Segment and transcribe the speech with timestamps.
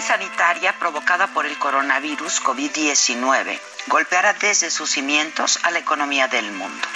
[0.00, 6.50] Crisis sanitaria provocada por el coronavirus COVID-19 golpeará desde sus cimientos a la economía del
[6.52, 6.88] mundo.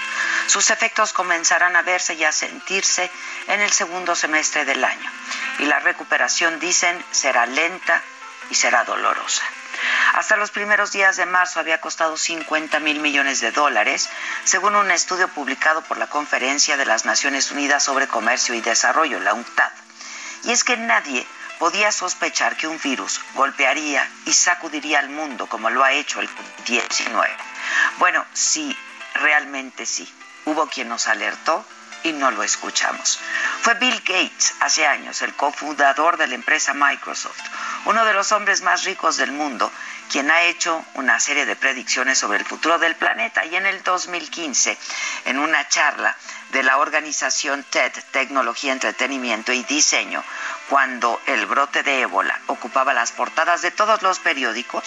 [0.46, 3.10] Sus efectos comenzarán a verse y a sentirse
[3.48, 5.10] en el segundo semestre del año
[5.58, 8.02] y la recuperación, dicen, será lenta
[8.48, 9.42] y será dolorosa.
[10.14, 14.08] Hasta los primeros días de marzo había costado 50 mil millones de dólares,
[14.44, 19.20] según un estudio publicado por la Conferencia de las Naciones Unidas sobre Comercio y Desarrollo,
[19.20, 19.72] la UNCTAD.
[20.44, 21.26] Y es que nadie
[21.58, 26.28] podía sospechar que un virus golpearía y sacudiría al mundo como lo ha hecho el
[26.28, 27.28] COVID-19.
[27.98, 28.76] Bueno, sí,
[29.14, 30.12] realmente sí.
[30.46, 31.64] Hubo quien nos alertó
[32.04, 33.18] y no lo escuchamos.
[33.62, 37.40] Fue Bill Gates, hace años, el cofundador de la empresa Microsoft,
[37.86, 39.72] uno de los hombres más ricos del mundo,
[40.10, 43.44] quien ha hecho una serie de predicciones sobre el futuro del planeta.
[43.46, 44.76] Y en el 2015,
[45.24, 46.14] en una charla
[46.54, 50.22] de la organización TED, Tecnología, Entretenimiento y Diseño,
[50.70, 54.84] cuando el brote de ébola ocupaba las portadas de todos los periódicos,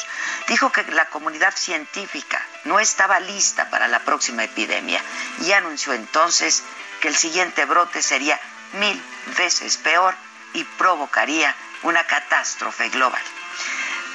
[0.48, 5.04] dijo que la comunidad científica no estaba lista para la próxima epidemia
[5.42, 6.64] y anunció entonces
[7.02, 8.40] que el siguiente brote sería
[8.80, 9.04] mil
[9.38, 10.16] veces peor
[10.54, 11.54] y provocaría
[11.84, 13.22] una catástrofe global.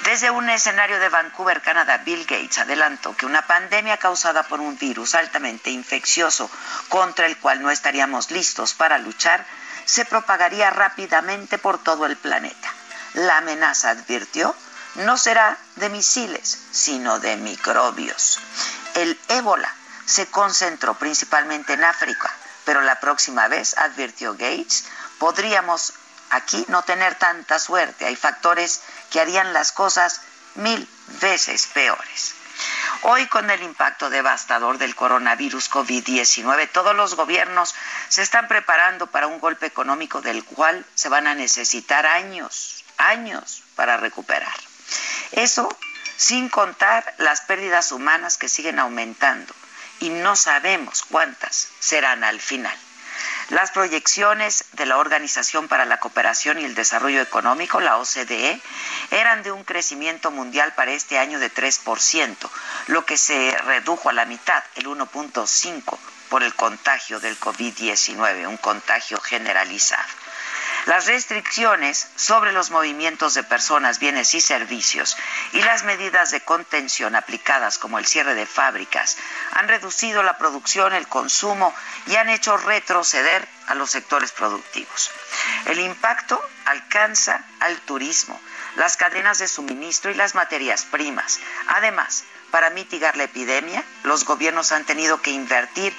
[0.05, 4.77] Desde un escenario de Vancouver, Canadá, Bill Gates adelantó que una pandemia causada por un
[4.77, 6.51] virus altamente infeccioso
[6.89, 9.47] contra el cual no estaríamos listos para luchar
[9.85, 12.69] se propagaría rápidamente por todo el planeta.
[13.15, 14.55] La amenaza, advirtió,
[14.97, 18.41] no será de misiles, sino de microbios.
[18.95, 19.73] El ébola
[20.05, 22.31] se concentró principalmente en África,
[22.65, 24.85] pero la próxima vez, advirtió Gates,
[25.19, 25.93] podríamos
[26.33, 28.07] aquí no tener tanta suerte.
[28.07, 30.23] Hay factores que harían las cosas
[30.57, 30.89] mil
[31.21, 32.35] veces peores.
[33.03, 37.75] Hoy con el impacto devastador del coronavirus COVID-19, todos los gobiernos
[38.09, 43.63] se están preparando para un golpe económico del cual se van a necesitar años, años
[43.75, 44.55] para recuperar.
[45.33, 45.69] Eso
[46.17, 49.53] sin contar las pérdidas humanas que siguen aumentando
[49.99, 52.77] y no sabemos cuántas serán al final.
[53.51, 58.61] Las proyecciones de la Organización para la Cooperación y el Desarrollo Económico, la OCDE,
[59.11, 62.37] eran de un crecimiento mundial para este año de 3%,
[62.87, 68.57] lo que se redujo a la mitad, el 1.5%, por el contagio del COVID-19, un
[68.57, 70.09] contagio generalizado.
[70.87, 75.17] Las restricciones sobre los movimientos de personas, bienes y servicios
[75.53, 79.17] y las medidas de contención aplicadas como el cierre de fábricas
[79.53, 81.73] han reducido la producción, el consumo
[82.07, 85.13] y han hecho retroceder a los sectores productivos.
[85.67, 88.41] El impacto alcanza al turismo,
[88.75, 91.39] las cadenas de suministro y las materias primas.
[91.69, 95.97] Además, para mitigar la epidemia, los gobiernos han tenido que invertir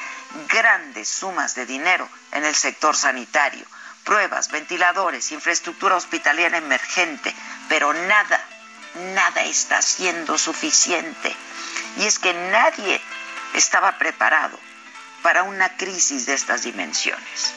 [0.50, 3.66] grandes sumas de dinero en el sector sanitario
[4.04, 7.34] pruebas, ventiladores, infraestructura hospitalaria emergente,
[7.70, 8.40] pero nada,
[9.16, 11.36] nada está siendo suficiente.
[11.98, 13.02] Y es que nadie
[13.54, 14.60] estaba preparado
[15.22, 17.54] para una crisis de estas dimensiones.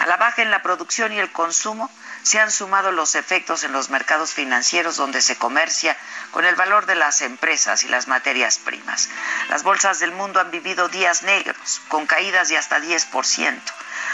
[0.00, 1.90] A la baja en la producción y el consumo
[2.22, 5.96] se han sumado los efectos en los mercados financieros donde se comercia
[6.30, 9.08] con el valor de las empresas y las materias primas.
[9.48, 13.60] Las bolsas del mundo han vivido días negros, con caídas de hasta 10%.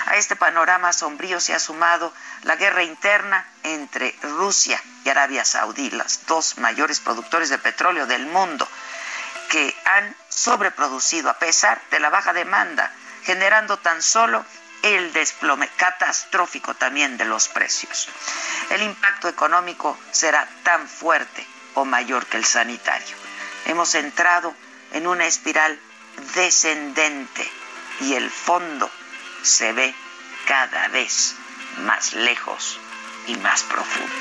[0.07, 2.13] A este panorama sombrío se ha sumado
[2.43, 8.27] la guerra interna entre Rusia y Arabia Saudí, las dos mayores productores de petróleo del
[8.27, 8.69] mundo,
[9.49, 12.93] que han sobreproducido a pesar de la baja demanda,
[13.25, 14.45] generando tan solo
[14.95, 18.09] el desplome catastrófico también de los precios.
[18.71, 23.17] El impacto económico será tan fuerte o mayor que el sanitario.
[23.67, 24.55] Hemos entrado
[24.93, 25.79] en una espiral
[26.35, 27.51] descendente
[28.01, 28.91] y el fondo
[29.43, 29.95] se ve
[30.47, 31.35] cada vez
[31.79, 32.79] más lejos
[33.27, 34.15] y más profundo.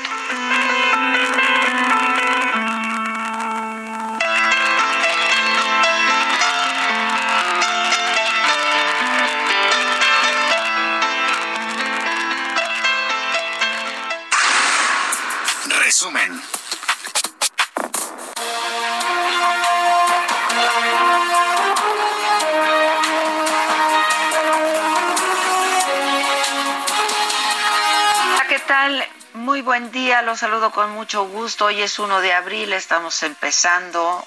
[28.48, 29.04] ¿Qué tal?
[29.34, 31.66] Muy buen día, los saludo con mucho gusto.
[31.66, 34.24] Hoy es 1 de abril, estamos empezando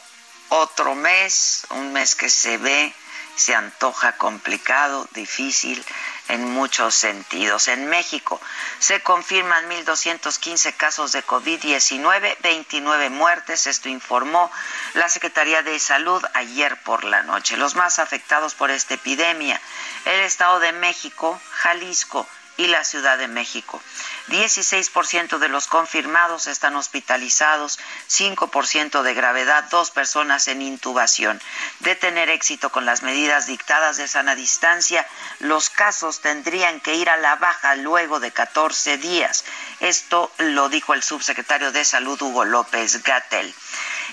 [0.49, 2.93] otro mes, un mes que se ve,
[3.39, 5.83] se antoja complicado, difícil
[6.27, 7.69] en muchos sentidos.
[7.69, 8.39] En México
[8.79, 14.51] se confirman 1.215 casos de COVID-19, 29 muertes, esto informó
[14.93, 17.55] la Secretaría de Salud ayer por la noche.
[17.55, 19.59] Los más afectados por esta epidemia,
[20.03, 22.27] el Estado de México, Jalisco,
[22.59, 23.81] y la Ciudad de México.
[24.27, 27.79] 16% de los confirmados están hospitalizados,
[28.09, 31.41] 5% de gravedad, dos personas en intubación.
[31.79, 35.07] De tener éxito con las medidas dictadas de sana distancia,
[35.39, 39.45] los casos tendrían que ir a la baja luego de 14 días.
[39.79, 43.55] Esto lo dijo el subsecretario de Salud Hugo López Gatel.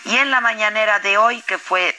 [0.05, 1.99] Y en la mañanera de hoy, que fue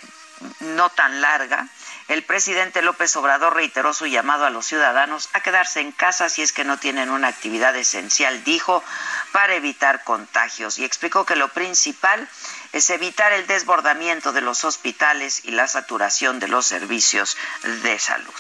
[0.62, 1.68] no tan larga,
[2.08, 6.42] el presidente López Obrador reiteró su llamado a los ciudadanos a quedarse en casa si
[6.42, 8.84] es que no tienen una actividad esencial, dijo,
[9.32, 12.28] para evitar contagios y explicó que lo principal
[12.72, 17.38] es evitar el desbordamiento de los hospitales y la saturación de los servicios
[17.84, 18.34] de salud.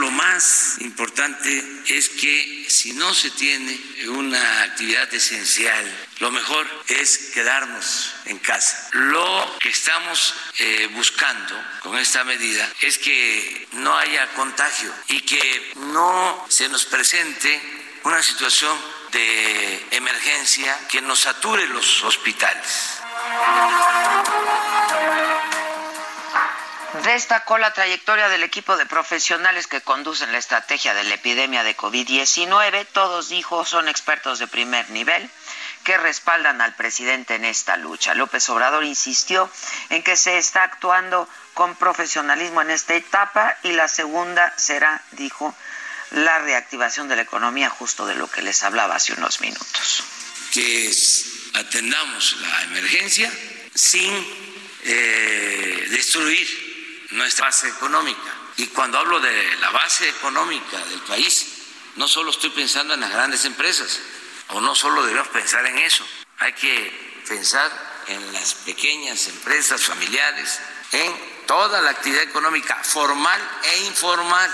[0.00, 5.84] Lo más importante es que si no se tiene una actividad esencial,
[6.20, 8.88] lo mejor es quedarnos en casa.
[8.92, 15.72] Lo que estamos eh, buscando con esta medida es que no haya contagio y que
[15.76, 17.60] no se nos presente
[18.04, 18.78] una situación
[19.12, 23.02] de emergencia que nos sature los hospitales.
[27.04, 31.76] Destacó la trayectoria del equipo de profesionales que conducen la estrategia de la epidemia de
[31.76, 32.86] COVID-19.
[32.92, 35.30] Todos, dijo, son expertos de primer nivel
[35.84, 38.14] que respaldan al presidente en esta lucha.
[38.14, 39.48] López Obrador insistió
[39.88, 45.54] en que se está actuando con profesionalismo en esta etapa y la segunda será, dijo,
[46.10, 50.02] la reactivación de la economía, justo de lo que les hablaba hace unos minutos.
[50.52, 50.92] Que
[51.54, 53.32] atendamos la emergencia
[53.74, 54.12] sin
[54.82, 56.69] eh, destruir
[57.10, 58.30] nuestra base económica.
[58.56, 61.46] Y cuando hablo de la base económica del país,
[61.96, 64.00] no solo estoy pensando en las grandes empresas,
[64.48, 66.04] o no solo debemos pensar en eso,
[66.38, 67.70] hay que pensar
[68.06, 70.60] en las pequeñas empresas familiares,
[70.92, 74.50] en toda la actividad económica formal e informal.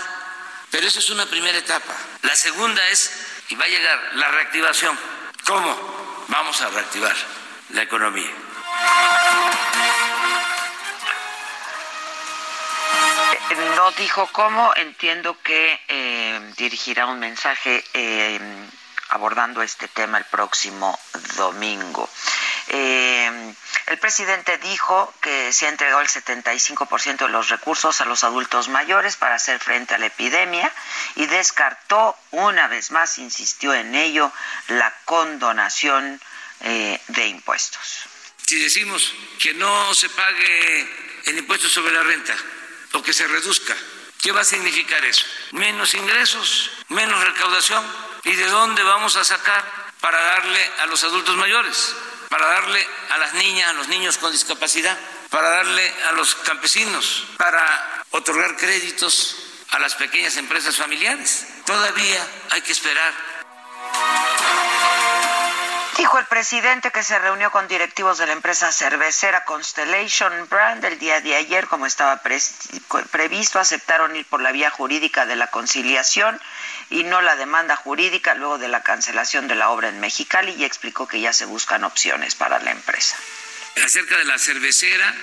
[0.71, 1.95] Pero esa es una primera etapa.
[2.23, 3.11] La segunda es,
[3.49, 4.99] y va a llegar, la reactivación.
[5.47, 7.17] ¿Cómo vamos a reactivar
[7.71, 8.31] la economía?
[13.77, 18.41] No dijo cómo, entiendo que eh, dirigirá un mensaje eh,
[19.11, 20.99] abordando este tema el próximo
[21.37, 22.11] domingo.
[22.69, 23.55] Eh,
[23.87, 28.69] el presidente dijo que se ha entregado el 75% de los recursos a los adultos
[28.69, 30.73] mayores para hacer frente a la epidemia
[31.15, 34.33] y descartó, una vez más, insistió en ello,
[34.69, 36.21] la condonación
[36.61, 38.07] de impuestos.
[38.47, 40.89] Si decimos que no se pague
[41.27, 42.35] el impuesto sobre la renta,
[42.93, 43.77] o que se reduzca.
[44.21, 45.25] ¿Qué va a significar eso?
[45.53, 47.85] Menos ingresos, menos recaudación.
[48.25, 49.65] ¿Y de dónde vamos a sacar
[50.01, 51.95] para darle a los adultos mayores?
[52.29, 54.99] Para darle a las niñas, a los niños con discapacidad,
[55.31, 59.37] para darle a los campesinos, para otorgar créditos
[59.71, 61.47] a las pequeñas empresas familiares.
[61.65, 63.13] Todavía hay que esperar
[65.97, 70.99] Dijo el presidente que se reunió con directivos de la empresa cervecera Constellation Brand el
[70.99, 72.21] día de ayer, como estaba
[73.11, 76.39] previsto, aceptaron ir por la vía jurídica de la conciliación
[76.91, 80.65] y no la demanda jurídica luego de la cancelación de la obra en Mexicali y
[80.65, 83.17] explicó que ya se buscan opciones para la empresa.
[83.83, 85.15] Acerca de la cervecera,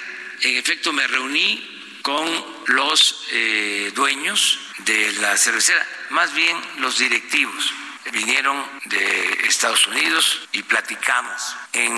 [0.41, 2.27] en efecto me reuní con
[2.65, 7.73] los eh, dueños de la cervecera, más bien los directivos
[8.11, 11.93] vinieron de Estados Unidos y platicamos en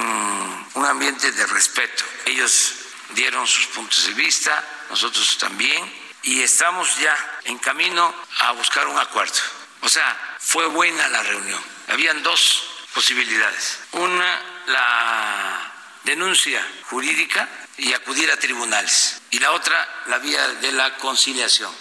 [0.73, 2.03] un ambiente de respeto.
[2.25, 2.75] Ellos
[3.09, 5.83] dieron sus puntos de vista, nosotros también,
[6.23, 9.39] y estamos ya en camino a buscar un acuerdo.
[9.81, 11.61] O sea, fue buena la reunión.
[11.87, 13.79] Habían dos posibilidades.
[13.91, 15.71] Una, la
[16.03, 17.47] denuncia jurídica
[17.77, 19.21] y acudir a tribunales.
[19.31, 21.73] Y la otra, la vía de la conciliación.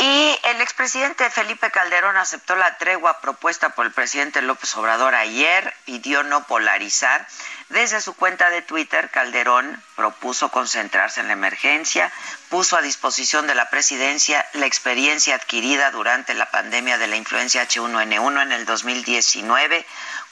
[0.00, 6.22] El expresidente Felipe Calderón aceptó la tregua propuesta por el presidente López Obrador ayer, pidió
[6.22, 7.26] no polarizar.
[7.68, 12.10] Desde su cuenta de Twitter, Calderón propuso concentrarse en la emergencia,
[12.48, 17.68] puso a disposición de la presidencia la experiencia adquirida durante la pandemia de la influencia
[17.68, 19.86] H1N1 en el 2019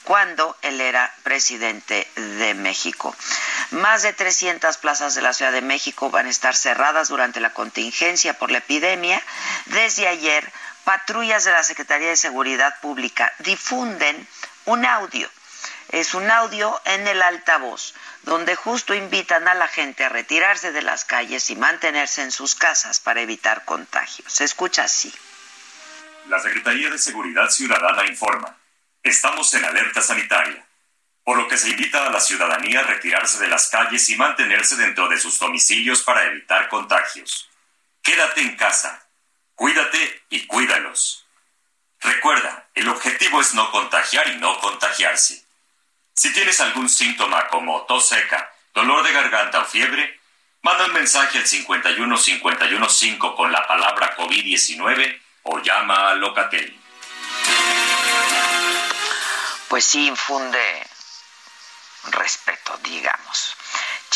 [0.07, 3.13] cuando él era presidente de México.
[3.71, 7.53] Más de 300 plazas de la Ciudad de México van a estar cerradas durante la
[7.53, 9.21] contingencia por la epidemia.
[9.65, 10.49] Desde ayer,
[10.85, 14.25] patrullas de la Secretaría de Seguridad Pública difunden
[14.63, 15.29] un audio.
[15.89, 20.83] Es un audio en el altavoz, donde justo invitan a la gente a retirarse de
[20.83, 24.31] las calles y mantenerse en sus casas para evitar contagios.
[24.31, 25.13] Se escucha así.
[26.29, 28.55] La Secretaría de Seguridad Ciudadana informa
[29.07, 30.67] Estamos en alerta sanitaria,
[31.23, 34.75] por lo que se invita a la ciudadanía a retirarse de las calles y mantenerse
[34.75, 37.49] dentro de sus domicilios para evitar contagios.
[38.03, 39.07] Quédate en casa,
[39.55, 41.25] cuídate y cuídalos.
[42.01, 45.41] Recuerda, el objetivo es no contagiar y no contagiarse.
[46.13, 50.19] Si tienes algún síntoma como tos seca, dolor de garganta o fiebre,
[50.63, 56.77] manda un mensaje al 51515 con la palabra COVID-19 o llama a Locatel
[59.67, 60.87] pues sí infunde
[62.11, 63.56] respeto, digamos.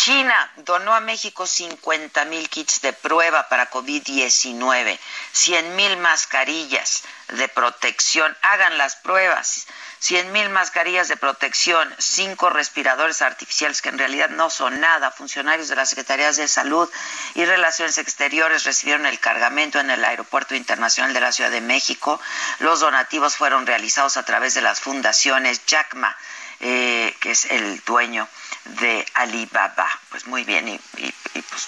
[0.04, 4.98] China donó a México 50 mil kits de prueba para COVID-19,
[5.32, 8.36] 100 mil mascarillas de protección.
[8.42, 9.68] Hagan las pruebas.
[10.00, 15.12] 100 mil mascarillas de protección, cinco respiradores artificiales que en realidad no son nada.
[15.12, 16.90] Funcionarios de las Secretarías de Salud
[17.36, 22.20] y Relaciones Exteriores recibieron el cargamento en el Aeropuerto Internacional de la Ciudad de México.
[22.58, 26.18] Los donativos fueron realizados a través de las fundaciones Jackma,
[26.60, 28.28] eh, que es el dueño
[28.66, 29.88] de Alibaba.
[30.10, 31.68] Pues muy bien, y, pues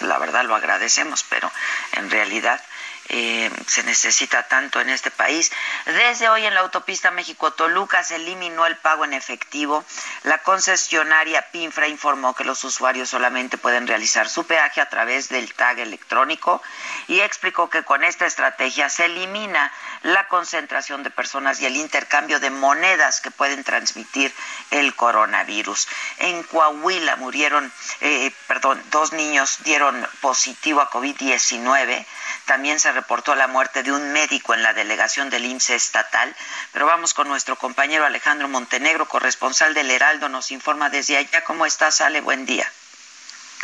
[0.00, 1.50] la verdad lo agradecemos, pero
[1.92, 2.60] en realidad
[3.08, 5.52] eh, se necesita tanto en este país.
[5.84, 9.84] Desde hoy en la autopista México-Toluca se eliminó el pago en efectivo.
[10.22, 15.52] La concesionaria PINFRA informó que los usuarios solamente pueden realizar su peaje a través del
[15.52, 16.62] tag electrónico
[17.06, 19.70] y explicó que con esta estrategia se elimina
[20.02, 24.32] la concentración de personas y el intercambio de monedas que pueden transmitir
[24.70, 25.88] el coronavirus.
[26.18, 27.70] En Coahuila murieron,
[28.00, 32.06] eh, perdón, dos niños dieron positivo a COVID-19.
[32.46, 36.34] También se reportó la muerte de un médico en la delegación del IMSS estatal.
[36.72, 41.44] Pero vamos con nuestro compañero Alejandro Montenegro, corresponsal del Heraldo, nos informa desde allá.
[41.44, 42.20] ¿Cómo estás, Ale?
[42.20, 42.70] Buen día.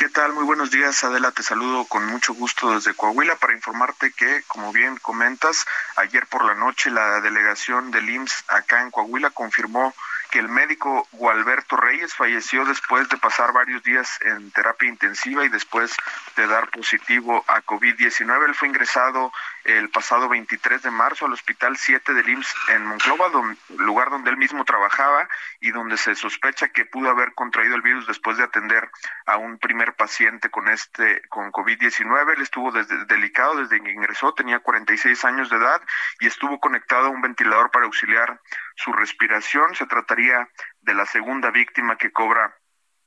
[0.00, 0.32] ¿Qué tal?
[0.32, 1.30] Muy buenos días, Adela.
[1.30, 6.44] Te saludo con mucho gusto desde Coahuila para informarte que, como bien comentas, ayer por
[6.46, 9.94] la noche la delegación del IMSS acá en Coahuila confirmó
[10.30, 15.49] que el médico Gualberto Reyes falleció después de pasar varios días en terapia intensiva y
[15.49, 15.94] después
[16.37, 18.49] de dar positivo a COVID-19.
[18.49, 19.32] Él fue ingresado
[19.64, 23.30] el pasado 23 de marzo al Hospital 7 del IMSS en Monclova,
[23.76, 25.28] lugar donde él mismo trabajaba
[25.60, 28.90] y donde se sospecha que pudo haber contraído el virus después de atender
[29.26, 32.34] a un primer paciente con este con COVID-19.
[32.34, 35.82] Él estuvo desde, delicado desde que ingresó, tenía 46 años de edad
[36.20, 38.40] y estuvo conectado a un ventilador para auxiliar
[38.76, 39.74] su respiración.
[39.74, 40.48] Se trataría
[40.80, 42.59] de la segunda víctima que cobra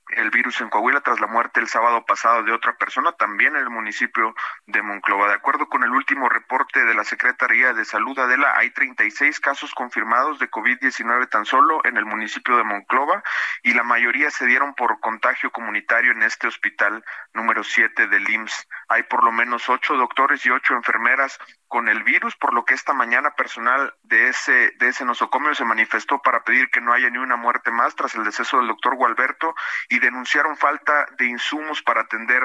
[0.10, 3.64] el virus en Coahuila tras la muerte el sábado pasado de otra persona, también en
[3.64, 4.36] el municipio
[4.68, 5.28] de Monclova.
[5.28, 9.74] De acuerdo con el último reporte de la Secretaría de Salud, Adela, hay 36 casos
[9.74, 13.24] confirmados de COVID-19 tan solo en el municipio de Monclova
[13.64, 18.68] y la mayoría se dieron por contagio comunitario en este hospital número 7 del IMSS.
[18.94, 22.76] Hay por lo menos ocho doctores y ocho enfermeras con el virus, por lo que
[22.76, 27.10] esta mañana personal de ese, de ese nosocomio se manifestó para pedir que no haya
[27.10, 29.56] ni una muerte más tras el deceso del doctor Gualberto
[29.90, 32.44] y denunciaron falta de insumos para atender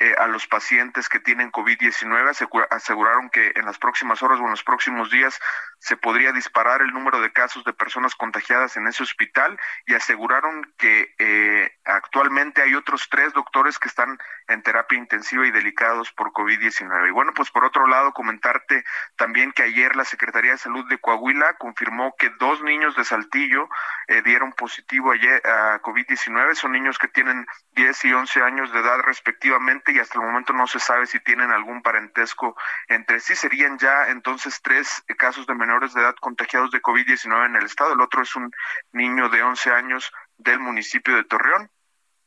[0.00, 2.68] eh, a los pacientes que tienen COVID-19.
[2.70, 5.40] Aseguraron que en las próximas horas o en los próximos días
[5.78, 10.72] se podría disparar el número de casos de personas contagiadas en ese hospital y aseguraron
[10.78, 16.30] que eh, actualmente hay otros tres doctores que están en terapia intensiva y delicados por
[16.32, 17.08] COVID-19.
[17.08, 18.84] Y bueno, pues por otro lado, comentarte
[19.16, 23.68] también que ayer la Secretaría de Salud de Coahuila confirmó que dos niños de Saltillo
[24.06, 26.54] eh, dieron positivo ayer a COVID-19.
[26.54, 30.52] Son niños que tienen 10 y 11 años de edad respectivamente y hasta el momento
[30.52, 32.56] no se sabe si tienen algún parentesco
[32.88, 33.34] entre sí.
[33.34, 37.92] Serían ya entonces tres casos de menores de edad contagiados de COVID-19 en el estado.
[37.92, 38.50] El otro es un
[38.92, 41.70] niño de 11 años del municipio de Torreón.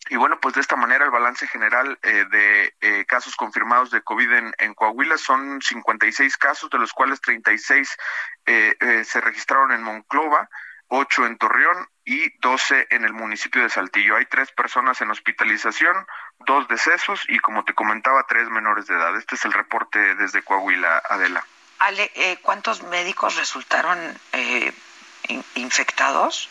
[0.09, 4.01] Y bueno, pues de esta manera el balance general eh, de eh, casos confirmados de
[4.01, 7.97] COVID en, Coahuila son 56 casos, de los cuales 36
[8.47, 10.49] eh, eh, se registraron en Monclova,
[10.87, 14.17] 8 en Torreón y 12 en el municipio de Saltillo.
[14.17, 15.95] Hay tres personas en hospitalización,
[16.45, 19.15] dos decesos y como te comentaba, tres menores de edad.
[19.17, 21.45] Este es el reporte desde Coahuila, Adela.
[21.79, 23.97] Ale, eh, ¿cuántos médicos resultaron
[24.33, 24.71] eh,
[25.55, 26.49] infectados?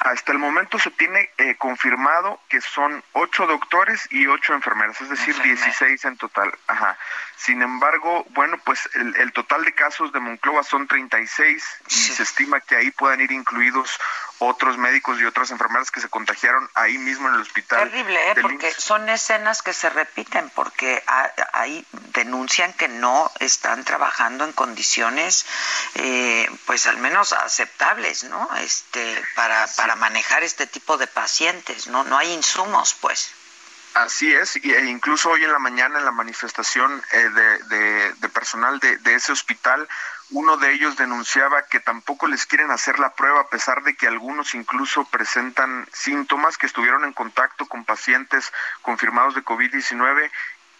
[0.00, 5.08] Hasta el momento se tiene eh, confirmado que son ocho doctores y ocho enfermeras, es
[5.08, 6.52] decir, 16 en total.
[6.66, 6.98] Ajá.
[7.36, 12.60] Sin embargo, bueno, pues el, total de casos de Monclova son 36 y se estima
[12.60, 13.98] que ahí puedan ir incluidos
[14.38, 17.90] otros médicos y otras enfermeras que se contagiaron ahí mismo en el hospital.
[17.90, 18.34] Terrible, ¿eh?
[18.40, 21.02] porque son escenas que se repiten, porque
[21.52, 25.46] ahí denuncian que no están trabajando en condiciones,
[25.94, 28.48] eh, pues al menos aceptables, ¿no?
[28.56, 32.04] Este, para, para manejar este tipo de pacientes, ¿no?
[32.04, 33.30] No hay insumos, pues.
[33.94, 37.28] Así es, e incluso hoy en la mañana en la manifestación eh,
[38.18, 39.88] de, personal de, de, ese hospital,
[40.30, 44.06] uno de ellos denunciaba que tampoco les quieren hacer la prueba a pesar de que
[44.06, 48.52] algunos incluso presentan síntomas que estuvieron en contacto con pacientes
[48.82, 50.30] confirmados de COVID-19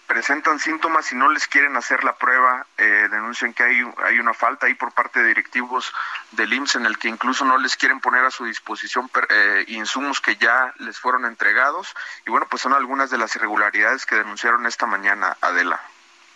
[0.06, 4.34] presentan síntomas y no les quieren hacer la prueba, eh, denuncian que hay, hay una
[4.34, 5.92] falta ahí por parte de directivos
[6.32, 10.20] del IMSS en el que incluso no les quieren poner a su disposición eh, insumos
[10.20, 11.94] que ya les fueron entregados.
[12.26, 15.80] Y bueno, pues son algunas de las irregularidades que denunciaron esta mañana, Adela.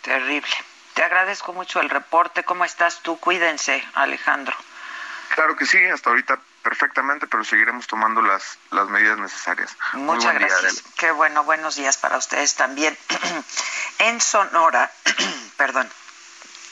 [0.01, 0.49] Terrible.
[0.93, 2.43] Te agradezco mucho el reporte.
[2.43, 3.19] ¿Cómo estás tú?
[3.19, 4.55] Cuídense, Alejandro.
[5.35, 9.75] Claro que sí, hasta ahorita perfectamente, pero seguiremos tomando las, las medidas necesarias.
[9.93, 10.83] Muchas gracias.
[10.97, 12.97] Qué bueno, buenos días para ustedes también.
[13.99, 14.91] en Sonora,
[15.57, 15.89] perdón,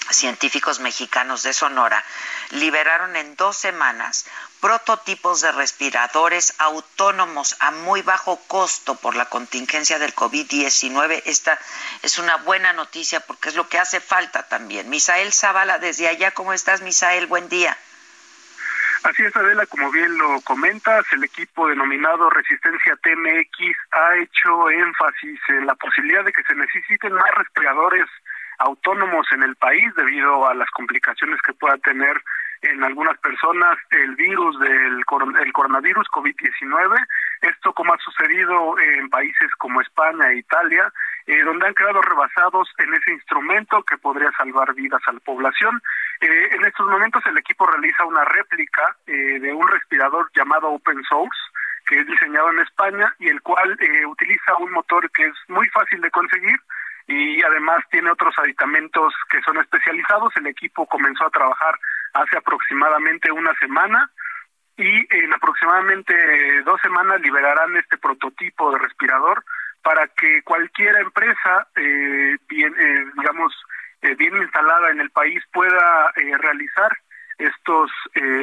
[0.10, 2.04] científicos mexicanos de Sonora
[2.52, 4.26] liberaron en dos semanas
[4.62, 11.22] prototipos de respiradores autónomos a muy bajo costo por la contingencia del COVID-19.
[11.26, 11.60] Esta
[12.02, 14.90] es una buena noticia porque es lo que hace falta también.
[14.90, 17.28] Misael Zavala, desde allá, ¿cómo estás, Misael?
[17.28, 17.78] Buen día.
[19.04, 25.40] Así es, Adela, como bien lo comentas, el equipo denominado Resistencia TMX ha hecho énfasis
[25.50, 28.06] en la posibilidad de que se necesiten más respiradores
[28.60, 32.22] autónomos en el país debido a las complicaciones que pueda tener
[32.62, 35.04] en algunas personas el virus del
[35.40, 37.08] el coronavirus COVID-19.
[37.42, 40.92] Esto como ha sucedido en países como España e Italia,
[41.28, 45.82] eh, donde han quedado rebasados en ese instrumento que podría salvar vidas a la población.
[46.22, 51.04] Eh, en estos momentos el equipo realiza una réplica eh, de un respirador llamado Open
[51.04, 51.40] Source,
[51.86, 53.78] que es diseñado en España y el cual
[54.08, 56.60] utiliza un motor que es muy fácil de conseguir
[57.08, 60.36] y además tiene otros aditamentos que son especializados.
[60.36, 61.80] El equipo comenzó a trabajar
[62.14, 64.12] hace aproximadamente una semana
[64.76, 69.44] y en aproximadamente dos semanas liberarán este prototipo de respirador
[69.82, 73.54] para que cualquier empresa, eh, bien, eh, digamos,
[74.02, 76.92] eh, bien instalada en el país pueda eh, realizar
[77.38, 77.92] estos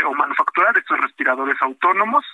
[0.07, 2.25] o manufacturar estos respiradores autónomos.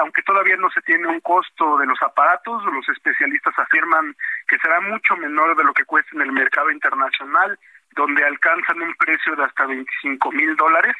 [0.00, 4.14] aunque todavía no se tiene un costo de los aparatos, los especialistas afirman
[4.46, 7.58] que será mucho menor de lo que cuesta en el mercado internacional,
[7.92, 10.96] donde alcanzan un precio de hasta 25 mil dólares.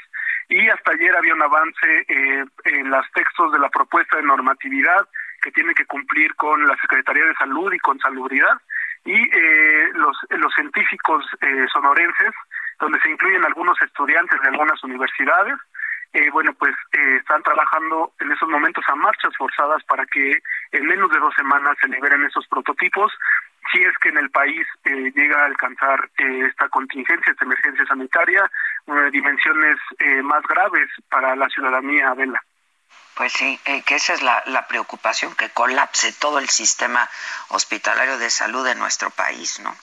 [0.49, 5.07] Y hasta ayer había un avance en los textos de la propuesta de normatividad
[5.43, 8.61] que tiene que cumplir con la Secretaría de Salud y con Salubridad
[9.05, 12.35] y eh, los, los científicos eh, sonorenses,
[12.81, 15.57] donde se incluyen algunos estudiantes de algunas universidades,
[16.13, 20.39] eh, bueno, pues están trabajando en esos momentos a marchas forzadas para que
[20.73, 23.13] en menos de dos semanas se liberen esos prototipos,
[23.71, 28.51] si es que en el país llega a alcanzar esta contingencia, esta emergencia sanitaria,
[29.13, 29.77] dimensiones
[30.23, 32.41] más graves para la ciudadanía, Vela.
[33.19, 37.11] Pues sí, eh, que esa es la, preocupación, que colapse todo el sistema
[37.49, 39.77] hospitalario de salud de nuestro país, ¿no?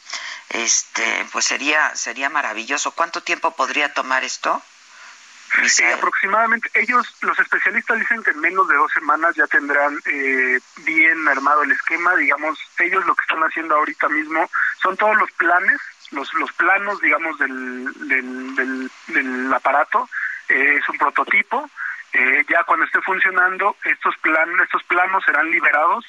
[0.50, 2.92] Este, pues sería, sería maravilloso.
[2.92, 4.64] ¿Cuánto tiempo podría tomar esto?
[5.68, 10.60] Sí, aproximadamente, ellos, los especialistas dicen que en menos de dos semanas ya tendrán eh,
[10.78, 14.50] bien armado el esquema, digamos, ellos lo que están haciendo ahorita mismo
[14.82, 15.80] son todos los planes,
[16.12, 20.10] los, los planos, digamos, del, del, del, aparato,
[20.50, 21.70] eh, es un prototipo,
[22.18, 26.06] eh, ya cuando esté funcionando, estos, plan, estos planos serán liberados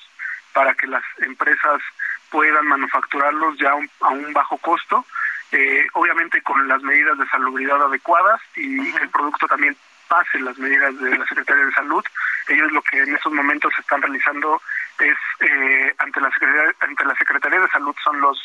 [0.52, 1.82] para que las empresas
[2.30, 5.04] puedan manufacturarlos ya a un bajo costo,
[5.50, 10.56] eh, obviamente con las medidas de salubridad adecuadas y que el producto también pase las
[10.58, 12.04] medidas de la Secretaría de Salud.
[12.48, 14.62] Ellos lo que en estos momentos están realizando
[15.00, 18.38] es eh, ante la Secretaría, ante la Secretaría de Salud son los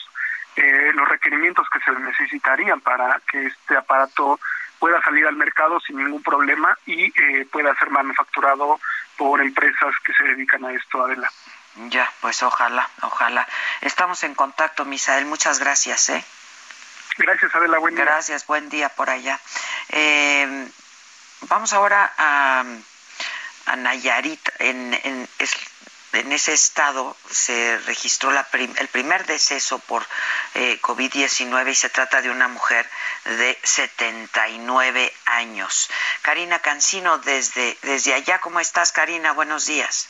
[0.56, 4.40] los requerimientos que se necesitarían para que este aparato
[4.80, 8.80] pueda salir al mercado sin ningún problema y eh, pueda ser manufacturado
[9.16, 11.32] por empresas que se dedican a esto, Adela.
[11.90, 13.48] Ya, pues ojalá, ojalá.
[13.82, 15.26] Estamos en contacto, Misael.
[15.26, 16.26] Muchas gracias, ¿eh?
[17.18, 17.78] Gracias, Adela.
[17.78, 18.06] Buen día.
[18.06, 19.40] Gracias, buen día por allá.
[19.90, 20.68] Eh,
[21.42, 22.64] vamos ahora a,
[23.68, 24.50] a Nayarit.
[24.60, 25.28] En, en,
[26.14, 30.04] en ese estado se registró la el primer deceso por
[30.56, 32.86] eh, COVID-19 y se trata de una mujer
[33.26, 35.90] de 79 años.
[36.22, 39.34] Karina Cancino, desde, desde allá, ¿cómo estás, Karina?
[39.34, 40.10] Buenos días.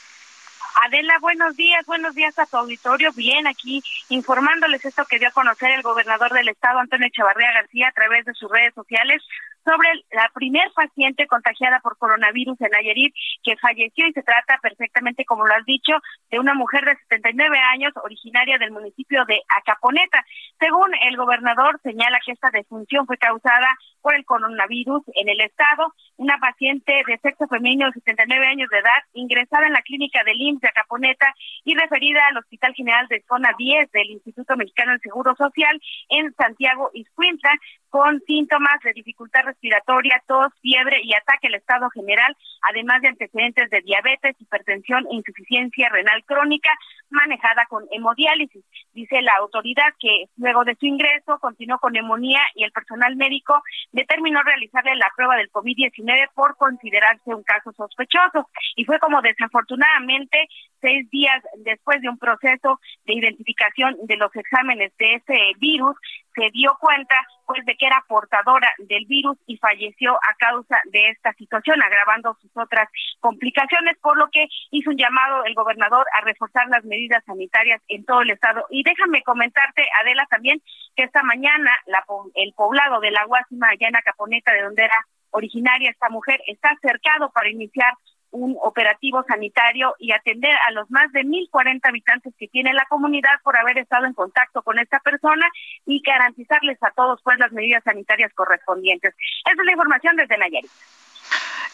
[0.83, 3.11] Adela, buenos días, buenos días a tu auditorio.
[3.13, 7.89] Bien, aquí informándoles esto que dio a conocer el gobernador del estado, Antonio Echevarría García,
[7.89, 9.21] a través de sus redes sociales,
[9.63, 15.25] sobre la primer paciente contagiada por coronavirus en Nayarit que falleció y se trata perfectamente,
[15.25, 15.93] como lo has dicho,
[16.29, 20.23] de una mujer de 79 años originaria del municipio de Acaponeta.
[20.59, 23.67] Según el gobernador, señala que esta defunción fue causada
[24.01, 25.93] por el coronavirus en el estado.
[26.17, 30.39] Una paciente de sexo femenino de 79 años de edad ingresada en la clínica del
[30.41, 35.01] IMSS de Acaponeta y referida al Hospital General de Zona 10 del Instituto Mexicano del
[35.01, 37.51] Seguro Social en Santiago Iscuintla
[37.91, 43.69] con síntomas de dificultad respiratoria, tos, fiebre y ataque al estado general, además de antecedentes
[43.69, 46.71] de diabetes, hipertensión e insuficiencia renal crónica
[47.09, 48.63] manejada con hemodiálisis.
[48.93, 53.61] Dice la autoridad que luego de su ingreso continuó con neumonía y el personal médico
[53.91, 58.47] determinó realizarle la prueba del COVID-19 por considerarse un caso sospechoso.
[58.77, 60.47] Y fue como desafortunadamente
[60.79, 65.95] seis días después de un proceso de identificación de los exámenes de ese virus,
[66.35, 67.15] se dio cuenta
[67.45, 72.37] pues de que era portadora del virus y falleció a causa de esta situación, agravando
[72.41, 72.87] sus otras
[73.19, 78.05] complicaciones, por lo que hizo un llamado el gobernador a reforzar las medidas sanitarias en
[78.05, 78.65] todo el estado.
[78.69, 80.61] Y déjame comentarte, Adela, también
[80.95, 84.95] que esta mañana la, el poblado de la Guasima, allá en Caponeta, de donde era
[85.31, 87.93] originaria esta mujer, está cercado para iniciar
[88.31, 93.41] un operativo sanitario y atender a los más de 1.040 habitantes que tiene la comunidad
[93.43, 95.47] por haber estado en contacto con esta persona
[95.85, 99.13] y garantizarles a todos pues las medidas sanitarias correspondientes.
[99.45, 100.71] Esa es la información desde Nayarit.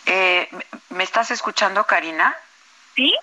[0.08, 0.50] Eh,
[0.90, 2.36] ¿Me estás escuchando, Karina?
[2.96, 3.16] Sí.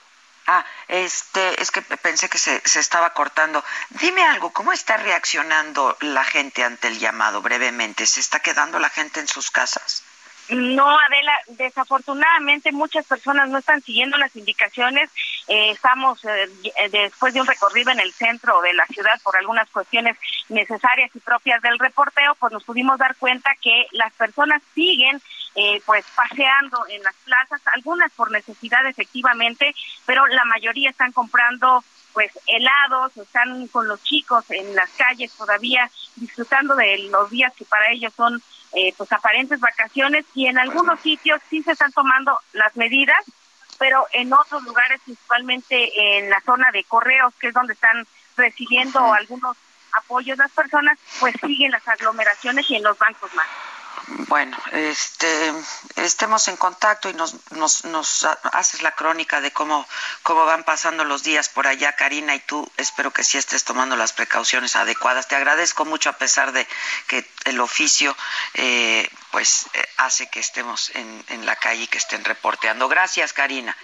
[0.46, 3.64] Ah, este, es que pensé que se, se estaba cortando.
[3.88, 8.06] Dime algo, ¿cómo está reaccionando la gente ante el llamado brevemente?
[8.06, 10.03] ¿Se está quedando la gente en sus casas?
[10.50, 15.10] No, Adela, desafortunadamente muchas personas no están siguiendo las indicaciones.
[15.48, 19.36] Eh, estamos eh, eh, después de un recorrido en el centro de la ciudad por
[19.36, 20.18] algunas cuestiones
[20.50, 25.20] necesarias y propias del reporteo, pues nos pudimos dar cuenta que las personas siguen
[25.86, 29.72] pues paseando en las plazas, algunas por necesidad efectivamente,
[30.04, 35.88] pero la mayoría están comprando pues helados, están con los chicos en las calles todavía
[36.16, 38.42] disfrutando de los días que para ellos son
[38.74, 43.24] eh, pues aparentes vacaciones y en algunos sitios sí se están tomando las medidas,
[43.78, 48.06] pero en otros lugares, principalmente en la zona de correos, que es donde están
[48.36, 49.56] recibiendo algunos
[49.92, 53.46] apoyos las personas, pues siguen las aglomeraciones y en los bancos más.
[54.28, 55.52] Bueno, este,
[55.96, 59.86] estemos en contacto y nos, nos, nos haces la crónica de cómo,
[60.24, 64.12] van pasando los días por allá, Karina, y tú espero que sí estés tomando las
[64.12, 65.28] precauciones adecuadas.
[65.28, 66.66] Te agradezco mucho a pesar de
[67.06, 68.16] que el oficio
[68.54, 72.88] eh, pues eh, hace que estemos en, en la calle y que estén reporteando.
[72.88, 73.76] Gracias, Karina.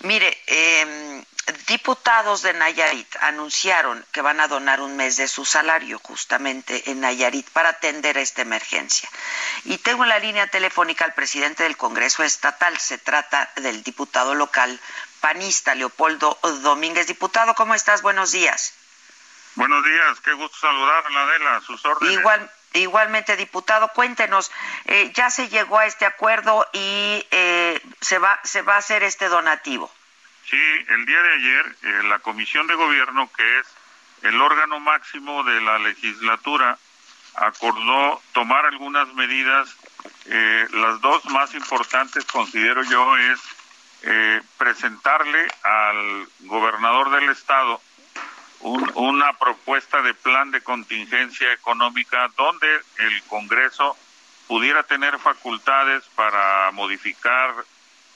[0.00, 1.24] Mire, eh,
[1.66, 7.00] diputados de Nayarit anunciaron que van a donar un mes de su salario justamente en
[7.00, 9.08] Nayarit para atender esta emergencia.
[9.64, 12.78] Y tengo en la línea telefónica al presidente del Congreso Estatal.
[12.78, 14.78] Se trata del diputado local
[15.20, 17.06] panista Leopoldo Domínguez.
[17.06, 18.02] Diputado, ¿cómo estás?
[18.02, 18.74] Buenos días.
[19.54, 22.16] Buenos días, qué gusto saludarla, Adela, sus órdenes.
[22.16, 24.50] Igual, igualmente, diputado, cuéntenos,
[24.86, 29.02] eh, ya se llegó a este acuerdo y eh, se, va, se va a hacer
[29.02, 29.90] este donativo.
[30.48, 30.56] Sí,
[30.88, 33.66] el día de ayer eh, la Comisión de Gobierno, que es
[34.22, 36.78] el órgano máximo de la legislatura,
[37.34, 39.68] acordó tomar algunas medidas.
[40.24, 43.40] las dos más importantes, considero yo, es
[44.56, 47.80] presentarle al gobernador del estado
[48.60, 52.66] una propuesta de plan de contingencia económica donde
[52.98, 53.96] el Congreso
[54.46, 57.54] pudiera tener facultades para modificar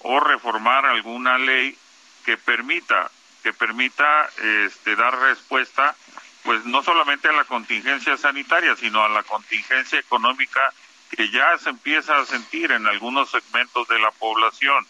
[0.01, 1.77] o reformar alguna ley
[2.25, 3.11] que permita
[3.43, 4.29] que permita
[4.67, 5.95] este, dar respuesta
[6.43, 10.73] pues no solamente a la contingencia sanitaria sino a la contingencia económica
[11.17, 14.87] que ya se empieza a sentir en algunos segmentos de la población.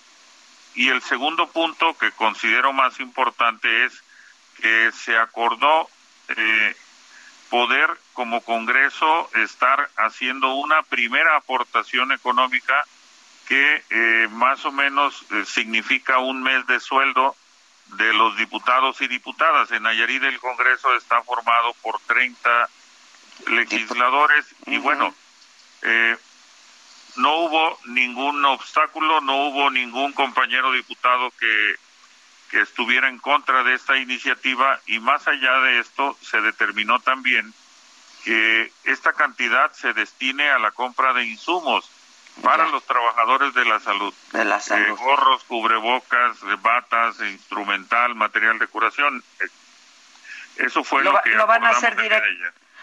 [0.75, 4.03] Y el segundo punto que considero más importante es
[4.63, 5.91] que se acordó
[6.29, 6.77] eh,
[7.51, 12.87] poder como Congreso estar haciendo una primera aportación económica
[13.49, 17.35] que eh, más o menos eh, significa un mes de sueldo
[17.97, 19.73] de los diputados y diputadas.
[19.73, 22.69] En Nayarit el Congreso está formado por 30
[23.49, 25.13] legisladores y bueno,
[27.17, 31.77] no hubo ningún obstáculo, no hubo ningún compañero diputado que
[32.53, 37.55] que estuviera en contra de esta iniciativa y más allá de esto se determinó también
[38.25, 41.91] que esta cantidad se destine a la compra de insumos
[42.43, 44.13] para los trabajadores de la salud.
[44.33, 44.87] De la salud.
[44.87, 49.25] Eh, gorros, cubrebocas, batas, instrumental, material de curación.
[50.57, 51.97] Eso fue lo, que lo van a hacer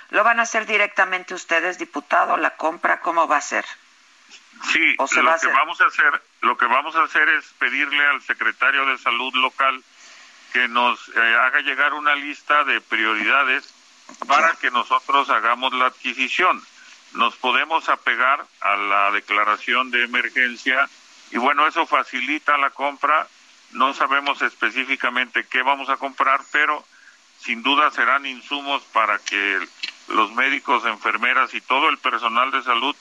[0.09, 3.01] ¿Lo van a hacer directamente ustedes, diputado, la compra?
[3.01, 3.65] ¿Cómo va a ser?
[4.71, 8.85] Sí, lo que vamos a hacer, lo que vamos a hacer es pedirle al secretario
[8.85, 9.83] de Salud local
[10.51, 13.73] que nos eh, haga llegar una lista de prioridades
[14.27, 16.61] para que nosotros hagamos la adquisición.
[17.13, 20.89] Nos podemos apegar a la declaración de emergencia
[21.31, 23.27] y bueno, eso facilita la compra.
[23.71, 26.83] No sabemos específicamente qué vamos a comprar, pero
[27.39, 29.59] sin duda serán insumos para que
[30.09, 32.95] los médicos, enfermeras y todo el personal de salud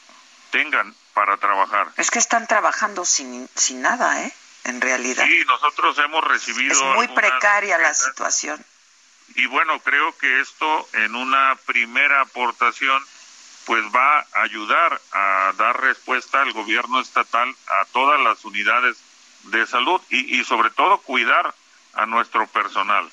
[0.51, 1.89] tengan para trabajar.
[1.97, 4.33] Es que están trabajando sin, sin nada, ¿eh?
[4.65, 5.25] En realidad.
[5.25, 6.73] Sí, nosotros hemos recibido.
[6.73, 8.65] Es muy precaria la situación.
[9.35, 13.03] Y bueno, creo que esto en una primera aportación
[13.65, 18.97] pues va a ayudar a dar respuesta al gobierno estatal a todas las unidades
[19.45, 21.55] de salud y, y sobre todo cuidar
[21.93, 23.11] a nuestro personal.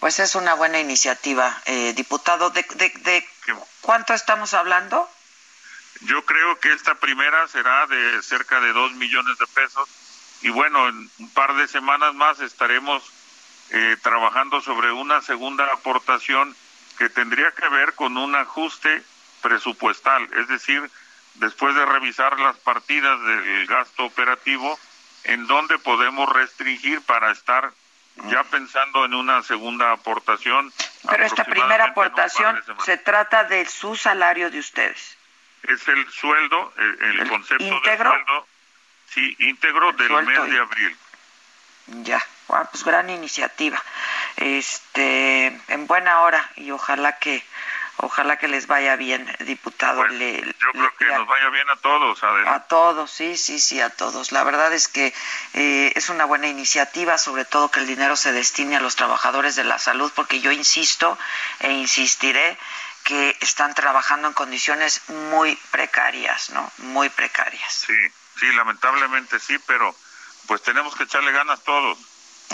[0.00, 2.50] Pues es una buena iniciativa, eh, diputado.
[2.50, 3.26] ¿De, de,
[3.80, 5.08] cuánto estamos hablando?
[6.02, 9.88] Yo creo que esta primera será de cerca de dos millones de pesos
[10.42, 13.02] y bueno, en un par de semanas más estaremos
[13.70, 16.54] eh, trabajando sobre una segunda aportación
[16.98, 19.02] que tendría que ver con un ajuste
[19.40, 20.90] presupuestal, es decir,
[21.36, 24.78] después de revisar las partidas del gasto operativo,
[25.24, 27.72] en donde podemos restringir para estar
[28.28, 30.72] ya pensando en una segunda aportación.
[31.08, 35.16] Pero esta primera aportación se trata de su salario de ustedes.
[35.68, 38.46] Es el sueldo, el, concepto de sueldo,
[39.06, 40.96] sí, íntegro del mes de abril.
[41.86, 43.82] Ya, pues gran iniciativa.
[44.36, 47.42] Este, en buena hora y ojalá que
[47.98, 50.04] Ojalá que les vaya bien, diputado.
[50.04, 54.32] yo creo que nos vaya bien a todos, A todos, sí, sí, sí, a todos.
[54.32, 55.14] La verdad es que
[55.52, 59.54] eh, es una buena iniciativa, sobre todo que el dinero se destine a los trabajadores
[59.54, 61.16] de la salud, porque yo insisto
[61.60, 62.58] e insistiré
[63.04, 66.72] que están trabajando en condiciones muy precarias, ¿no?
[66.78, 67.84] Muy precarias.
[67.86, 67.94] Sí,
[68.40, 69.94] sí, lamentablemente sí, pero
[70.46, 71.98] pues tenemos que echarle ganas todos.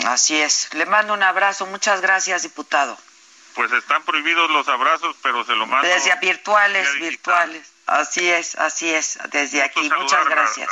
[0.05, 0.73] Así es.
[0.73, 1.65] Le mando un abrazo.
[1.65, 2.97] Muchas gracias, diputado.
[3.55, 5.87] Pues están prohibidos los abrazos, pero se lo mando.
[5.87, 7.71] Desde virtuales, virtuales.
[7.85, 9.89] Así es, así es, desde aquí.
[9.89, 10.69] Muchas gracias.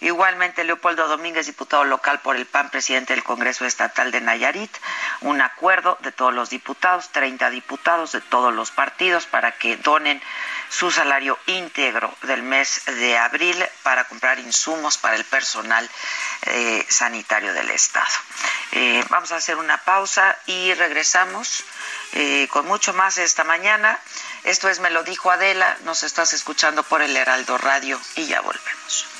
[0.00, 4.74] Igualmente, Leopoldo Domínguez, diputado local por el PAN, presidente del Congreso Estatal de Nayarit,
[5.20, 10.22] un acuerdo de todos los diputados, 30 diputados de todos los partidos, para que donen
[10.70, 15.88] su salario íntegro del mes de abril para comprar insumos para el personal
[16.46, 18.06] eh, sanitario del Estado.
[18.72, 21.64] Eh, vamos a hacer una pausa y regresamos
[22.12, 23.98] eh, con mucho más esta mañana.
[24.44, 28.40] Esto es Me lo dijo Adela, nos estás escuchando por el Heraldo Radio y ya
[28.40, 29.19] volvemos.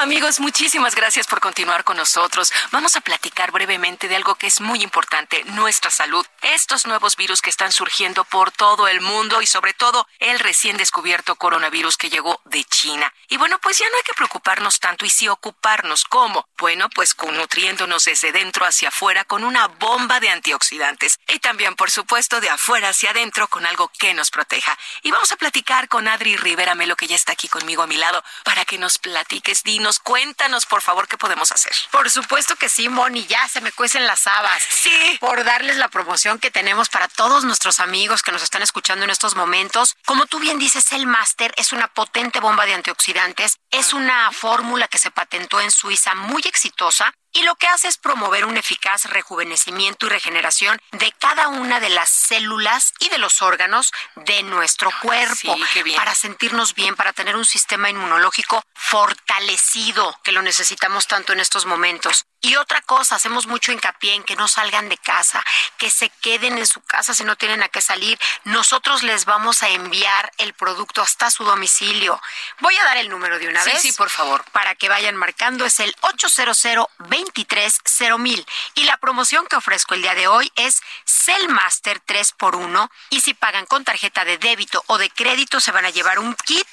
[0.00, 2.50] Amigos, muchísimas gracias por continuar con nosotros.
[2.70, 6.24] Vamos a platicar brevemente de algo que es muy importante, nuestra salud.
[6.40, 10.78] Estos nuevos virus que están surgiendo por todo el mundo y sobre todo el recién
[10.78, 13.12] descubierto coronavirus que llegó de China.
[13.28, 16.04] Y bueno, pues ya no hay que preocuparnos tanto y sí ocuparnos.
[16.04, 16.48] ¿Cómo?
[16.56, 21.18] Bueno, pues nutriéndonos desde dentro hacia afuera con una bomba de antioxidantes.
[21.28, 24.78] Y también, por supuesto, de afuera hacia adentro con algo que nos proteja.
[25.02, 27.98] Y vamos a platicar con Adri Rivera Melo, que ya está aquí conmigo a mi
[27.98, 31.72] lado, para que nos platiques, dinos Cuéntanos, por favor, qué podemos hacer.
[31.90, 34.62] Por supuesto que sí, Moni, ya se me cuecen las habas.
[34.62, 35.18] Sí.
[35.20, 39.10] Por darles la promoción que tenemos para todos nuestros amigos que nos están escuchando en
[39.10, 39.96] estos momentos.
[40.06, 43.56] Como tú bien dices, el máster es una potente bomba de antioxidantes.
[43.70, 47.98] Es una fórmula que se patentó en Suiza muy exitosa y lo que hace es
[47.98, 53.42] promover un eficaz rejuvenecimiento y regeneración de cada una de las células y de los
[53.42, 55.56] órganos de nuestro cuerpo
[55.96, 61.66] para sentirnos bien, para tener un sistema inmunológico fortalecido, que lo necesitamos tanto en estos
[61.66, 62.24] momentos.
[62.42, 65.44] Y otra cosa, hacemos mucho hincapié en que no salgan de casa,
[65.76, 68.18] que se queden en su casa si no tienen a qué salir.
[68.44, 72.20] Nosotros les vamos a enviar el producto hasta su domicilio.
[72.60, 73.82] Voy a dar el número de una vez.
[73.82, 74.44] Sí, por favor.
[74.52, 76.56] Para que vayan marcando es el 800
[76.98, 83.34] 230 Y la promoción que ofrezco el día de hoy es Cellmaster 3x1 y si
[83.34, 86.66] pagan con tarjeta de débito o de crédito se van a llevar un kit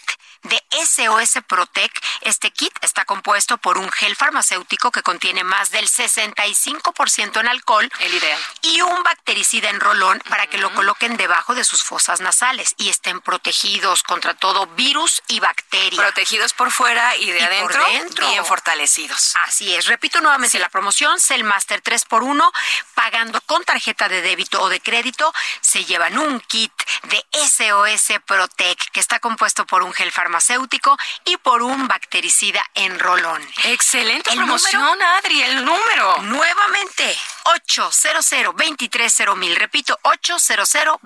[0.44, 1.92] de SOS Protec.
[2.22, 7.90] Este kit está compuesto por un gel farmacéutico que contiene más del 65% en alcohol.
[8.00, 8.40] El ideal.
[8.62, 12.90] Y un bactericida en rolón para que lo coloquen debajo de sus fosas nasales y
[12.90, 16.00] estén protegidos contra todo virus y bacteria.
[16.00, 17.86] Protegidos por fuera y de adentro,
[18.30, 19.34] bien fortalecidos.
[19.48, 19.88] Así es.
[19.88, 22.52] Repito nuevamente la promoción, Cellmaster 3x1,
[22.94, 26.74] pagando con tarjeta de débito o de crédito, se llevan un kit
[27.04, 32.62] de SOS Protec que está compuesto por un gel farmacéutico farmacéutico y por un bactericida
[32.76, 33.42] en rolón.
[33.64, 36.18] Excelente promoción, Adri, el número.
[36.24, 39.56] Nuevamente, 800 mil.
[39.56, 41.02] Repito, 800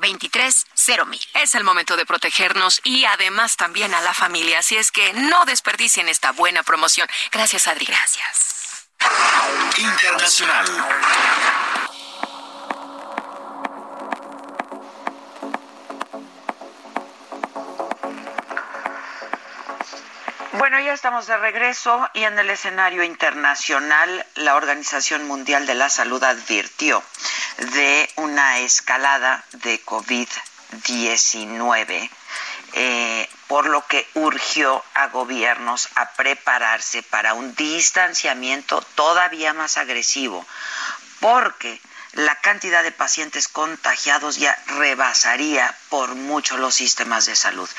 [1.06, 1.22] mil.
[1.36, 4.60] Es el momento de protegernos y además también a la familia.
[4.60, 7.08] Así es que no desperdicien esta buena promoción.
[7.32, 7.86] Gracias, Adri.
[7.86, 8.88] Gracias.
[9.78, 10.66] Internacional.
[20.62, 25.90] Bueno, ya estamos de regreso y en el escenario internacional la Organización Mundial de la
[25.90, 27.02] Salud advirtió
[27.74, 32.12] de una escalada de COVID-19,
[32.74, 40.46] eh, por lo que urgió a gobiernos a prepararse para un distanciamiento todavía más agresivo,
[41.20, 41.82] porque
[42.14, 47.70] la cantidad de pacientes contagiados ya rebasaría por mucho los sistemas de salud.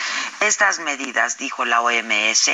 [0.41, 2.51] Estas medidas, dijo la OMS,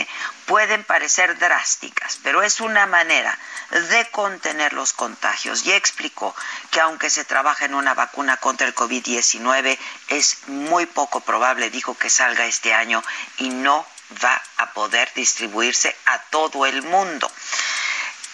[0.47, 3.39] pueden parecer drásticas, pero es una manera
[3.71, 6.35] de contener los contagios y explicó
[6.71, 11.97] que aunque se trabaja en una vacuna contra el COVID-19, es muy poco probable, dijo,
[11.97, 13.03] que salga este año
[13.39, 13.87] y no
[14.25, 17.31] va a poder distribuirse a todo el mundo.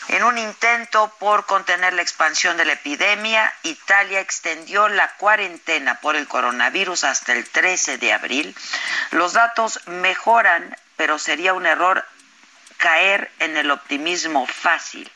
[0.09, 6.17] En un intento por contener la expansión de la epidemia, Italia extendió la cuarentena por
[6.17, 8.57] el coronavirus hasta el 13 de abril.
[9.11, 12.05] Los datos mejoran, pero sería un error
[12.77, 15.11] caer en el optimismo fácil.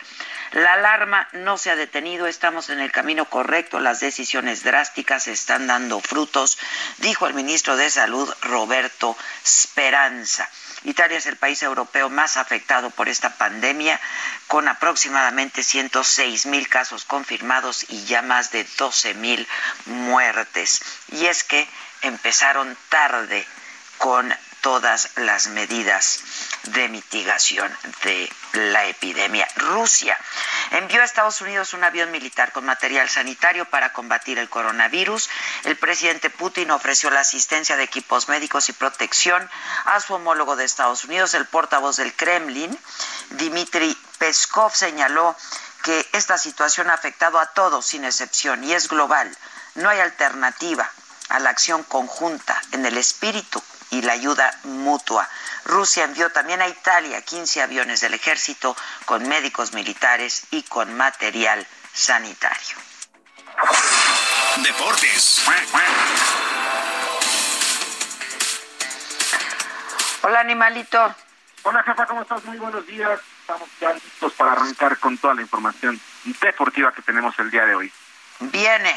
[0.52, 5.66] La alarma no se ha detenido, estamos en el camino correcto, las decisiones drásticas están
[5.66, 6.58] dando frutos,
[6.96, 9.14] dijo el ministro de Salud Roberto
[9.46, 10.48] Speranza.
[10.84, 14.00] Italia es el país europeo más afectado por esta pandemia,
[14.46, 19.46] con aproximadamente 106 mil casos confirmados y ya más de 12 mil
[19.86, 20.82] muertes.
[21.12, 21.68] Y es que
[22.02, 23.46] empezaron tarde
[23.98, 24.32] con
[24.68, 26.20] todas las medidas
[26.64, 29.48] de mitigación de la epidemia.
[29.56, 30.14] Rusia
[30.72, 35.30] envió a Estados Unidos un avión militar con material sanitario para combatir el coronavirus.
[35.64, 39.48] El presidente Putin ofreció la asistencia de equipos médicos y protección
[39.86, 41.32] a su homólogo de Estados Unidos.
[41.32, 42.78] El portavoz del Kremlin,
[43.30, 45.34] Dmitry Peskov, señaló
[45.82, 49.34] que esta situación ha afectado a todos sin excepción y es global.
[49.76, 50.90] No hay alternativa
[51.30, 55.28] a la acción conjunta en el espíritu y la ayuda mutua.
[55.64, 61.66] Rusia envió también a Italia 15 aviones del ejército con médicos militares y con material
[61.92, 62.76] sanitario.
[64.56, 65.44] Deportes.
[70.22, 71.14] Hola, animalito.
[71.62, 72.44] Hola, jefa, ¿cómo estás?
[72.44, 73.20] Muy buenos días.
[73.40, 76.00] Estamos ya listos para arrancar con toda la información
[76.40, 77.92] deportiva que tenemos el día de hoy.
[78.40, 78.94] Viene.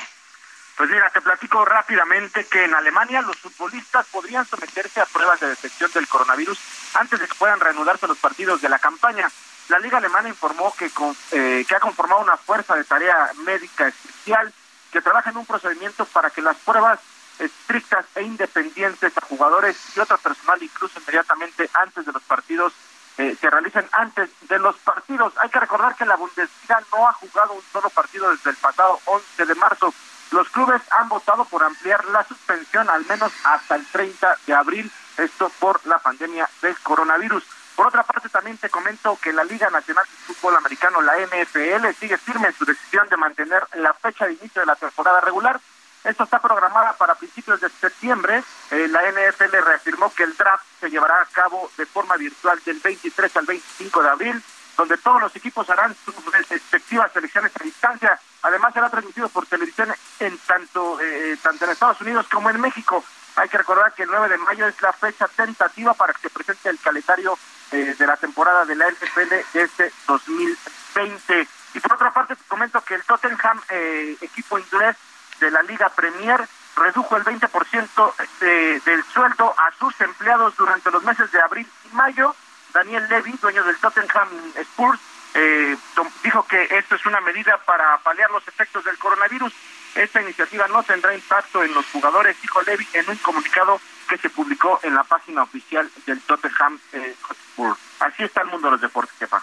[0.81, 5.49] Pues mira, te platico rápidamente que en Alemania los futbolistas podrían someterse a pruebas de
[5.49, 6.57] detección del coronavirus
[6.95, 9.29] antes de que puedan reanudarse los partidos de la campaña.
[9.69, 10.89] La Liga Alemana informó que,
[11.33, 14.51] eh, que ha conformado una fuerza de tarea médica especial
[14.91, 16.99] que trabaja en un procedimiento para que las pruebas
[17.37, 22.73] estrictas e independientes a jugadores y otro personal, incluso inmediatamente antes de los partidos,
[23.19, 25.31] eh, se realicen antes de los partidos.
[25.41, 28.99] Hay que recordar que la Bundesliga no ha jugado un solo partido desde el pasado
[29.05, 29.93] 11 de marzo.
[30.31, 34.91] Los clubes han votado por ampliar la suspensión al menos hasta el 30 de abril,
[35.17, 37.43] esto por la pandemia del coronavirus.
[37.75, 41.93] Por otra parte, también te comento que la Liga Nacional de Fútbol Americano, la NFL,
[41.99, 45.59] sigue firme en su decisión de mantener la fecha de inicio de la temporada regular.
[46.03, 48.43] Esto está programada para principios de septiembre.
[48.71, 52.79] Eh, la NFL reafirmó que el draft se llevará a cabo de forma virtual del
[52.79, 54.43] 23 al 25 de abril
[54.77, 58.19] donde todos los equipos harán sus respectivas selecciones a distancia.
[58.43, 63.03] Además será transmitido por televisión en tanto, eh, tanto en Estados Unidos como en México.
[63.35, 66.29] Hay que recordar que el 9 de mayo es la fecha tentativa para que se
[66.29, 67.37] presente el calendario
[67.71, 71.47] eh, de la temporada de la NFL de este 2020.
[71.73, 74.97] Y por otra parte, te comento que el Tottenham, eh, equipo inglés
[75.39, 76.45] de la Liga Premier,
[76.75, 81.95] redujo el 20% eh, del sueldo a sus empleados durante los meses de abril y
[81.95, 82.35] mayo.
[82.73, 84.99] Daniel Levy, dueño del Tottenham Spurs,
[85.33, 85.77] eh,
[86.23, 89.53] dijo que esto es una medida para paliar los efectos del coronavirus.
[89.95, 94.29] Esta iniciativa no tendrá impacto en los jugadores, dijo Levy en un comunicado que se
[94.29, 97.77] publicó en la página oficial del Tottenham eh, Hotspur.
[97.99, 99.41] Así está el mundo de los deportes, jefa.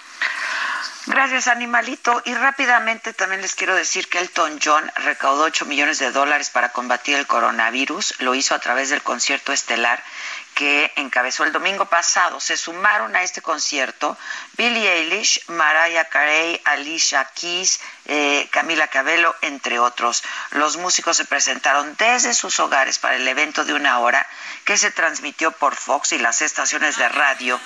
[1.08, 2.20] Gracias, animalito.
[2.26, 6.68] Y rápidamente también les quiero decir que Elton John recaudó 8 millones de dólares para
[6.68, 8.20] combatir el coronavirus.
[8.20, 10.04] Lo hizo a través del concierto estelar
[10.52, 12.40] que encabezó el domingo pasado.
[12.40, 14.18] Se sumaron a este concierto
[14.58, 20.22] Billie Eilish, Mariah Carey, Alicia Keys, eh, Camila Cabello, entre otros.
[20.50, 24.26] Los músicos se presentaron desde sus hogares para el evento de una hora
[24.66, 27.58] que se transmitió por Fox y las estaciones de radio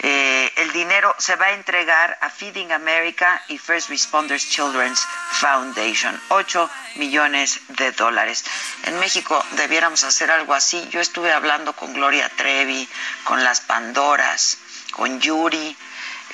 [0.00, 6.20] eh, el dinero se va a entregar a Feeding America y First Responders Children's Foundation.
[6.28, 8.44] 8 millones de dólares.
[8.84, 10.88] En México debiéramos hacer algo así.
[10.90, 12.88] Yo estuve hablando con Gloria Trevi,
[13.24, 14.58] con las Pandoras,
[14.92, 15.76] con Yuri,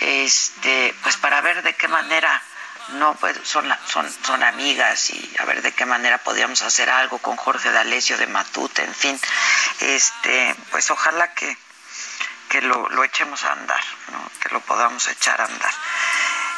[0.01, 2.43] este, pues para ver de qué manera
[2.95, 7.19] no pues son, son, son amigas y a ver de qué manera podríamos hacer algo
[7.19, 9.21] con Jorge D'Alessio de Matute, en fin,
[9.81, 11.55] este, pues ojalá que
[12.49, 13.83] que lo, lo echemos a andar,
[14.13, 14.31] ¿no?
[14.41, 15.75] que lo podamos echar a andar.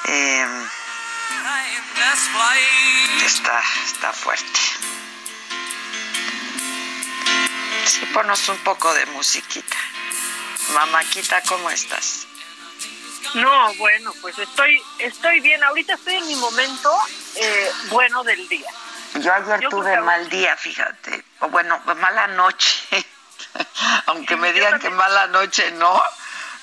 [0.07, 0.47] Eh,
[3.25, 4.61] está, está fuerte.
[7.87, 9.77] Sí, ponos un poco de musiquita.
[10.75, 12.27] Mamaquita, ¿cómo estás?
[13.35, 15.63] No, bueno, pues estoy, estoy bien.
[15.65, 16.97] Ahorita estoy en mi momento
[17.37, 18.71] eh, bueno del día.
[19.15, 21.25] Yo ayer tuve mal día, fíjate.
[21.41, 23.05] O bueno, mala noche.
[24.07, 26.03] aunque me digan que mala noche no,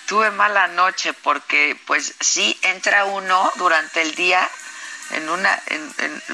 [0.08, 4.50] tuve mala noche porque pues sí entra uno durante el día
[5.12, 5.62] en una,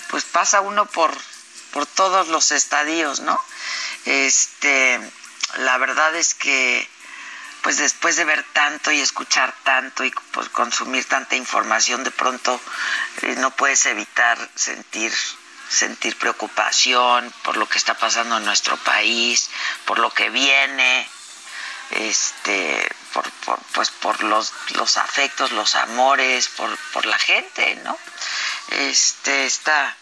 [0.10, 1.12] pues pasa uno por,
[1.72, 3.40] por todos los estadios, ¿no?
[4.06, 5.00] Este,
[5.58, 6.90] la verdad es que
[7.62, 12.60] pues después de ver tanto y escuchar tanto y pues, consumir tanta información, de pronto
[13.22, 15.14] eh, no puedes evitar sentir
[15.70, 19.50] sentir preocupación por lo que está pasando en nuestro país,
[19.86, 21.08] por lo que viene,
[21.92, 23.30] este, por,
[23.74, 27.98] pues por los, los afectos, los amores, por, por la gente, ¿no?
[28.70, 29.96] Este, está,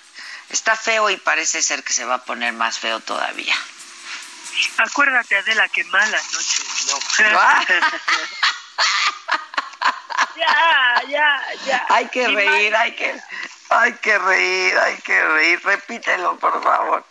[0.49, 3.55] está feo y parece ser que se va a poner más feo todavía.
[4.77, 6.99] Acuérdate, Adela, que mala noche, no.
[10.37, 11.85] ya, ya, ya.
[11.89, 13.19] Hay que reír, hay que
[13.71, 15.59] hay que reír, hay que reír.
[15.63, 17.03] Repítelo, por favor.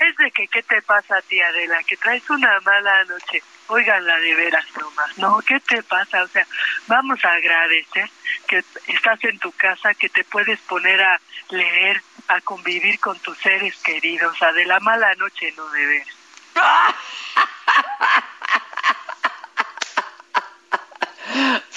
[0.00, 1.82] Es de que, ¿qué te pasa, tía Adela?
[1.82, 3.42] Que traes una mala noche.
[3.66, 5.40] Óiganla de veras nomás, ¿no?
[5.40, 6.22] ¿Qué te pasa?
[6.22, 6.46] O sea,
[6.86, 8.08] vamos a agradecer
[8.46, 11.20] que estás en tu casa, que te puedes poner a
[11.50, 14.40] leer, a convivir con tus seres queridos.
[14.40, 16.06] A de la mala noche no de ver.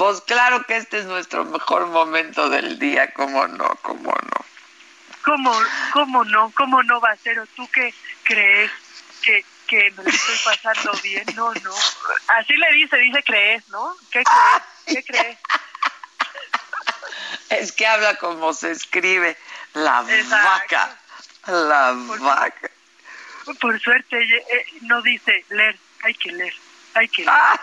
[0.01, 4.45] Pues claro que este es nuestro mejor momento del día, cómo no, cómo no.
[5.23, 5.53] ¿Cómo,
[5.93, 6.51] cómo no?
[6.57, 7.37] ¿Cómo no va a ser?
[7.37, 7.93] ¿O tú qué
[8.23, 8.71] crees
[9.21, 11.23] que, que me lo estoy pasando bien?
[11.35, 11.75] No, no.
[12.29, 13.95] Así le dice, dice crees, ¿no?
[14.09, 14.63] ¿Qué crees?
[14.87, 15.37] ¿Qué crees?
[17.49, 19.37] Es que habla como se escribe,
[19.73, 20.97] la vaca,
[21.45, 22.71] la vaca.
[23.59, 26.55] Por suerte eh, no dice leer, hay que leer,
[26.95, 27.59] hay que leer.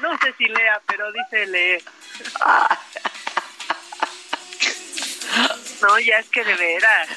[0.00, 1.82] No sé si lea, pero dice leer.
[5.80, 7.08] No, ya es que de veras.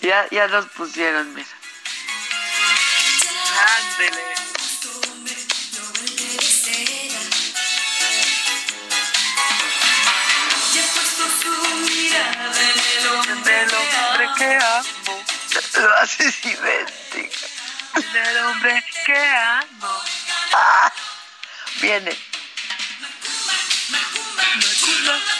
[0.00, 1.48] Ya, ya nos pusieron, mira.
[3.78, 4.22] Ándele.
[13.44, 15.24] Del hombre que amo.
[15.76, 17.46] Lo haces idéntico.
[18.12, 20.02] Del hombre que amo.
[21.86, 22.10] Viene.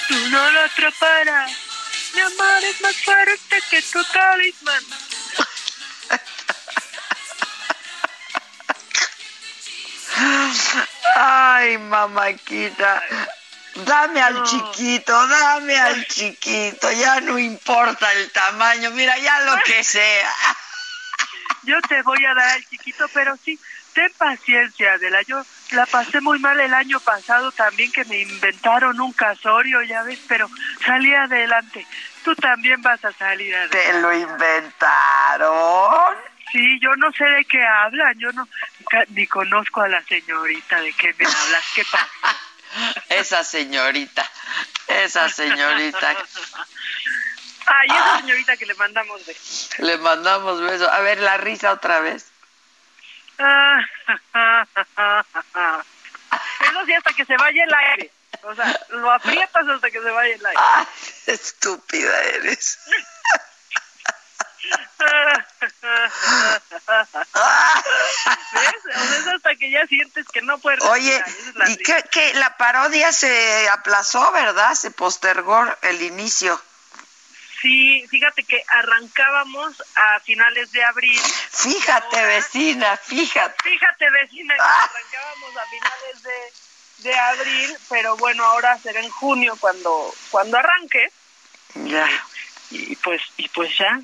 [0.06, 1.50] Tú no lo atraparás.
[2.14, 4.84] Mi amor es más fuerte que tu talismán.
[11.16, 13.02] Ay, mamaquita.
[13.74, 19.82] Dame al chiquito, dame al chiquito, ya no importa el tamaño, mira, ya lo que
[19.82, 20.32] sea.
[21.64, 23.58] Yo te voy a dar al chiquito, pero sí,
[23.94, 25.22] ten paciencia, Adela.
[25.22, 30.02] Yo la pasé muy mal el año pasado también, que me inventaron un casorio, ya
[30.02, 30.48] ves, pero
[30.84, 31.86] salí adelante.
[32.24, 33.78] Tú también vas a salir adelante.
[33.78, 36.16] ¿Te lo inventaron?
[36.52, 38.48] Sí, yo no sé de qué hablan, yo no
[39.08, 41.64] ni conozco a la señorita, ¿de qué me hablas?
[41.74, 42.08] ¿Qué pasa?
[43.08, 44.24] Esa señorita,
[44.86, 46.14] Esa señorita.
[47.68, 49.70] Ay, esa señorita que le mandamos besos.
[49.78, 50.88] Le mandamos besos.
[50.88, 52.30] A ver, la risa otra vez.
[56.60, 58.10] Eso sí, hasta que se vaya el aire.
[58.42, 60.62] O sea, lo aprietas hasta que se vaya el aire.
[60.62, 60.86] Ay,
[61.26, 62.78] estúpida eres.
[68.52, 68.74] ¿Ves?
[68.86, 70.82] O sea, es hasta que ya sientes que no puedes.
[70.84, 71.24] Oye, es
[71.70, 72.34] ¿y qué, qué?
[72.34, 74.74] La parodia se aplazó, ¿verdad?
[74.74, 76.60] Se postergó el inicio.
[77.60, 81.20] Sí, fíjate que arrancábamos a finales de abril.
[81.50, 83.62] Fíjate, vecina, fíjate.
[83.62, 84.90] Fíjate, vecina, que Ah.
[84.90, 91.10] arrancábamos a finales de, de abril, pero bueno, ahora será en junio cuando cuando arranque.
[91.74, 92.08] Ya.
[92.70, 94.00] Y pues y pues ya,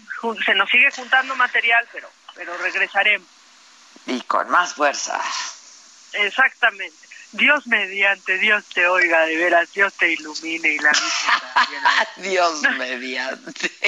[0.46, 3.28] se nos sigue juntando material, pero pero regresaremos.
[4.06, 5.20] Y con más fuerza.
[6.14, 7.06] Exactamente.
[7.32, 11.82] Dios mediante, Dios te oiga, de veras, Dios te ilumine y la también.
[12.16, 13.70] Dios mediante.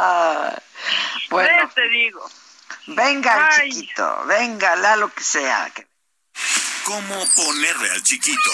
[0.00, 0.56] Ah,
[1.30, 2.24] bueno, te digo.
[2.86, 5.72] venga el chiquito, venga, la lo que sea.
[6.84, 8.50] ¿Cómo ponerle al chiquito?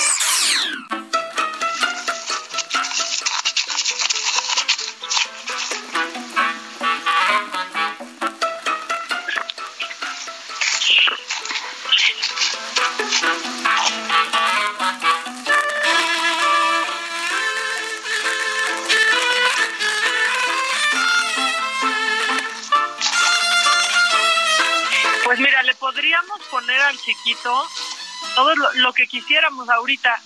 [26.15, 27.69] Podríamos poner al chiquito
[28.35, 30.17] todo lo, lo que quisiéramos ahorita,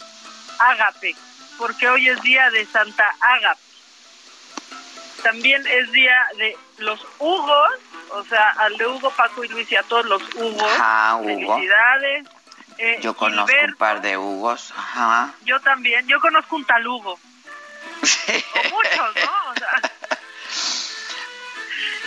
[0.58, 1.14] ágape,
[1.56, 3.60] porque hoy es día de Santa Ágape.
[5.22, 7.70] También es día de los Hugos,
[8.10, 10.72] o sea, al de Hugo, Paco y Luis y a todos los Hugos.
[10.78, 11.54] Ajá, Hugo.
[11.54, 12.28] Felicidades.
[12.78, 14.72] Eh, Yo conozco un par de Hugos.
[14.76, 15.34] Ajá.
[15.44, 17.18] Yo también, yo conozco un tal Hugo.
[18.28, 19.50] O muchos, ¿no?
[19.50, 19.92] O sea,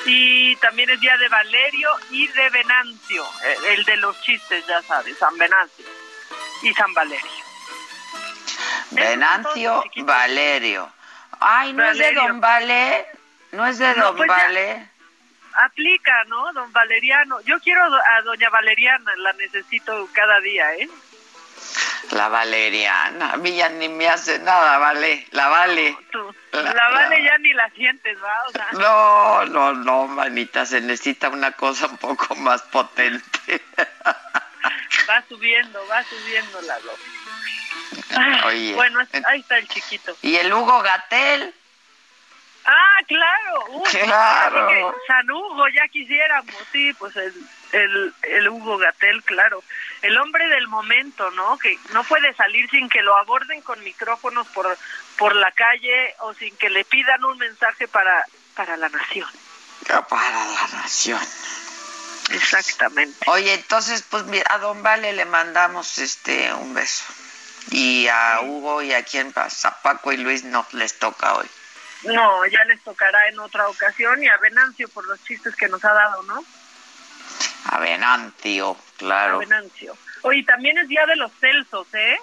[0.06, 4.82] y también es día de Valerio y de Venancio, eh, el de los chistes, ya
[4.82, 5.86] sabes, San Venancio
[6.64, 7.30] y San Valerio.
[8.92, 10.92] Venancio Valerio.
[11.40, 12.14] Ay, ¿no es de.
[12.14, 13.06] Don Vale?
[13.52, 14.28] ¿No es de No, Don pues.
[14.28, 14.88] Vale?
[15.66, 16.54] Aplica, ¿no?
[16.54, 17.42] Don Valeriano.
[17.42, 20.90] Yo quiero a Doña Valeriana, la necesito cada día, ¿eh?
[22.12, 23.34] La Valeriana.
[23.34, 25.26] A mí ya ni me hace nada, vale.
[25.32, 25.96] La vale.
[26.12, 28.44] Tú, La- la, Vale la- ya ni la sientes, ¿va?
[28.48, 30.66] O sea, No, no, no, manita.
[30.66, 33.62] Se necesita una cosa un poco más potente.
[35.10, 36.78] va subiendo, va subiendo la.
[38.18, 38.74] Ay, Oye.
[38.76, 40.18] Bueno, ahí está el chiquito.
[40.22, 41.54] ¿Y el Hugo Gatel?
[42.66, 43.66] Ah, claro.
[43.70, 44.96] Uy, Claro.
[45.08, 46.54] San Hugo, ya quisiéramos.
[46.72, 47.34] Sí, pues el,
[47.72, 49.64] el, el Hugo Gatel, claro.
[50.02, 51.58] El hombre del momento, ¿no?
[51.58, 54.78] Que no puede salir sin que lo aborden con micrófonos por,
[55.18, 59.30] por la calle o sin que le pidan un mensaje para, para la nación.
[59.88, 61.22] Para la nación.
[62.32, 63.18] Exactamente.
[63.28, 67.04] Oye, entonces, pues mira, a Don Vale le mandamos este un beso.
[67.70, 71.48] Y a Hugo y a quien pasa, a Paco y Luis no les toca hoy.
[72.04, 75.84] No, ya les tocará en otra ocasión y a Venancio por los chistes que nos
[75.86, 76.44] ha dado, ¿no?
[77.66, 79.38] A Venancio, A claro.
[79.40, 79.98] Venancio.
[80.24, 82.18] Oye, también es día de los Celsos, ¿eh?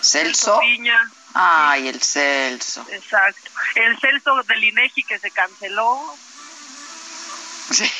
[0.00, 0.58] Celso.
[0.60, 0.98] Piña.
[1.34, 2.86] Ay, el Celso.
[2.90, 3.50] Exacto.
[3.74, 6.16] El Celso del INEGI que se canceló.
[7.70, 7.90] Sí.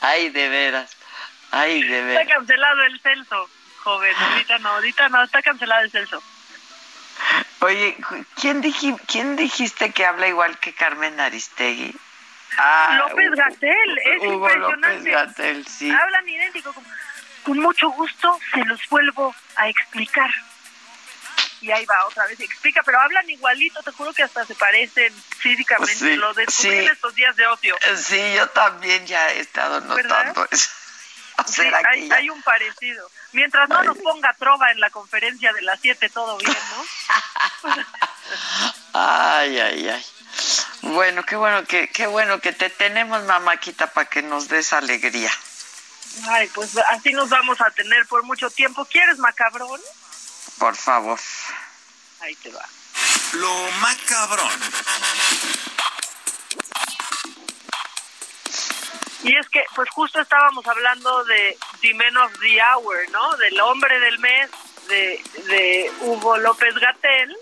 [0.00, 0.90] Ay, de veras.
[1.50, 2.28] Ay, de Está veras.
[2.28, 3.50] cancelado el Celso,
[3.82, 4.14] joven.
[4.16, 6.22] Ahorita no, ahorita no, está cancelado el Celso.
[7.60, 7.96] Oye,
[8.40, 11.94] ¿quién, diji- ¿quién dijiste que habla igual que Carmen Aristegui?
[12.58, 15.10] Ah, López Gatel, es Hugo impresionante.
[15.10, 15.90] López Gatel, sí.
[15.90, 16.72] Hablan idéntico.
[16.72, 16.84] Con,
[17.44, 20.30] con mucho gusto se los vuelvo a explicar.
[21.62, 25.12] Y ahí va otra vez, explica, pero hablan igualito, te juro que hasta se parecen
[25.38, 25.94] físicamente.
[25.94, 26.78] Sí, Lo descubrí sí.
[26.86, 27.76] en estos días de ocio.
[27.82, 30.70] Eh, Sí, yo también ya he estado notando eso.
[31.46, 31.62] ¿O Sí,
[32.10, 33.10] hay, un parecido.
[33.32, 33.86] Mientras no Ay.
[33.86, 37.74] nos ponga trova en la conferencia de las 7, todo bien, ¿no?
[38.92, 40.06] Ay, ay, ay.
[40.82, 45.32] Bueno, qué bueno que qué bueno que te tenemos, mamáquita, para que nos des alegría.
[46.28, 48.84] Ay, pues así nos vamos a tener por mucho tiempo.
[48.84, 49.80] ¿Quieres macabrón?
[50.58, 51.18] Por favor.
[52.20, 52.64] Ahí te va.
[53.34, 54.60] Lo macabrón.
[59.22, 63.36] Y es que, pues justo estábamos hablando de The Men of the Hour, ¿no?
[63.36, 64.50] Del hombre del mes
[64.88, 67.36] de, de Hugo López Gatel.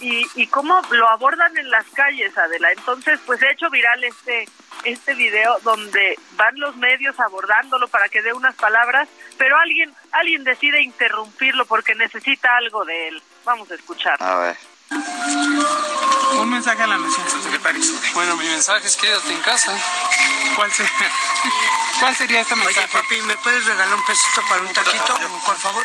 [0.00, 2.72] Y, y cómo lo abordan en las calles, Adela.
[2.72, 4.46] Entonces, pues he hecho viral este
[4.84, 9.08] este video donde van los medios abordándolo para que dé unas palabras,
[9.38, 13.22] pero alguien alguien decide interrumpirlo porque necesita algo de él.
[13.44, 14.16] Vamos a escuchar.
[14.20, 14.56] A ver.
[14.90, 17.82] Un mensaje a la nación, secretario.
[18.14, 19.72] Bueno, mi mensaje es quédate en casa.
[20.54, 20.92] ¿Cuál sería,
[22.00, 22.78] ¿Cuál sería este mensaje?
[22.80, 25.18] Oye, papi, ¿me puedes regalar un pesito para un taquito?
[25.44, 25.84] Por favor.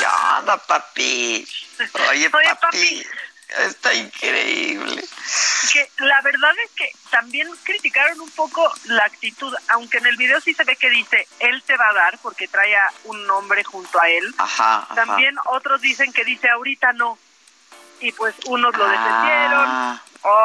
[0.00, 1.46] Ya anda, papi.
[2.10, 3.06] Oye, Oye, papi.
[3.48, 5.04] Está increíble.
[5.72, 10.40] Que la verdad es que también criticaron un poco la actitud, aunque en el video
[10.40, 13.62] sí se ve que dice él te va a dar porque trae a un hombre
[13.62, 14.34] junto a él.
[14.38, 14.78] Ajá.
[14.78, 14.94] ajá.
[14.94, 17.18] También otros dicen que dice ahorita no.
[18.04, 18.90] Y pues unos lo Ah.
[18.90, 20.00] defendieron,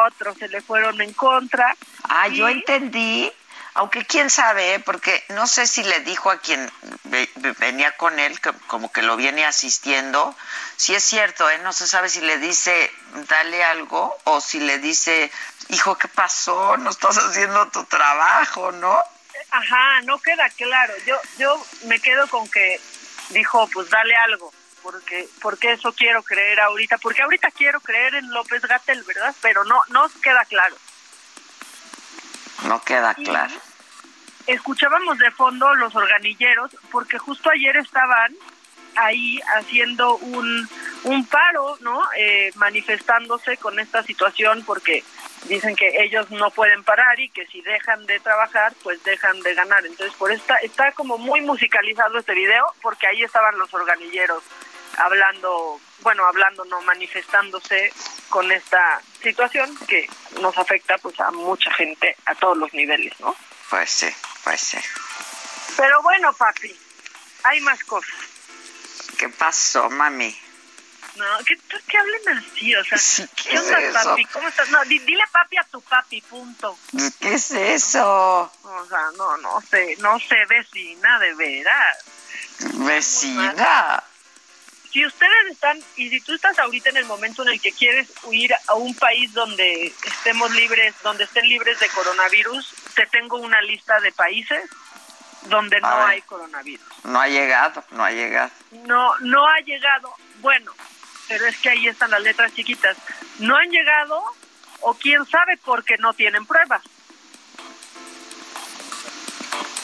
[0.06, 1.76] otros se le fueron en contra.
[2.08, 3.30] Ah, yo entendí,
[3.74, 4.80] aunque quién sabe, ¿eh?
[4.80, 6.70] porque no sé si le dijo a quien
[7.04, 10.34] ve- ve- venía con él, que como que lo viene asistiendo,
[10.76, 11.58] si es cierto, ¿eh?
[11.58, 12.90] no se sabe si le dice
[13.28, 15.30] dale algo o si le dice,
[15.68, 16.78] hijo, ¿qué pasó?
[16.78, 18.98] No estás haciendo tu trabajo, ¿no?
[19.50, 20.94] Ajá, no queda claro.
[21.06, 22.80] Yo yo me quedo con que
[23.30, 24.50] dijo, pues dale algo,
[24.82, 29.34] porque porque eso quiero creer ahorita, porque ahorita quiero creer en López Gatel, ¿verdad?
[29.40, 30.76] Pero no no queda claro.
[32.64, 33.54] No queda claro.
[34.46, 38.34] Escuchábamos de fondo los organilleros porque justo ayer estaban
[38.96, 40.68] ahí haciendo un,
[41.04, 42.02] un paro, ¿no?
[42.16, 45.04] Eh, manifestándose con esta situación porque
[45.48, 49.54] dicen que ellos no pueden parar y que si dejan de trabajar, pues dejan de
[49.54, 49.84] ganar.
[49.86, 54.42] Entonces, por esta está como muy musicalizado este video porque ahí estaban los organilleros
[54.96, 57.92] hablando, bueno, hablando, no manifestándose
[58.28, 60.08] con esta situación que
[60.40, 63.34] nos afecta pues a mucha gente a todos los niveles, ¿no?
[63.68, 64.08] Pues sí,
[64.44, 64.78] pues sí.
[65.76, 66.74] Pero bueno, papi,
[67.44, 68.14] hay más cosas.
[69.18, 70.36] ¿Qué pasó, mami?
[71.16, 71.56] No, que,
[71.88, 74.10] que hablen así, o sea, ¿qué ¿qué onda, eso?
[74.10, 74.24] papi?
[74.26, 74.68] ¿Cómo estás?
[74.70, 76.78] No, di- dile papi a tu papi, punto.
[77.20, 78.50] ¿Qué es eso?
[78.62, 81.98] O sea, no, no sé, no sé, vecina, de veras.
[82.74, 84.02] Vecina.
[84.92, 88.08] Si ustedes están, y si tú estás ahorita en el momento en el que quieres
[88.24, 93.62] huir a un país donde estemos libres, donde estén libres de coronavirus, te tengo una
[93.62, 94.68] lista de países
[95.42, 96.86] donde no hay coronavirus.
[97.04, 98.50] No ha llegado, no ha llegado.
[98.72, 100.72] no no ha llegado bueno
[101.28, 102.96] pero es que ahí están las letras chiquitas
[103.38, 104.22] no han llegado
[104.80, 106.82] o quién sabe porque no tienen pruebas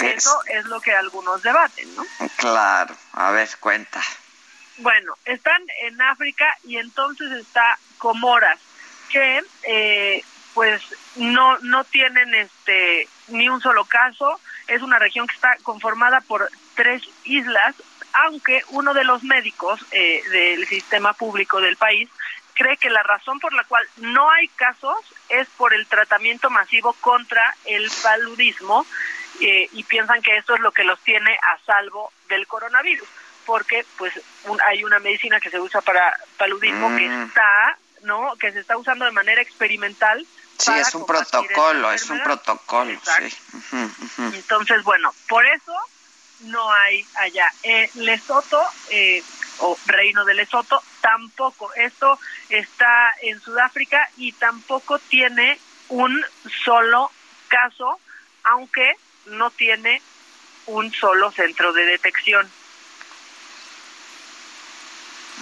[0.00, 2.04] eso es lo que algunos debaten no
[2.36, 4.02] Claro, a ver, cuenta.
[4.78, 8.58] Bueno están en África y entonces está Comoras
[9.10, 10.22] que eh,
[10.54, 10.82] pues
[11.16, 14.40] no no tienen este ni un solo caso.
[14.68, 17.74] Es una región que está conformada por tres islas
[18.12, 22.08] aunque uno de los médicos eh, del sistema público del país
[22.54, 24.96] cree que la razón por la cual no hay casos
[25.28, 28.86] es por el tratamiento masivo contra el paludismo
[29.40, 33.06] eh, y piensan que esto es lo que los tiene a salvo del coronavirus
[33.46, 34.12] porque pues
[34.44, 37.22] un- hay una medicina que se usa para paludismo que Mm.
[37.28, 40.26] está no que se está usando de manera experimental
[40.58, 43.28] Sí, es un protocolo, es un protocolo, Exacto.
[43.28, 43.36] sí.
[44.32, 45.74] Entonces, bueno, por eso
[46.40, 47.46] no hay allá.
[47.62, 49.22] Eh, Lesoto, eh,
[49.58, 51.70] o Reino de Lesoto, tampoco.
[51.74, 52.18] Esto
[52.48, 56.24] está en Sudáfrica y tampoco tiene un
[56.64, 57.10] solo
[57.48, 58.00] caso,
[58.44, 58.94] aunque
[59.26, 60.00] no tiene
[60.66, 62.50] un solo centro de detección.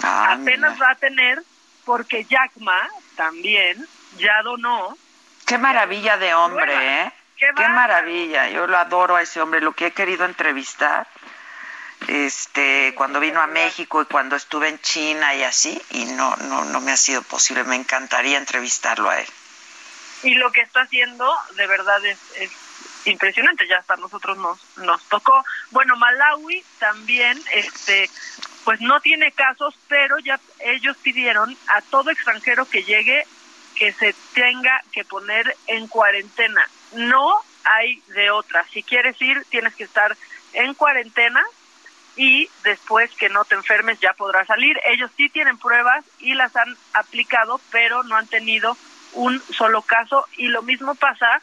[0.03, 0.85] Ah, Apenas mira.
[0.85, 1.41] va a tener,
[1.85, 3.87] porque Yacma también
[4.17, 4.97] ya donó
[5.45, 7.03] Qué maravilla de hombre.
[7.03, 7.11] ¿eh?
[7.37, 8.49] Qué maravilla.
[8.49, 11.07] Yo lo adoro a ese hombre, lo que he querido entrevistar.
[12.07, 16.65] Este, cuando vino a México y cuando estuve en China y así, y no, no,
[16.65, 17.63] no me ha sido posible.
[17.63, 19.27] Me encantaría entrevistarlo a él.
[20.23, 22.51] y lo que está haciendo de verdad es, es
[23.05, 25.43] impresionante ya hasta nosotros nos nos tocó.
[25.71, 28.09] Bueno Malawi también este
[28.63, 33.25] pues no tiene casos pero ya ellos pidieron a todo extranjero que llegue
[33.75, 36.65] que se tenga que poner en cuarentena.
[36.93, 38.65] No hay de otra.
[38.71, 40.15] Si quieres ir tienes que estar
[40.53, 41.43] en cuarentena
[42.15, 44.79] y después que no te enfermes ya podrás salir.
[44.85, 48.77] Ellos sí tienen pruebas y las han aplicado, pero no han tenido
[49.13, 50.25] un solo caso.
[50.37, 51.41] Y lo mismo pasa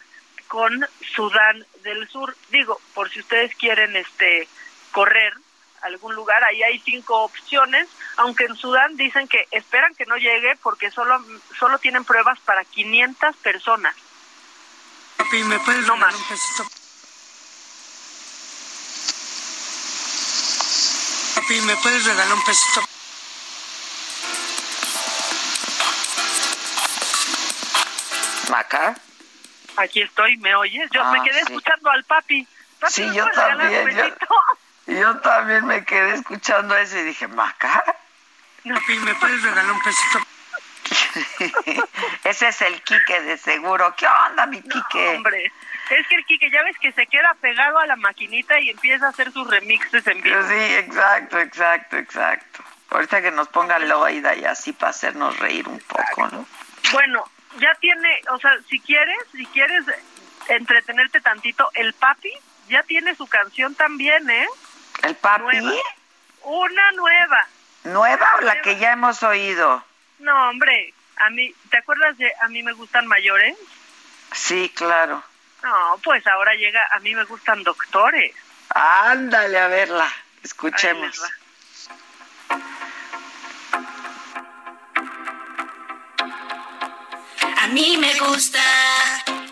[0.53, 0.87] con
[1.17, 2.37] Sudán del Sur.
[2.51, 4.47] Digo, por si ustedes quieren este
[4.91, 5.33] correr
[5.81, 7.89] a algún lugar, ahí hay cinco opciones,
[8.19, 11.25] aunque en Sudán dicen que esperan que no llegue porque solo
[11.59, 13.97] solo tienen pruebas para 500 personas.
[15.17, 16.15] Papi, ¿me puedes No más.
[16.15, 16.65] un pesito?
[21.35, 22.83] Papi, ¿me puedes regalar un pesito?
[28.51, 28.95] Maca,
[29.77, 30.89] Aquí estoy, ¿me oyes?
[30.93, 31.45] Yo me Ah, quedé sí.
[31.55, 32.47] escuchando al papi.
[32.81, 33.91] Papi, Sí, ¿me yo también,
[34.87, 37.83] yo- también me quedé escuchando eso y dije, Maca.
[38.69, 40.19] Papi, ¿me puedes regalar un pesito?
[42.25, 43.95] Ese es el Quique de seguro.
[43.97, 45.09] ¿Qué onda, mi Quique?
[45.17, 45.51] Hombre,
[45.91, 49.07] es que el Quique ya ves que se queda pegado a la maquinita y empieza
[49.07, 50.43] a hacer sus remixes en vivo.
[50.49, 52.65] Sí, exacto, exacto, exacto.
[52.91, 56.47] Ahorita que nos ponga Loida y así para hacernos reír un poco, ¿no?
[56.93, 57.25] Bueno,
[57.59, 59.85] ya tiene, o sea, si quieres, si quieres
[60.49, 62.33] entretenerte tantito, el papi
[62.69, 64.47] ya tiene su canción también, ¿eh?
[65.03, 65.59] ¿El papi?
[65.59, 65.83] Nueva.
[66.43, 67.47] Una nueva.
[67.85, 69.85] ¿Nueva o la que ya hemos oído?
[70.19, 73.57] No, hombre, a mí, ¿te acuerdas de A mí me gustan mayores?
[74.33, 75.23] Sí, claro.
[75.63, 78.35] No, pues ahora llega A mí me gustan doctores.
[78.71, 80.09] Ándale a verla.
[80.43, 81.23] Escuchemos.
[87.73, 88.63] Mí me gusta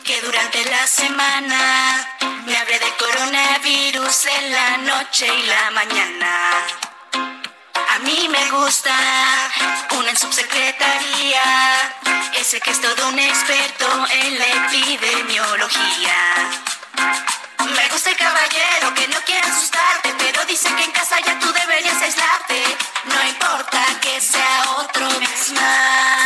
[0.04, 2.06] que durante la semana
[2.44, 6.50] me hable de coronavirus en la noche y la mañana.
[7.94, 8.94] A mí me gusta
[9.92, 11.42] una en subsecretaría,
[12.34, 16.20] ese que es todo un experto en la epidemiología.
[17.74, 21.50] Me gusta el caballero que no quiere asustarte, pero dice que en casa ya tú
[21.52, 22.76] deberías aislarte.
[23.04, 26.19] No importa que sea otro mes más.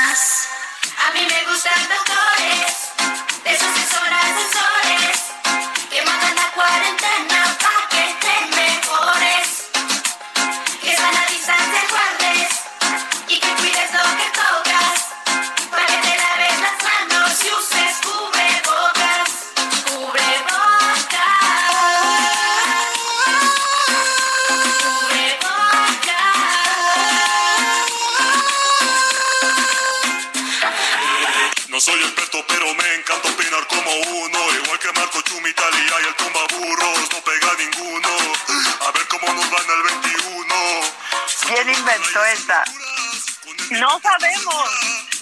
[1.55, 2.91] Gustan doctores,
[3.45, 4.74] de esos asesores,
[31.85, 34.39] soy experto, pero me encanta opinar como uno.
[34.55, 38.09] Igual que Marco Chumitalia y el tumba burros, no pega ninguno.
[38.89, 40.55] A ver cómo nos va en el 21.
[41.47, 42.65] ¿Quién inventó esta?
[43.71, 44.71] No sabemos.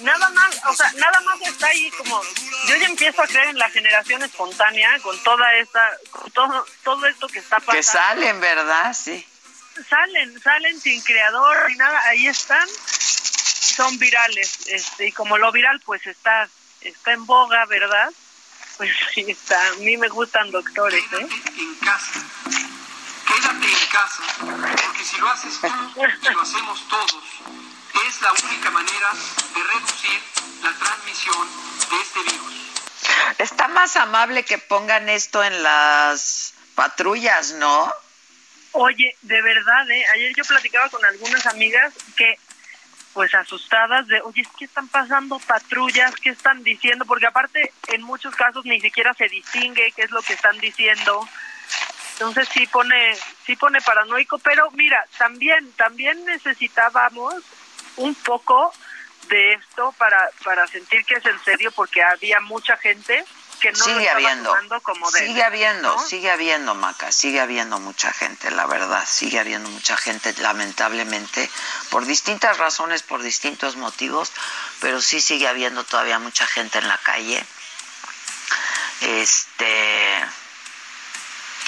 [0.02, 2.22] Nada más, o sea, nada más está ahí como
[2.66, 7.06] yo ya empiezo a creer en la generación espontánea con toda esta con todo todo
[7.06, 7.76] esto que está pasando.
[7.76, 8.94] Que salen, ¿verdad?
[8.94, 9.26] Sí.
[9.88, 12.68] Salen, salen sin creador ni nada, ahí están.
[13.74, 16.48] Son virales, este, y como lo viral pues está
[16.82, 18.12] está en boga, ¿verdad?
[18.78, 19.68] Pues sí está.
[19.68, 21.28] A mí me gustan doctores, ¿eh?
[21.58, 22.22] en casa.
[23.26, 27.22] Quédate en casa, porque si lo haces tú y lo hacemos todos,
[28.06, 29.12] es la única manera
[29.54, 30.20] de reducir
[30.62, 31.48] la transmisión
[31.90, 32.54] de este virus.
[33.38, 37.92] Está más amable que pongan esto en las patrullas, ¿no?
[38.72, 40.04] Oye, de verdad, ¿eh?
[40.14, 42.38] Ayer yo platicaba con algunas amigas que,
[43.12, 47.04] pues asustadas de, oye, es que están pasando patrullas, ¿qué están diciendo?
[47.04, 51.26] Porque aparte, en muchos casos ni siquiera se distingue qué es lo que están diciendo.
[52.14, 57.34] Entonces sí pone, sí pone paranoico, pero mira, también, también necesitábamos
[57.96, 58.72] un poco
[59.28, 63.24] de esto para, para sentir que es en serio, porque había mucha gente
[63.62, 64.54] que no sigue habiendo.
[64.82, 69.70] como de Sigue habiendo, sigue habiendo, Maca, sigue habiendo mucha gente, la verdad, sigue habiendo
[69.70, 71.48] mucha gente, lamentablemente,
[71.88, 74.32] por distintas razones, por distintos motivos,
[74.80, 77.44] pero sí sigue habiendo todavía mucha gente en la calle.
[79.00, 80.26] Este.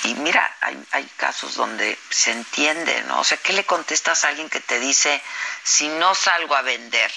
[0.02, 3.20] Y mira, hay, hay casos donde se entiende, ¿no?
[3.20, 5.22] O sea, ¿qué le contestas a alguien que te dice,
[5.62, 7.10] si no salgo a vender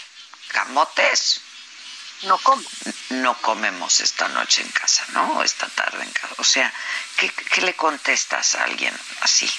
[0.49, 1.41] camotes,
[2.23, 2.63] no como.
[3.09, 5.33] No comemos esta noche en casa, ¿no?
[5.37, 6.33] O esta tarde en casa.
[6.37, 6.71] O sea,
[7.17, 9.49] ¿qué, qué le contestas a alguien así?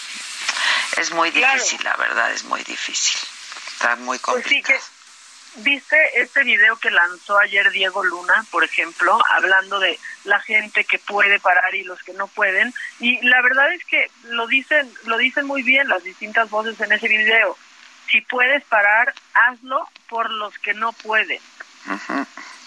[0.96, 1.54] Es muy Claro.
[1.54, 3.16] difícil, la verdad, es muy difícil.
[3.72, 4.80] Está muy Pues sí, complicado.
[4.80, 10.84] que viste este video que lanzó ayer Diego Luna, por ejemplo, hablando de la gente
[10.84, 14.92] que puede parar y los que no pueden, y la verdad es que lo dicen,
[15.04, 17.56] lo dicen muy bien las distintas voces en ese video.
[18.10, 21.40] Si puedes parar, hazlo por los que no pueden.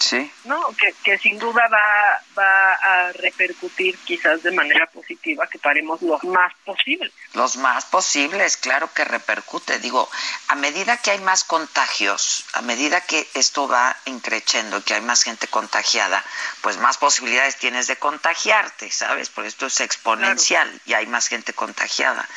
[0.02, 0.30] Sí.
[0.44, 0.74] ¿no?
[0.76, 6.18] Que, que sin duda va, va a repercutir quizás de manera positiva que paremos lo
[6.24, 7.12] más posible.
[7.34, 9.78] Los más posibles, claro que repercute.
[9.78, 10.10] Digo,
[10.48, 15.22] a medida que hay más contagios, a medida que esto va increciendo, que hay más
[15.22, 16.24] gente contagiada,
[16.62, 19.28] pues más posibilidades tienes de contagiarte, ¿sabes?
[19.28, 22.28] Porque esto es exponencial y hay más gente contagiada.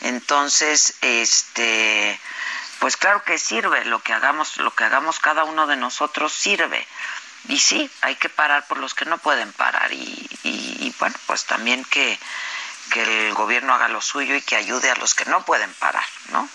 [0.00, 2.18] Entonces, este,
[2.80, 6.86] pues claro que sirve, lo que hagamos, lo que hagamos cada uno de nosotros sirve.
[7.48, 11.14] Y sí, hay que parar por los que no pueden parar y, y- y, bueno,
[11.26, 12.18] pues también que,
[12.92, 16.04] que el gobierno haga lo suyo y que ayude a los que no pueden parar,
[16.32, 16.48] ¿no?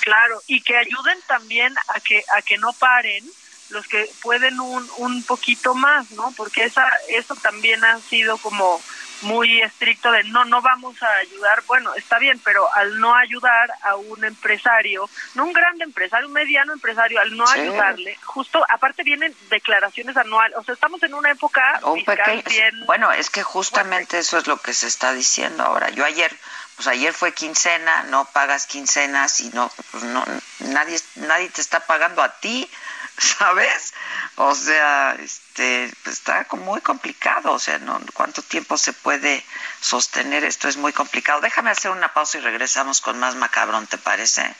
[0.00, 3.30] Claro, y que ayuden también a que a que no paren
[3.70, 6.32] los que pueden un, un poquito más, ¿no?
[6.36, 8.82] Porque esa, eso también ha sido como
[9.24, 13.70] muy estricto de no, no vamos a ayudar, bueno, está bien, pero al no ayudar
[13.82, 19.02] a un empresario, no un gran empresario, un mediano empresario, al no ayudarle, justo, aparte
[19.02, 22.86] vienen declaraciones anuales, o sea, estamos en una época fiscal bien...
[22.86, 25.90] Bueno, es que justamente eso es lo que se está diciendo ahora.
[25.90, 26.34] Yo ayer,
[26.76, 30.24] pues ayer fue quincena, no pagas quincenas y no, pues no,
[30.60, 32.68] nadie, nadie te está pagando a ti,
[33.18, 33.94] ¿sabes?
[34.36, 38.00] O sea, este, pues está muy complicado, o sea, ¿no?
[38.12, 39.44] ¿cuánto tiempo se puede
[39.80, 40.68] sostener esto?
[40.68, 41.40] Es muy complicado.
[41.40, 44.54] Déjame hacer una pausa y regresamos con más macabrón, ¿te parece?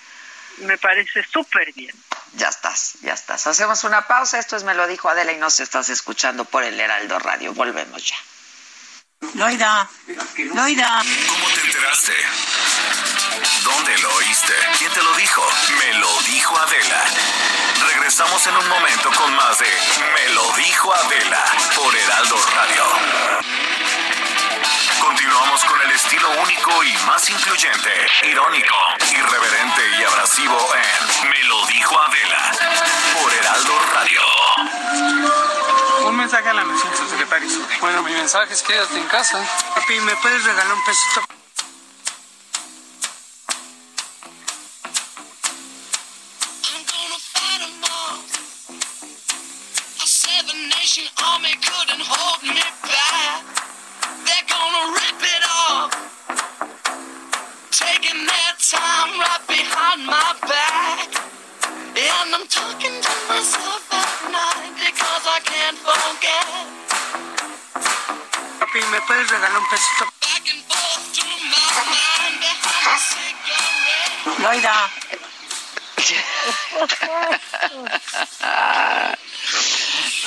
[0.58, 1.94] Me parece súper bien.
[2.34, 3.46] Ya estás, ya estás.
[3.46, 6.78] Hacemos una pausa, esto es Me lo dijo Adela y nos estás escuchando por el
[6.78, 7.52] Heraldo Radio.
[7.54, 8.16] Volvemos ya.
[9.32, 9.88] Loida,
[10.54, 11.02] Loida.
[11.28, 12.12] ¿Cómo te enteraste?
[13.64, 14.52] ¿Dónde lo oíste?
[14.78, 15.42] ¿Quién te lo dijo?
[15.78, 17.04] Me lo dijo Adela.
[17.88, 19.66] Regresamos en un momento con más de
[20.14, 21.44] Me lo dijo Adela
[21.74, 22.84] por Heraldo Radio.
[25.00, 27.90] Continuamos con el estilo único y más incluyente,
[28.24, 28.76] irónico,
[29.10, 32.52] irreverente y abrasivo en Me lo dijo Adela
[33.20, 35.53] por Heraldo Radio.
[36.06, 37.48] Un mensaje a la nación, su secretario.
[37.80, 39.38] Bueno, mi mensaje es quédate en casa.
[39.74, 41.22] Papi, ¿me puedes regalar un pesito?
[50.00, 53.42] I said the nation army couldn't hold me back.
[54.26, 55.90] They're gonna rip it off.
[57.70, 61.08] Taking their time right behind my back.
[61.96, 64.53] And I'm talking to myself at night
[65.54, 66.46] can't forget.
[68.58, 70.04] Papi, ¿me puedes regalar un pesito?
[70.20, 74.42] Back and forth through my mind behind a cigarette.
[74.42, 74.76] Loida.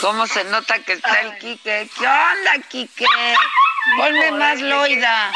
[0.01, 1.89] ¿Cómo se nota que está el Quique?
[1.97, 3.05] ¿Qué onda, Quique?
[3.97, 5.31] Ponme más Loida.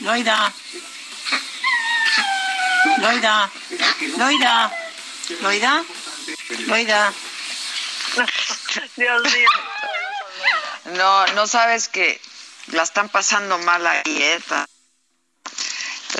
[0.00, 0.52] Loida.
[2.98, 3.50] Loida.
[4.16, 4.70] Loida.
[5.42, 5.84] Loida.
[6.66, 7.12] Loida.
[8.96, 9.48] Dios mío.
[10.96, 12.20] No, no sabes que
[12.68, 14.40] la están pasando mal ahí, ¿eh?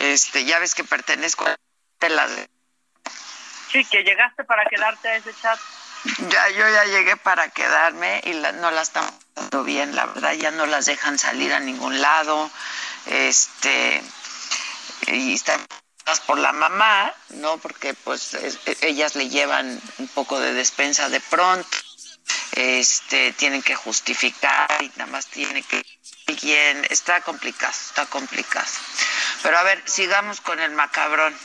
[0.00, 2.30] Este, ya ves que pertenezco a las...
[3.70, 5.58] Sí, que llegaste para quedarte a ese chat.
[6.28, 10.32] Ya, yo ya llegué para quedarme y la- no la están pasando bien, la verdad,
[10.32, 12.50] ya no las dejan salir a ningún lado,
[13.06, 14.02] este,
[15.06, 15.64] y están
[16.26, 17.58] por la mamá, ¿no?
[17.58, 21.68] Porque pues es- e- ellas le llevan un poco de despensa de pronto,
[22.52, 25.82] este, tienen que justificar y nada más tiene que
[26.28, 28.66] alguien, está complicado, está complicado.
[29.42, 31.36] Pero a ver, sigamos con el macabrón.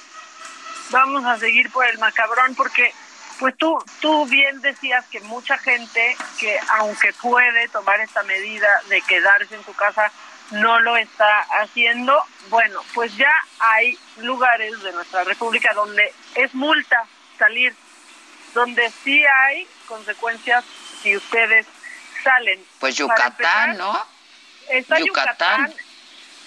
[0.89, 2.93] Vamos a seguir por el macabrón porque
[3.39, 9.01] pues tú tú bien decías que mucha gente que aunque puede tomar esta medida de
[9.01, 10.11] quedarse en su casa
[10.51, 12.21] no lo está haciendo.
[12.49, 17.05] Bueno, pues ya hay lugares de nuestra república donde es multa
[17.37, 17.75] salir,
[18.53, 20.63] donde sí hay consecuencias
[21.01, 21.65] si ustedes
[22.23, 22.63] salen.
[22.79, 24.05] Pues Yucatán, empezar, ¿no?
[24.69, 25.67] Está Yucatán.
[25.67, 25.73] Yucatán,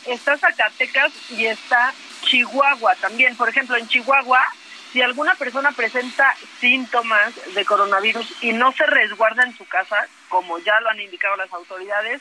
[0.07, 1.92] está Zacatecas y está
[2.22, 3.36] Chihuahua también.
[3.36, 4.46] Por ejemplo, en Chihuahua,
[4.92, 10.59] si alguna persona presenta síntomas de coronavirus y no se resguarda en su casa, como
[10.59, 12.20] ya lo han indicado las autoridades,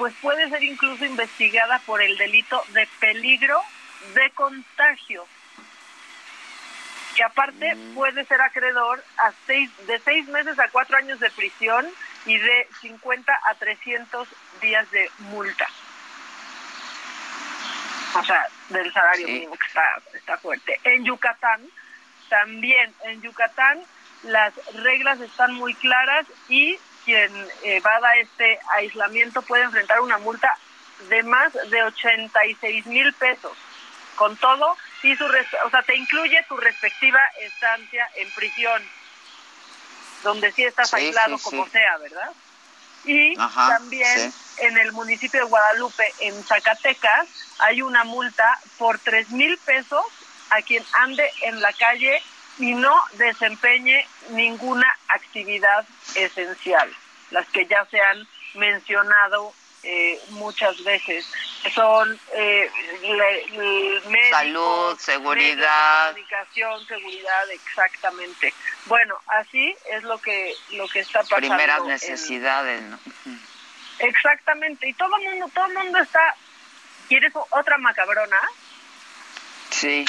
[0.00, 3.60] pues puede ser incluso investigada por el delito de peligro
[4.14, 5.26] de contagio
[7.14, 11.86] que aparte puede ser acreedor a seis, de seis meses a cuatro años de prisión
[12.24, 14.26] y de 50 a 300
[14.62, 15.66] días de multa.
[18.14, 20.80] O sea, del salario mínimo que está, está fuerte.
[20.84, 21.60] En Yucatán,
[22.30, 23.82] también en Yucatán
[24.22, 30.52] las reglas están muy claras y quien evada este aislamiento puede enfrentar una multa
[31.08, 33.52] de más de 86 mil pesos.
[34.16, 38.82] Con todo, y su o sea, te incluye tu respectiva estancia en prisión,
[40.22, 41.70] donde sí estás Sí, aislado sí, como sí.
[41.70, 42.30] sea, ¿verdad?
[43.04, 47.28] Y Ajá, también en el municipio de Guadalupe, en Zacatecas,
[47.60, 50.04] hay una multa por tres mil pesos
[50.50, 52.22] a quien ande en la calle
[52.60, 56.94] y no desempeñe ninguna actividad esencial,
[57.30, 59.52] las que ya se han mencionado
[59.82, 61.26] eh, muchas veces.
[61.74, 62.70] Son eh,
[63.02, 66.08] le- le- médicos, Salud, seguridad.
[66.12, 68.52] comunicación, seguridad, exactamente.
[68.86, 71.36] Bueno, así es lo que lo que está pasando.
[71.36, 72.98] Primeras en- necesidades, ¿no?
[73.98, 76.34] Exactamente, y todo el mundo, todo el mundo está.
[77.08, 78.38] ¿Quieres otra macabrona?
[79.70, 80.04] Sí.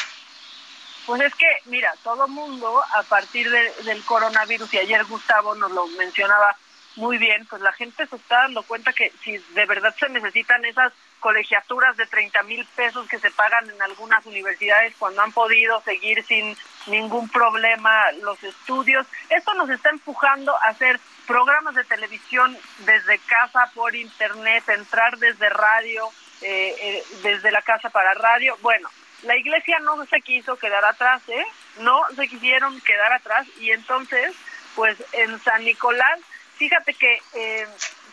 [1.05, 5.87] Pues es que, mira, todo mundo a partir del coronavirus, y ayer Gustavo nos lo
[5.87, 6.55] mencionaba
[6.95, 10.63] muy bien, pues la gente se está dando cuenta que si de verdad se necesitan
[10.65, 15.81] esas colegiaturas de 30 mil pesos que se pagan en algunas universidades cuando han podido
[15.81, 22.57] seguir sin ningún problema los estudios, esto nos está empujando a hacer programas de televisión
[22.79, 26.09] desde casa por internet, entrar desde radio,
[26.41, 28.57] eh, eh, desde la casa para radio.
[28.61, 28.89] Bueno,
[29.23, 31.45] la iglesia no se quiso quedar atrás, ¿eh?
[31.79, 34.33] No se quisieron quedar atrás y entonces,
[34.75, 36.19] pues en San Nicolás,
[36.57, 37.67] fíjate que, eh,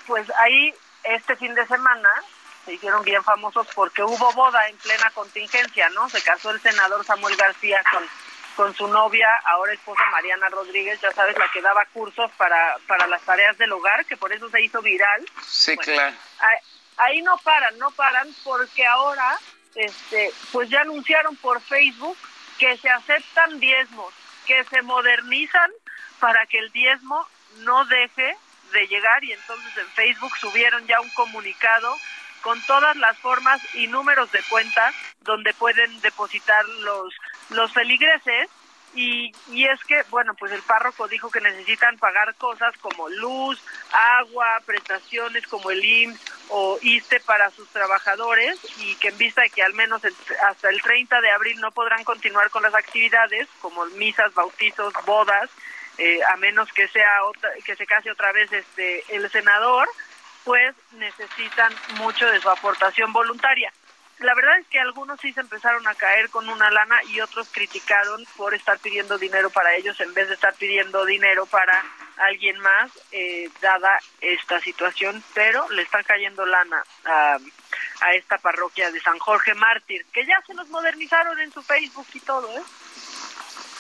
[0.06, 2.09] pues ahí este fin de semana
[2.64, 6.09] se hicieron bien famosos porque hubo boda en plena contingencia, ¿no?
[6.09, 8.04] Se casó el senador Samuel García con
[8.59, 13.06] con su novia, ahora esposa Mariana Rodríguez, ya sabes, la que daba cursos para, para
[13.06, 15.24] las tareas del hogar, que por eso se hizo viral.
[15.46, 16.16] Sí, claro.
[16.96, 19.38] Ahí, no paran, no paran, porque ahora,
[19.74, 22.16] este, pues ya anunciaron por Facebook
[22.58, 24.12] que se aceptan diezmos,
[24.46, 25.70] que se modernizan
[26.18, 27.26] para que el diezmo
[27.58, 28.36] no deje
[28.72, 29.22] de llegar.
[29.24, 31.94] Y entonces en Facebook subieron ya un comunicado
[32.42, 34.92] con todas las formas y números de cuenta
[35.22, 37.14] donde pueden depositar los,
[37.50, 38.48] los feligreses
[38.95, 43.62] y, y es que, bueno, pues el párroco dijo que necesitan pagar cosas como luz,
[43.93, 46.20] agua, prestaciones como el IMSS
[46.51, 50.03] o ISTE para sus trabajadores y que en vista de que al menos
[50.49, 55.51] hasta el 30 de abril no podrán continuar con las actividades como misas, bautizos, bodas,
[55.99, 59.89] eh, a menos que sea otra, que se case otra vez este el senador,
[60.45, 63.72] pues necesitan mucho de su aportación voluntaria.
[64.20, 67.48] La verdad es que algunos sí se empezaron a caer con una lana y otros
[67.50, 71.84] criticaron por estar pidiendo dinero para ellos en vez de estar pidiendo dinero para
[72.16, 77.38] alguien más, eh, dada esta situación, pero le están cayendo lana a,
[78.00, 82.06] a esta parroquia de San Jorge Mártir, que ya se nos modernizaron en su Facebook
[82.12, 82.62] y todo, ¿eh?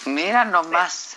[0.06, 1.16] Mira nomás.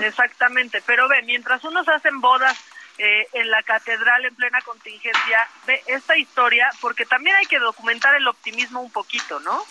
[0.00, 2.58] Exactamente, pero ve, mientras unos hacen bodas
[2.98, 8.14] eh, en la catedral en plena contingencia ve esta historia, porque también hay que documentar
[8.14, 9.64] el optimismo un poquito, ¿no?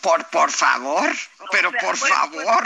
[0.00, 1.10] Por, por favor,
[1.50, 2.64] pero por pues, favor.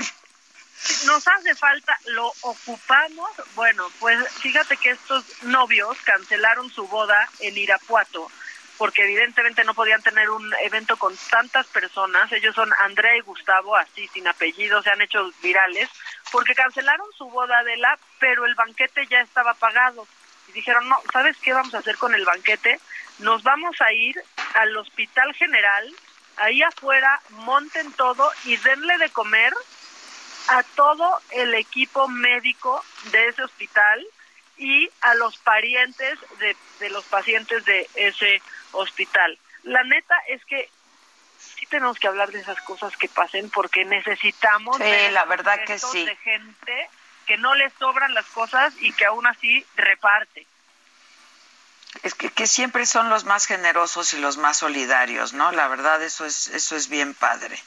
[1.06, 3.30] nos hace falta, lo ocupamos.
[3.54, 8.30] Bueno, pues fíjate que estos novios cancelaron su boda en Irapuato
[8.78, 12.30] porque evidentemente no podían tener un evento con tantas personas.
[12.32, 15.88] Ellos son Andrea y Gustavo, así sin apellido, se han hecho virales,
[16.30, 20.06] porque cancelaron su boda de la, pero el banquete ya estaba pagado.
[20.48, 22.78] Y dijeron, no, ¿sabes qué vamos a hacer con el banquete?
[23.18, 24.20] Nos vamos a ir
[24.54, 25.94] al Hospital General,
[26.36, 29.54] ahí afuera, monten todo y denle de comer
[30.48, 34.06] a todo el equipo médico de ese hospital
[34.58, 38.40] y a los parientes de, de los pacientes de ese
[38.76, 39.38] hospital.
[39.62, 40.70] La neta es que
[41.38, 45.78] sí tenemos que hablar de esas cosas que pasen porque necesitamos sí, la verdad que
[45.78, 46.04] sí.
[46.04, 46.90] de gente
[47.26, 50.46] que no le sobran las cosas y que aún así reparte.
[52.02, 55.50] Es que, que siempre son los más generosos y los más solidarios, ¿no?
[55.52, 57.58] La verdad eso es eso es bien padre.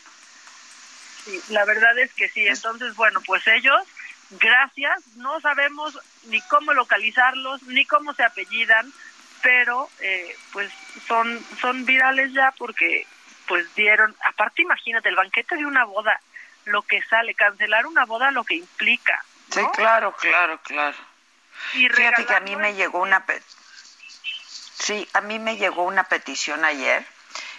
[1.26, 2.47] Sí, la verdad es que sí.
[2.47, 3.82] Entonces, bueno, pues ellos,
[4.32, 5.07] gracias.
[5.18, 8.93] No sabemos ni cómo localizarlos, ni cómo se apellidan,
[9.42, 10.72] pero eh, pues
[11.08, 13.06] son son virales ya porque
[13.48, 16.20] pues dieron aparte imagínate el banquete de una boda
[16.66, 20.98] lo que sale cancelar una boda lo que implica sí claro claro claro.
[21.74, 23.26] Y fíjate que a mí me llegó una
[24.80, 27.06] sí a mí me llegó una petición ayer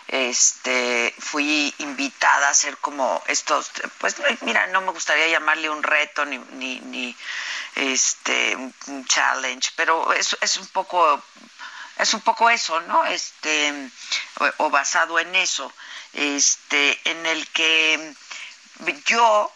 [0.09, 6.25] este fui invitada a hacer como estos pues mira no me gustaría llamarle un reto
[6.25, 7.17] ni ni, ni
[7.77, 11.23] este un challenge pero es, es un poco
[12.01, 13.05] es un poco eso, ¿no?
[13.07, 13.91] Este,
[14.59, 15.73] o, basado en eso,
[16.13, 18.15] este, en el que
[19.07, 19.53] yo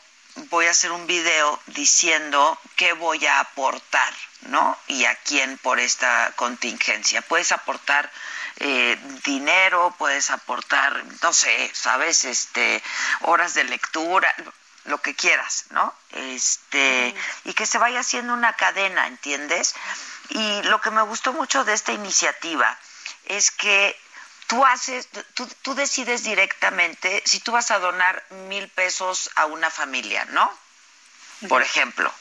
[0.51, 4.77] voy a hacer un video diciendo qué voy a aportar, ¿no?
[4.89, 7.23] Y a quién por esta contingencia.
[7.23, 8.11] Puedes aportar
[8.59, 12.83] eh, dinero, puedes aportar, no sé, sabes, este,
[13.23, 14.35] horas de lectura,
[14.85, 15.95] lo que quieras, ¿no?
[16.11, 17.15] Este,
[17.45, 19.75] y que se vaya haciendo una cadena, ¿entiendes?
[20.31, 22.79] Y lo que me gustó mucho de esta iniciativa
[23.27, 23.99] es que
[24.47, 29.71] tú haces, tú, tú decides directamente si tú vas a donar mil pesos a una
[29.71, 30.53] familia, ¿no?
[31.49, 32.13] Por ejemplo,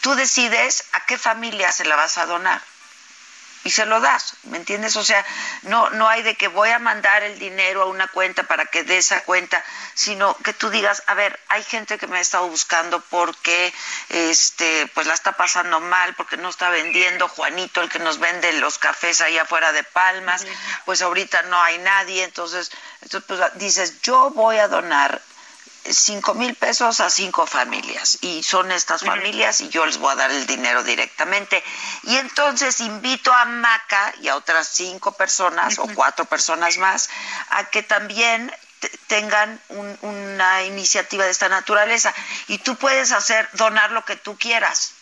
[0.00, 2.62] tú decides a qué familia se la vas a donar.
[3.64, 4.96] Y se lo das, ¿me entiendes?
[4.96, 5.24] O sea,
[5.62, 8.84] no, no hay de que voy a mandar el dinero a una cuenta para que
[8.84, 9.62] dé esa cuenta,
[9.94, 13.72] sino que tú digas, a ver, hay gente que me ha estado buscando porque
[14.10, 18.52] este, pues la está pasando mal, porque no está vendiendo, Juanito, el que nos vende
[18.54, 20.46] los cafés ahí afuera de Palmas,
[20.84, 22.70] pues ahorita no hay nadie, entonces,
[23.02, 25.20] entonces pues, dices, yo voy a donar
[25.92, 30.16] cinco mil pesos a cinco familias y son estas familias y yo les voy a
[30.16, 31.62] dar el dinero directamente.
[32.04, 37.08] Y entonces invito a Maca y a otras cinco personas o cuatro personas más
[37.50, 38.52] a que también
[39.06, 39.60] tengan
[40.02, 42.14] una iniciativa de esta naturaleza.
[42.46, 44.92] Y tú puedes hacer donar lo que tú quieras.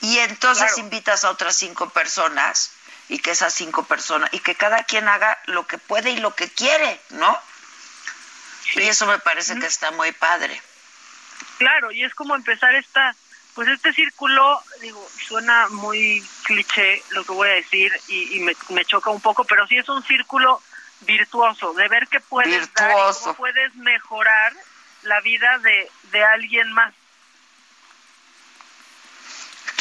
[0.00, 2.70] Y entonces invitas a otras cinco personas
[3.08, 6.34] y que esas cinco personas y que cada quien haga lo que puede y lo
[6.34, 7.38] que quiere, ¿no?
[8.74, 10.60] Y eso me parece que está muy padre.
[11.58, 13.14] Claro, y es como empezar esta,
[13.54, 19.10] pues este círculo, digo, suena muy cliché lo que voy a decir y, me, choca
[19.10, 20.60] un poco, pero sí es un círculo
[21.00, 24.52] virtuoso, de ver que puedes dar y cómo puedes mejorar
[25.02, 26.94] la vida de, de alguien más.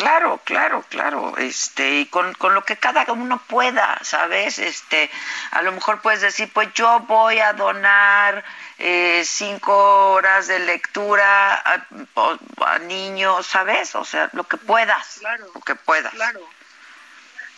[0.04, 4.60] Claro, claro, claro, este, y con, con lo que cada uno pueda, ¿sabes?
[4.60, 5.10] Este,
[5.51, 8.43] a lo mejor puedes decir, pues yo voy a donar
[8.80, 13.95] eh, cinco horas de lectura a, niños, ¿sabes?
[13.95, 16.14] O sea, lo que puedas, claro, lo que puedas.
[16.14, 16.49] Claro.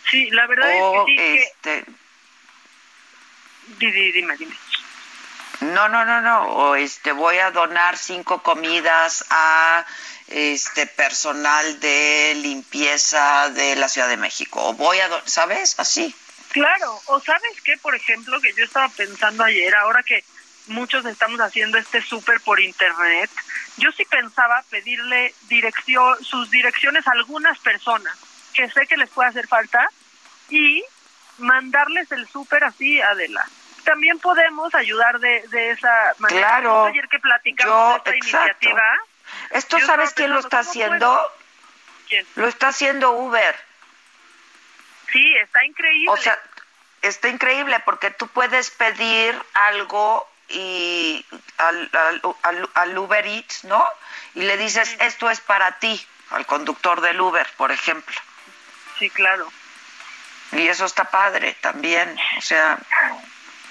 [0.08, 1.38] Sí, la verdad es que sí.
[1.42, 1.84] Este,
[3.78, 4.54] Dime, dime.
[5.60, 6.42] No, no, no, no.
[6.48, 9.84] O este, voy a donar cinco comidas a
[10.28, 14.68] este personal de limpieza de la Ciudad de México.
[14.68, 16.14] O voy a sabes así.
[16.50, 17.00] Claro.
[17.06, 20.24] O sabes qué por ejemplo que yo estaba pensando ayer ahora que
[20.68, 23.30] muchos estamos haciendo este súper por internet
[23.76, 28.16] yo sí pensaba pedirle dirección sus direcciones a algunas personas
[28.52, 29.88] que sé que les puede hacer falta
[30.50, 30.82] y
[31.38, 33.46] mandarles el súper así Adela
[33.86, 38.82] también podemos ayudar de, de esa manera claro ayer que platicamos de esta iniciativa
[39.50, 41.32] ¿Esto sabes quién lo está haciendo?
[42.08, 42.26] ¿Quién?
[42.36, 43.56] Lo está haciendo Uber.
[45.12, 46.10] Sí, está increíble.
[46.10, 46.38] O sea,
[47.02, 51.24] está increíble porque tú puedes pedir algo y
[51.58, 51.90] al,
[52.74, 53.84] al, Uber Eats, ¿no?
[54.34, 58.14] Y le dices, esto es para ti, al conductor del Uber, por ejemplo.
[58.98, 59.50] Sí, claro.
[60.52, 62.16] Y eso está padre también.
[62.38, 62.78] O sea,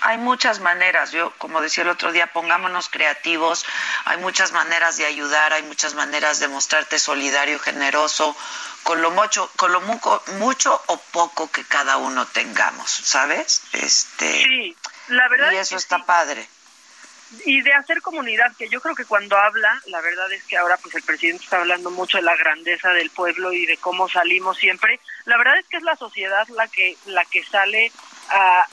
[0.05, 3.65] hay muchas maneras, yo como decía el otro día, pongámonos creativos,
[4.05, 8.37] hay muchas maneras de ayudar, hay muchas maneras de mostrarte solidario, generoso,
[8.83, 13.63] con lo mucho, con lo mucho, o poco que cada uno tengamos, ¿sabes?
[13.73, 14.77] Este, sí,
[15.07, 15.51] la verdad.
[15.51, 16.47] Y eso está padre.
[17.43, 20.77] Y de hacer comunidad, que yo creo que cuando habla, la verdad es que ahora
[20.77, 24.57] pues el presidente está hablando mucho de la grandeza del pueblo y de cómo salimos
[24.57, 24.99] siempre.
[25.25, 27.91] La verdad es que es la sociedad la que la que sale
[28.29, 28.67] a,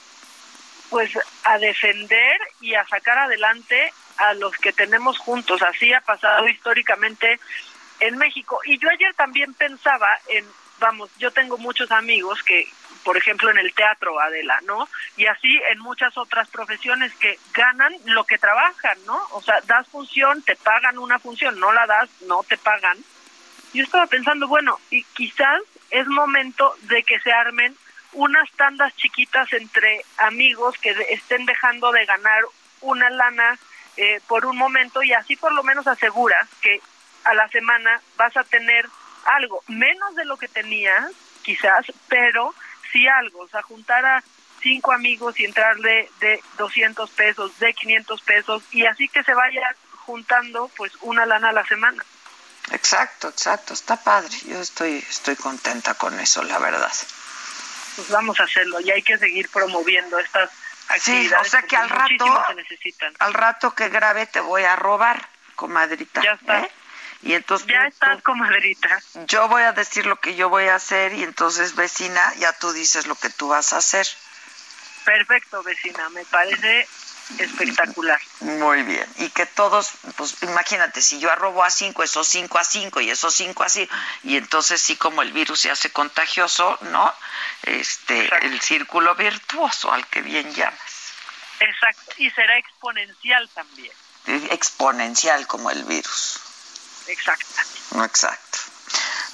[0.93, 1.11] pues
[1.45, 5.62] a defender y a sacar adelante a los que tenemos juntos.
[5.62, 7.40] Así ha pasado históricamente
[7.99, 8.61] en México.
[8.66, 10.45] Y yo ayer también pensaba en,
[10.78, 12.68] vamos, yo tengo muchos amigos que,
[13.05, 14.86] por ejemplo, en el teatro, Adela, ¿no?
[15.16, 19.18] Y así en muchas otras profesiones que ganan lo que trabajan, ¿no?
[19.30, 22.99] O sea, das función, te pagan una función, no la das, no te pagan.
[23.72, 27.74] Yo estaba pensando, bueno, y quizás es momento de que se armen
[28.12, 32.42] unas tandas chiquitas entre amigos que estén dejando de ganar
[32.80, 33.58] una lana
[33.96, 36.80] eh, por un momento y así por lo menos aseguras que
[37.24, 38.88] a la semana vas a tener
[39.24, 42.54] algo, menos de lo que tenías quizás, pero
[42.90, 44.22] sí algo, o sea, juntar a
[44.60, 49.74] cinco amigos y entrarle de 200 pesos, de 500 pesos y así que se vaya
[50.04, 52.04] juntando pues una lana a la semana.
[52.70, 54.34] Exacto, exacto, está padre.
[54.46, 56.92] Yo estoy estoy contenta con eso, la verdad
[57.97, 60.51] pues vamos a hacerlo y hay que seguir promoviendo estas
[60.88, 61.28] actividades.
[61.28, 62.45] Sí, o sea que al rato,
[63.18, 66.22] al rato que grabe te voy a robar, comadrita.
[66.22, 66.61] Ya está.
[66.61, 66.70] ¿eh?
[67.22, 69.01] Y entonces ya estás, comadrita.
[69.26, 72.73] Yo voy a decir lo que yo voy a hacer y entonces, vecina, ya tú
[72.73, 74.06] dices lo que tú vas a hacer.
[75.05, 76.89] Perfecto, vecina, me parece
[77.38, 78.20] espectacular.
[78.40, 79.06] Muy bien.
[79.18, 83.10] Y que todos, pues imagínate, si yo arrobo a cinco, esos cinco a cinco y
[83.10, 83.88] esos cinco así,
[84.22, 87.14] y entonces sí como el virus se hace contagioso, ¿no?
[87.62, 90.80] Este, el círculo virtuoso al que bien llamas.
[91.60, 92.14] Exacto.
[92.18, 93.92] Y será exponencial también.
[94.50, 96.40] Exponencial como el virus.
[97.06, 97.46] Exacto.
[98.04, 98.59] Exacto.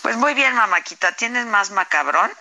[0.02, 2.32] Pues muy bien, mamáquita, ¿tienes más macabrón?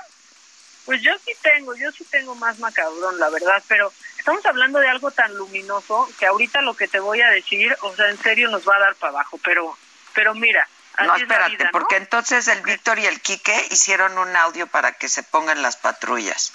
[0.86, 3.92] Pues yo sí tengo, yo sí tengo más macabrón, la verdad, pero
[4.28, 7.96] estamos hablando de algo tan luminoso que ahorita lo que te voy a decir, o
[7.96, 9.78] sea, en serio nos va a dar para abajo, pero,
[10.14, 10.68] pero mira,
[11.00, 15.24] no, espérate, porque entonces el Víctor y el Quique hicieron un audio para que se
[15.24, 16.52] pongan las patrullas.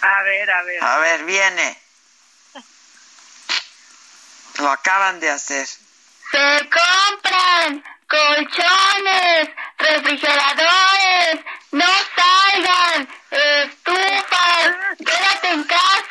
[0.00, 0.82] A ver, a ver.
[0.82, 1.78] A ver, viene.
[4.60, 5.66] Lo acaban de hacer.
[5.66, 11.86] Se compran colchones, refrigeradores, no
[12.16, 16.03] salgan, estufas, quédate en casa,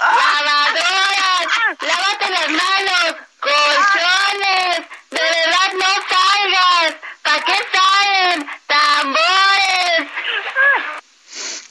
[0.00, 1.46] lavadoras,
[1.80, 8.50] lávate las manos, colchones, de verdad no salgas, ¿para qué salen?
[8.66, 10.10] Tambores.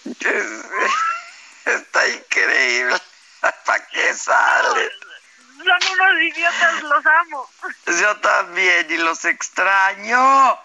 [1.66, 3.02] Está increíble.
[3.66, 4.90] ¿Para qué salen?
[5.58, 7.50] Son unos idiotas, los amo.
[7.88, 10.60] Yo también y los extraño.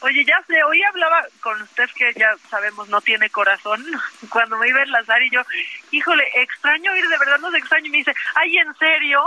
[0.00, 3.84] Oye, ya sé, hoy hablaba con usted que ya sabemos no tiene corazón.
[4.30, 5.42] Cuando me iba a enlazar y yo,
[5.90, 7.86] híjole, extraño ir, de verdad no se extraño.
[7.86, 9.22] Y me dice, ay, ¿en serio?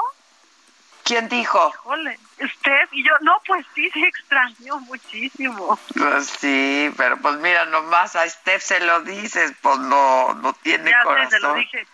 [1.04, 1.72] ¿Quién dijo?
[1.74, 2.88] Híjole, usted.
[2.92, 5.80] Y yo, no, pues sí, sí extraño muchísimo.
[5.96, 10.92] Pues sí, pero pues mira, nomás a Steph se lo dices, pues no, no tiene
[10.92, 11.32] ya corazón.
[11.32, 11.88] Sé, se lo dije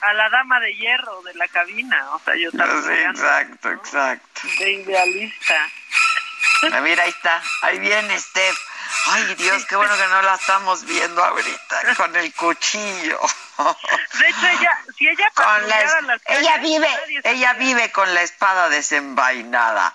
[0.00, 2.14] a la dama de hierro de la cabina.
[2.14, 2.82] O sea, yo también.
[2.82, 4.40] Sí, exacto, exacto.
[4.58, 5.54] De idealista.
[6.82, 7.42] Mira, ahí está.
[7.62, 8.56] Ahí viene Steph.
[9.06, 13.20] Ay, Dios, qué bueno que no la estamos viendo ahorita con el cuchillo.
[13.58, 16.88] De hecho, ella, si ella con la, las calles, ella vive,
[17.24, 19.94] ella vive con la espada desenvainada.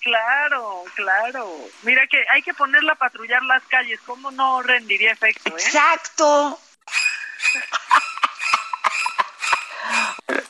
[0.00, 1.48] Claro, claro.
[1.82, 4.00] Mira que hay que ponerla a patrullar las calles.
[4.06, 5.52] ¿Cómo no rendiría efecto, eh?
[5.60, 6.60] Exacto.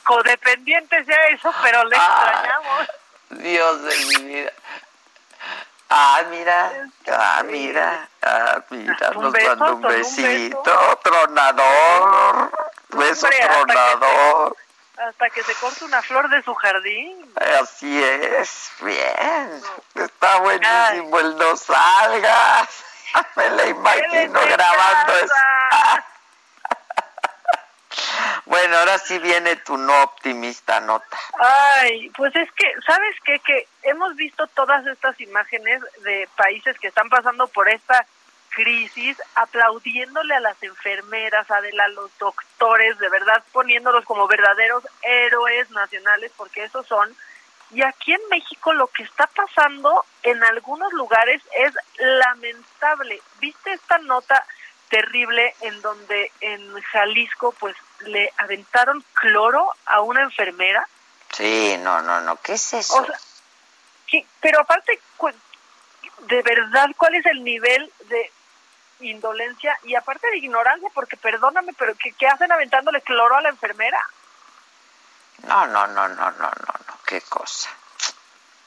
[0.03, 2.31] Codependiente sea eso, pero le Ah.
[2.31, 2.87] extrañamos.
[3.29, 4.51] Dios de mi vida.
[5.95, 12.51] Ah, mira, ah, mira, ah, mira, nos beso, manda un besito, tronador,
[12.89, 14.57] beso Hombre, hasta que tronador.
[14.97, 17.31] Hasta que se corte una flor de su jardín.
[17.61, 19.61] Así es, bien,
[19.93, 22.83] está buenísimo el no salgas.
[23.35, 25.33] Me la imagino grabando eso.
[28.45, 31.17] Bueno, ahora sí viene tu no optimista nota.
[31.39, 33.39] Ay, pues es que, ¿sabes qué?
[33.39, 38.05] Que hemos visto todas estas imágenes de países que están pasando por esta
[38.49, 46.31] crisis, aplaudiéndole a las enfermeras, a los doctores, de verdad poniéndolos como verdaderos héroes nacionales,
[46.37, 47.15] porque esos son.
[47.71, 53.21] Y aquí en México lo que está pasando en algunos lugares es lamentable.
[53.39, 54.45] ¿Viste esta nota
[54.89, 60.87] terrible en donde en Jalisco pues le aventaron cloro a una enfermera?
[61.31, 63.01] Sí, no, no, no, ¿qué es eso?
[63.01, 63.17] O sea,
[64.09, 64.99] sí, pero aparte,
[66.19, 68.31] de verdad, ¿cuál es el nivel de
[69.01, 70.89] indolencia y aparte de ignorancia?
[70.93, 73.99] Porque perdóname, pero ¿qué, qué hacen aventándole cloro a la enfermera?
[75.47, 77.69] No, no, no, no, no, no, no, qué cosa.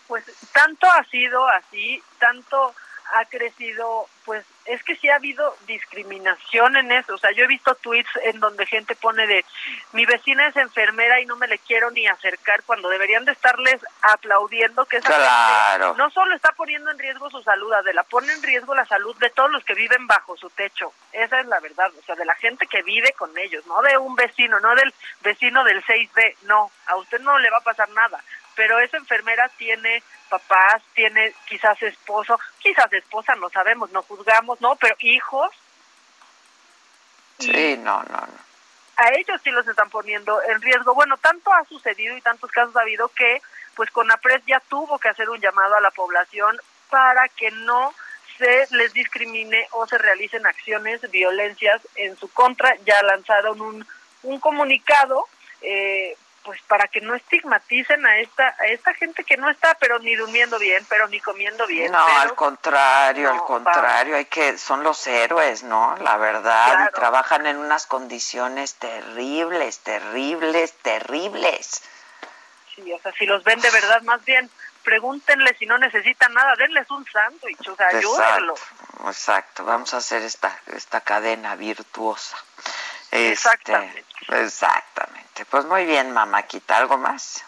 [0.06, 2.74] Pues tanto ha sido así, tanto
[3.14, 7.14] ha crecido, pues es que sí ha habido discriminación en eso.
[7.14, 9.44] O sea, yo he visto tweets en donde gente pone de
[9.92, 13.80] mi vecina es enfermera y no me le quiero ni acercar cuando deberían de estarles
[14.02, 15.86] aplaudiendo que esa Claro.
[15.88, 19.16] gente no solo está poniendo en riesgo su salud, Adela, pone en riesgo la salud
[19.18, 20.92] de todos los que viven bajo su techo.
[21.12, 23.96] Esa es la verdad, o sea, de la gente que vive con ellos, no de
[23.98, 27.88] un vecino, no del vecino del 6B, no, a usted no le va a pasar
[27.90, 28.22] nada,
[28.54, 34.76] pero esa enfermera tiene papás, tiene quizás esposo, quizás esposa, no sabemos, no juzgamos, no,
[34.76, 35.50] pero hijos,
[37.38, 38.38] Sí, no, no, no.
[38.96, 40.94] a ellos sí los están poniendo en riesgo.
[40.94, 43.42] Bueno, tanto ha sucedido y tantos casos ha habido que,
[43.74, 46.56] pues CONAPRED ya tuvo que hacer un llamado a la población
[46.88, 47.92] para que no
[48.38, 52.74] se les discrimine o se realicen acciones, violencias en su contra.
[52.86, 53.86] Ya lanzaron un,
[54.22, 55.26] un comunicado,
[55.60, 56.16] eh,
[56.46, 60.14] pues para que no estigmaticen a esta a esta gente que no está, pero ni
[60.14, 61.90] durmiendo bien, pero ni comiendo bien.
[61.90, 65.96] No, pero- al contrario, al contrario, hay que, son los héroes, ¿no?
[65.98, 66.90] La verdad, Claro.
[66.90, 71.82] y trabajan en unas condiciones terribles, terribles, terribles.
[72.74, 74.48] Sí, o sea, si los ven de verdad, más bien
[74.84, 78.60] pregúntenle si no necesitan nada, denles un sándwich, o sea, ayúdenlos.
[78.60, 79.64] Exacto, exacto.
[79.64, 82.36] Vamos a hacer esta, esta cadena virtuosa.
[83.10, 84.04] Este, Exactamente.
[84.28, 85.44] Exactamente.
[85.46, 86.76] Pues muy bien, mamáquita.
[86.78, 87.44] ¿Algo más?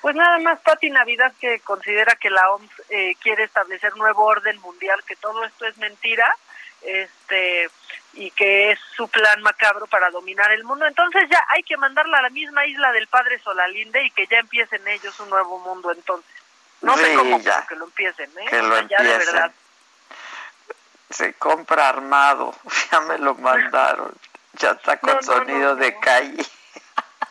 [0.00, 4.58] Pues nada más Pati Navidad que considera que la OMS eh, quiere establecer nuevo orden
[4.60, 6.34] mundial, que todo esto es mentira,
[6.80, 7.70] este
[8.14, 10.86] y que es su plan macabro para dominar el mundo.
[10.86, 14.38] Entonces ya hay que mandarla a la misma isla del padre Solalinde y que ya
[14.38, 16.30] empiecen ellos un nuevo mundo entonces.
[16.80, 17.64] No sé Sí, cómo, ya.
[17.68, 18.46] que lo empiecen, ¿eh?
[18.50, 19.34] Que lo ya de empiecen.
[19.34, 19.52] verdad.
[21.10, 22.54] Se compra armado.
[22.90, 24.12] Ya me lo mandaron.
[24.54, 26.00] Ya está con No, sonido no, de no.
[26.00, 26.46] calle.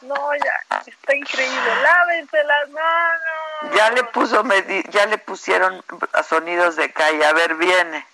[0.02, 1.76] No, ya, está increíble.
[1.84, 3.76] Lávense las manos.
[3.76, 4.44] Ya le puso
[4.90, 5.84] ya le pusieron
[6.28, 7.24] sonidos de calle.
[7.26, 8.06] A ver, viene.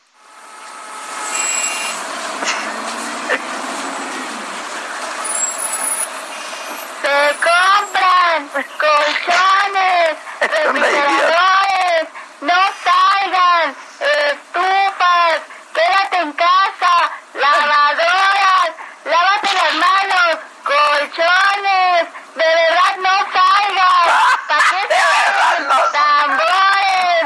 [7.01, 12.07] Se compran colchones, refrigeradores,
[12.41, 15.41] no salgan, estufas,
[15.73, 16.93] quédate en casa,
[17.33, 18.71] lavadoras,
[19.05, 24.07] lávate las manos, colchones, de verdad no salgas.
[24.47, 27.23] ¿Para qué de verdad no tambores?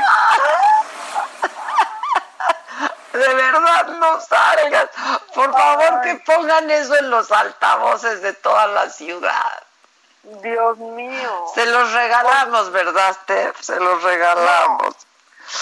[3.83, 4.89] No salgas.
[5.33, 9.63] Por favor que pongan eso en los altavoces de toda la ciudad.
[10.23, 11.45] Dios mío.
[11.55, 13.59] Se los regalamos, ¿verdad, Steph?
[13.59, 14.95] Se los regalamos.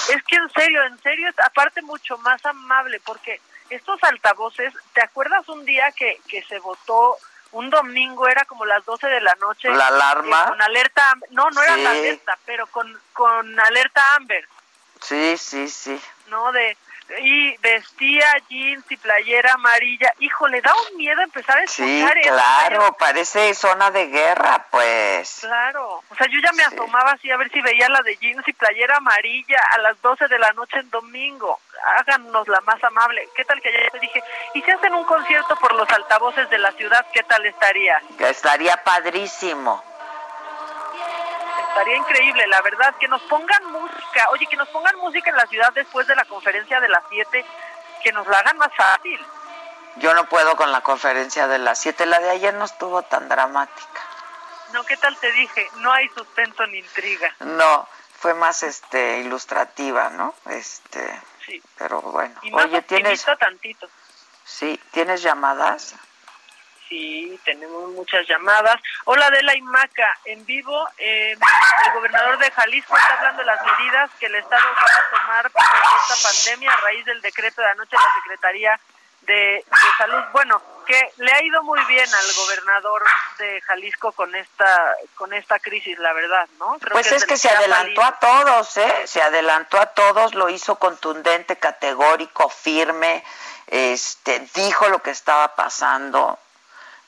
[0.10, 5.02] Es que en serio, en serio, es aparte mucho más amable, porque estos altavoces, ¿te
[5.02, 7.18] acuerdas un día que, que se votó
[7.52, 9.70] un domingo, era como las 12 de la noche?
[9.70, 10.44] ¿La alarma?
[10.44, 14.48] eh, con alerta, no, no era la alerta, pero con, con alerta Amber,
[15.02, 16.00] Sí, sí, sí.
[16.28, 16.52] ¿no?
[16.52, 16.78] De
[17.22, 20.14] y vestía jeans y playera amarilla.
[20.20, 22.34] Híjole, da un miedo empezar a Sí, escuchar eso.
[22.34, 25.40] claro, parece zona de guerra, pues.
[25.42, 28.48] Claro, o sea, yo ya me asomaba así a ver si veía la de jeans
[28.48, 31.60] y playera amarilla a las 12 de la noche en domingo.
[31.98, 33.28] Háganos la más amable.
[33.36, 34.22] ¿Qué tal que ayer te dije,
[34.54, 38.02] y si hacen un concierto por los altavoces de la ciudad, qué tal estaría?
[38.18, 39.84] Que estaría padrísimo.
[41.70, 43.89] Estaría increíble, la verdad, que nos pongan música.
[44.32, 47.46] Oye, que nos pongan música en la ciudad después de la conferencia de las 7,
[48.04, 49.20] que nos la hagan más fácil.
[49.98, 52.06] Yo no puedo con la conferencia de las 7.
[52.06, 54.02] La de ayer no estuvo tan dramática.
[54.74, 55.68] No, ¿qué tal te dije?
[55.78, 57.34] No hay suspenso ni intriga.
[57.40, 57.88] No,
[58.20, 60.34] fue más este ilustrativa, ¿no?
[60.46, 61.62] Este, Sí.
[61.78, 62.36] pero bueno.
[62.44, 63.90] Y más Oye, ¿tienes tantito.
[64.46, 65.96] sí, tienes llamadas?
[66.90, 68.82] Sí, tenemos muchas llamadas.
[69.06, 73.62] Hola Adela y Maca, en vivo, eh, el gobernador de Jalisco está hablando de las
[73.64, 77.68] medidas que el Estado va a tomar por esta pandemia a raíz del decreto de
[77.68, 78.80] anoche de la Secretaría
[79.22, 80.24] de, de Salud.
[80.34, 83.04] Bueno, que le ha ido muy bien al gobernador
[83.38, 86.80] de Jalisco con esta con esta crisis, la verdad, ¿no?
[86.80, 88.94] Creo Pues es de que se adelantó a todos, ¿eh?
[89.06, 93.24] Se adelantó a todos, lo hizo contundente, categórico, firme,
[93.68, 96.40] este, dijo lo que estaba pasando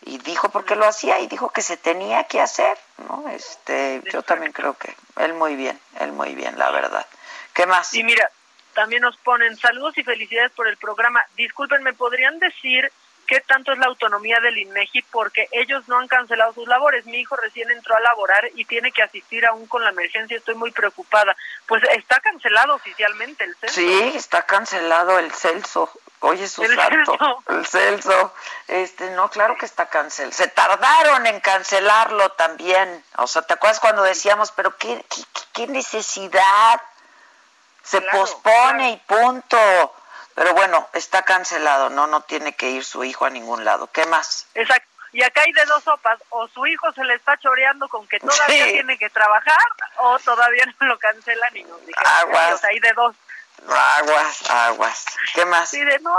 [0.04, 3.28] y dijo por qué lo hacía y dijo que se tenía que hacer, ¿no?
[3.30, 7.06] Este, yo también creo que él muy bien, él muy bien, la verdad.
[7.54, 7.94] ¿Qué más?
[7.94, 8.30] Y mira,
[8.74, 11.24] también nos ponen saludos y felicidades por el programa.
[11.36, 12.92] Disculpen, ¿me podrían decir
[13.32, 15.04] qué tanto es la autonomía del INEGI?
[15.04, 17.06] Porque ellos no han cancelado sus labores.
[17.06, 20.36] Mi hijo recién entró a laborar y tiene que asistir aún con la emergencia.
[20.36, 21.34] Estoy muy preocupada.
[21.66, 23.74] Pues está cancelado oficialmente el censo.
[23.76, 25.90] Sí, está cancelado el Celso.
[26.20, 27.44] Oye, su El santo, Celso.
[27.48, 28.34] el Celso.
[28.68, 30.34] Este, no, claro que está cancelado.
[30.34, 33.02] Se tardaron en cancelarlo también.
[33.16, 35.22] O sea, ¿te acuerdas cuando decíamos, pero qué, qué,
[35.54, 36.82] qué- necesidad?
[37.82, 39.96] Se Claro, pospone y punto.
[40.36, 43.88] Pero bueno, está cancelado, no, no tiene que ir su hijo a ningún lado.
[43.92, 44.48] ¿Qué más?
[44.54, 44.88] Exacto.
[45.14, 46.20] Y acá hay de dos sopas.
[46.30, 48.72] O su hijo se le está choreando con que todavía Sí.
[48.72, 49.58] tiene que trabajar
[49.98, 52.12] o todavía no lo cancelan y nos dijeron.
[52.20, 52.64] Aguas.
[52.64, 53.16] Hay de dos.
[53.68, 55.06] Aguas, aguas.
[55.36, 55.70] ¿Qué más?
[55.70, 56.18] Sí, de no.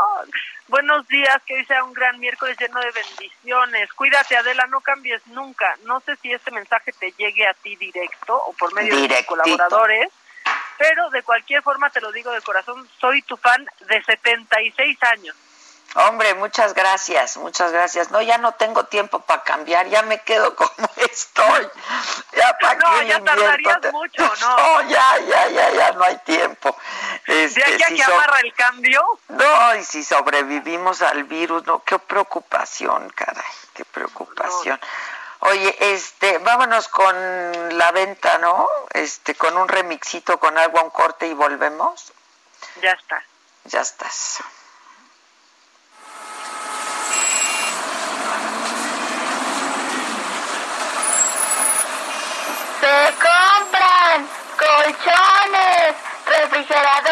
[0.68, 3.92] Buenos días, que hoy sea un gran miércoles lleno de bendiciones.
[3.94, 5.76] Cuídate, Adela, no cambies nunca.
[5.84, 9.26] No sé si este mensaje te llegue a ti directo o por medio de tus
[9.26, 10.08] colaboradores,
[10.82, 15.36] pero de cualquier forma te lo digo de corazón, soy tu fan de 76 años.
[15.94, 18.10] Hombre, muchas gracias, muchas gracias.
[18.10, 21.68] No, ya no tengo tiempo para cambiar, ya me quedo como estoy.
[22.34, 24.80] Ya para No, qué ya tardarías mucho, ¿no?
[24.88, 26.74] ya, ya, ya, ya no hay tiempo.
[27.26, 31.24] De Este, aquí a si que so- amarra el cambio, No, y si sobrevivimos al
[31.24, 33.44] virus, no, qué preocupación, caray,
[33.74, 34.80] qué preocupación.
[35.44, 38.68] Oye, este, vámonos con la venta, ¿no?
[38.94, 42.12] Este, con un remixito, con algo a un corte y volvemos.
[42.80, 43.24] ya está.
[43.64, 44.38] Ya estás.
[52.80, 54.28] Se compran
[54.58, 55.94] colchones,
[56.26, 57.11] refrigeradores,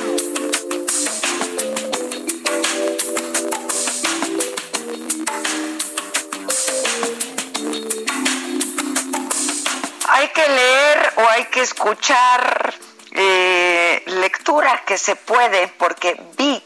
[11.31, 12.73] Hay que escuchar
[13.11, 16.63] eh, lectura que se puede porque Vic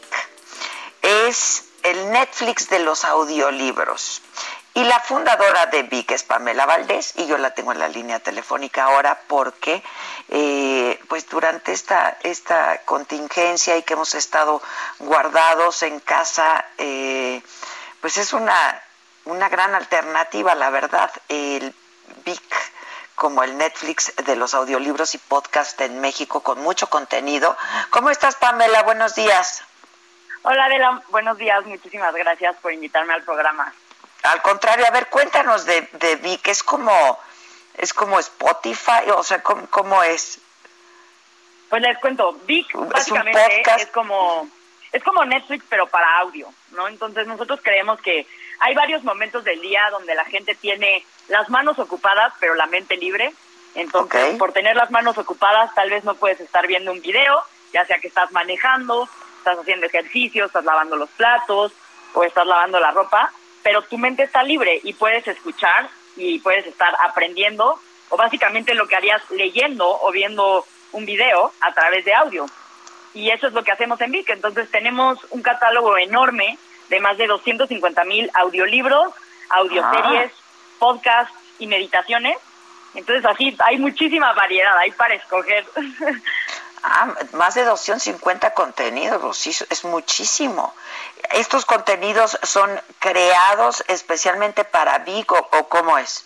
[1.02, 4.22] es el Netflix de los audiolibros.
[4.74, 8.18] Y la fundadora de Vic es Pamela Valdés y yo la tengo en la línea
[8.18, 9.82] telefónica ahora porque
[10.28, 14.60] eh, pues durante esta, esta contingencia y que hemos estado
[14.98, 17.40] guardados en casa, eh,
[18.00, 18.82] pues es una,
[19.24, 21.74] una gran alternativa, la verdad, el
[22.24, 22.75] Vic
[23.16, 27.56] como el Netflix de los audiolibros y podcast en México con mucho contenido.
[27.90, 28.82] ¿Cómo estás, Pamela?
[28.82, 29.64] Buenos días.
[30.42, 31.02] Hola, Adela.
[31.08, 31.64] Buenos días.
[31.64, 33.72] Muchísimas gracias por invitarme al programa.
[34.22, 36.46] Al contrario, a ver, cuéntanos de, de Vic.
[36.46, 37.18] ¿Es como,
[37.78, 39.10] es como Spotify?
[39.14, 40.38] O sea, ¿cómo, cómo es?
[41.70, 42.34] Pues les cuento.
[42.44, 44.48] Vic básicamente es, como
[44.92, 46.86] es como Netflix, pero para audio, ¿no?
[46.86, 48.26] Entonces nosotros creemos que
[48.60, 52.96] hay varios momentos del día donde la gente tiene las manos ocupadas, pero la mente
[52.96, 53.32] libre.
[53.74, 57.42] Entonces, por tener las manos ocupadas, tal vez no puedes estar viendo un video,
[57.72, 59.08] ya sea que estás manejando,
[59.38, 61.72] estás haciendo ejercicio, estás lavando los platos
[62.14, 63.30] o estás lavando la ropa,
[63.62, 67.78] pero tu mente está libre y puedes escuchar y puedes estar aprendiendo
[68.08, 72.46] o básicamente lo que harías leyendo o viendo un video a través de audio.
[73.12, 74.28] Y eso es lo que hacemos en Vic.
[74.30, 76.58] Entonces tenemos un catálogo enorme
[76.88, 79.12] de más de 250 mil audiolibros,
[79.50, 80.76] audioseries, ah.
[80.78, 82.36] podcasts y meditaciones.
[82.94, 85.64] Entonces así hay muchísima variedad, hay para escoger.
[86.88, 90.72] Ah, más de 250 contenidos, es muchísimo.
[91.32, 96.24] ¿Estos contenidos son creados especialmente para Vigo o cómo es?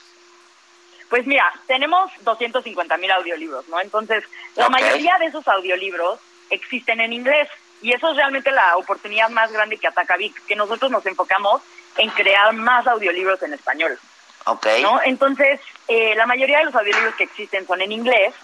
[1.09, 3.81] Pues mira, tenemos 250 mil audiolibros, ¿no?
[3.81, 4.23] Entonces,
[4.55, 6.21] la mayoría de esos audiolibros
[6.51, 7.49] existen en inglés.
[7.83, 11.63] Y eso es realmente la oportunidad más grande que ataca Vic, que nosotros nos enfocamos
[11.97, 13.99] en crear más audiolibros en español.
[14.45, 14.83] Okay.
[14.83, 15.01] ¿no?
[15.03, 18.35] Entonces, eh, la mayoría de los audiolibros que existen son en inglés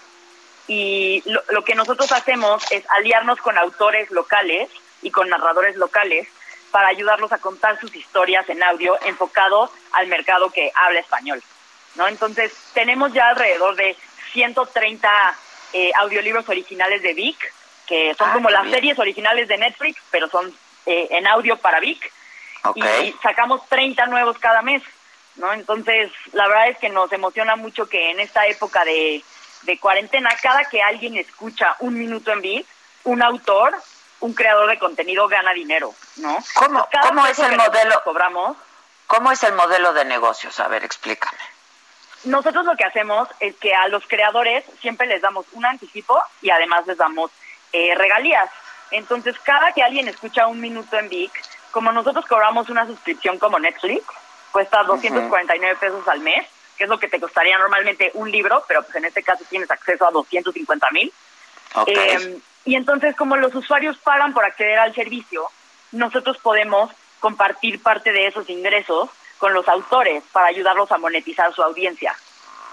[0.67, 4.69] y lo, lo, que nosotros hacemos es aliarnos con autores locales
[5.01, 6.27] y con narradores locales
[6.71, 11.41] para ayudarlos a contar sus historias en audio enfocados al mercado que habla español.
[11.95, 12.07] ¿no?
[12.07, 13.95] Entonces, tenemos ya alrededor de
[14.33, 15.09] 130
[15.73, 17.53] eh, audiolibros originales de Vic
[17.87, 20.53] que son ah, como las series originales de Netflix, pero son
[20.85, 22.11] eh, en audio para Vic.
[22.75, 24.83] Y sacamos 30 nuevos cada mes,
[25.35, 25.53] ¿no?
[25.53, 29.23] Entonces, la verdad es que nos emociona mucho que en esta época de,
[29.61, 32.67] de cuarentena, cada que alguien escucha un minuto en Vic,
[33.05, 33.73] un autor,
[34.19, 36.37] un creador de contenido gana dinero, ¿no?
[36.55, 38.01] ¿Cómo, ¿cómo es el modelo?
[38.03, 38.57] Cobramos.
[39.07, 40.59] ¿Cómo es el modelo de negocios?
[40.59, 41.37] A ver, explícame.
[42.25, 46.49] Nosotros lo que hacemos es que a los creadores siempre les damos un anticipo y
[46.49, 47.31] además les damos
[47.73, 48.49] eh, regalías.
[48.91, 51.31] Entonces, cada que alguien escucha un minuto en Vic,
[51.71, 54.05] como nosotros cobramos una suscripción como Netflix,
[54.51, 58.83] cuesta 249 pesos al mes, que es lo que te costaría normalmente un libro, pero
[58.83, 61.11] pues en este caso tienes acceso a 250 mil.
[61.85, 65.47] Em, y entonces, como los usuarios pagan por acceder al servicio,
[65.91, 71.61] nosotros podemos compartir parte de esos ingresos con los autores para ayudarlos a monetizar su
[71.61, 72.15] audiencia,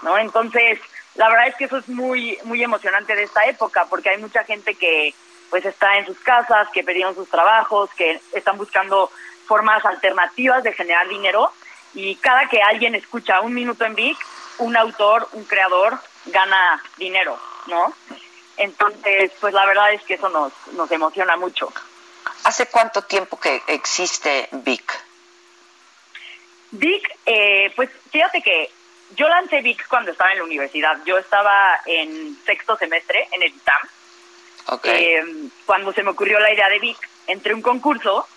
[0.01, 0.17] ¿no?
[0.17, 0.79] Entonces,
[1.15, 4.43] la verdad es que eso es muy muy emocionante de esta época porque hay mucha
[4.43, 5.13] gente que
[5.49, 9.11] pues está en sus casas, que perdieron sus trabajos, que están buscando
[9.47, 11.51] formas alternativas de generar dinero
[11.93, 14.17] y cada que alguien escucha un minuto en Vic,
[14.57, 17.93] un autor, un creador gana dinero, ¿no?
[18.57, 21.71] Entonces, pues la verdad es que eso nos, nos emociona mucho.
[22.43, 25.03] ¿Hace cuánto tiempo que existe Vic?
[26.71, 28.71] Vic, eh, pues fíjate que
[29.15, 30.97] yo lancé VIX cuando estaba en la universidad.
[31.05, 33.81] Yo estaba en sexto semestre en el ITAM.
[34.83, 35.23] Eh,
[35.65, 38.27] cuando se me ocurrió la idea de VIX, entré a un concurso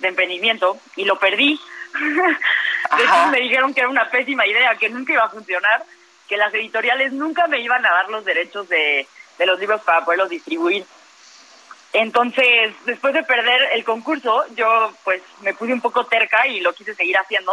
[0.00, 1.60] de emprendimiento y lo perdí.
[2.96, 5.84] de hecho, me dijeron que era una pésima idea, que nunca iba a funcionar,
[6.28, 9.06] que las editoriales nunca me iban a dar los derechos de,
[9.38, 10.84] de los libros para poderlos distribuir.
[11.92, 16.72] Entonces, después de perder el concurso, yo pues me puse un poco terca y lo
[16.72, 17.52] quise seguir haciendo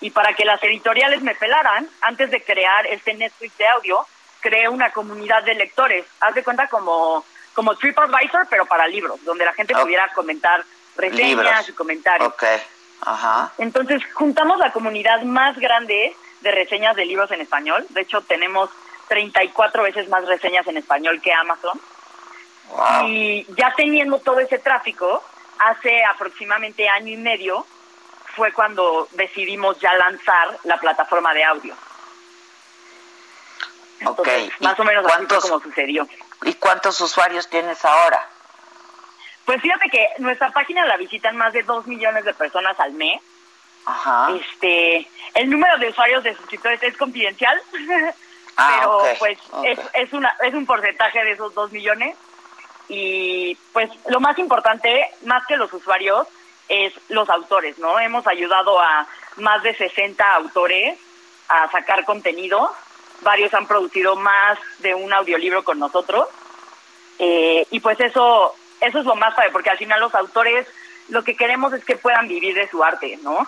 [0.00, 4.06] y para que las editoriales me pelaran, antes de crear este Netflix de audio,
[4.40, 6.06] creé una comunidad de lectores.
[6.20, 7.24] Haz de cuenta como,
[7.54, 10.64] como TripAdvisor, pero para libros, donde la gente pudiera comentar
[10.96, 12.32] reseñas y comentarios.
[13.02, 13.52] Ajá.
[13.58, 17.86] Entonces, juntamos la comunidad más grande de reseñas de libros en español.
[17.90, 18.70] De hecho, tenemos
[19.08, 21.80] 34 veces más reseñas en español que Amazon.
[23.06, 25.22] Y ya teniendo todo ese tráfico,
[25.58, 27.66] hace aproximadamente año y medio
[28.30, 31.74] fue cuando decidimos ya lanzar la plataforma de audio.
[34.00, 36.08] Entonces, más o menos así fue como sucedió.
[36.42, 38.26] ¿Y cuántos usuarios tienes ahora?
[39.44, 43.20] Pues fíjate que nuestra página la visitan más de dos millones de personas al mes.
[43.84, 44.30] Ajá.
[44.34, 47.60] Este, el número de usuarios de suscriptores es confidencial,
[48.56, 52.16] Ah, pero pues es, es, una, es un porcentaje de esos dos millones.
[52.88, 56.26] Y pues lo más importante, más que los usuarios,
[56.70, 57.98] es los autores, ¿no?
[57.98, 59.06] Hemos ayudado a
[59.36, 60.98] más de 60 autores
[61.48, 62.72] a sacar contenido.
[63.22, 66.28] Varios han producido más de un audiolibro con nosotros.
[67.18, 70.66] Eh, y pues eso, eso es lo más padre, porque al final los autores
[71.08, 73.46] lo que queremos es que puedan vivir de su arte, ¿no?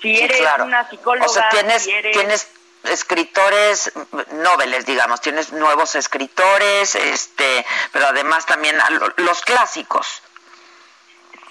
[0.00, 0.64] Si Sí, eres claro.
[0.64, 2.12] una psicóloga, O sea, tienes, si eres...
[2.16, 2.48] tienes
[2.84, 3.92] escritores
[4.32, 8.76] noveles, digamos, tienes nuevos escritores, este, pero además también
[9.18, 10.22] los clásicos.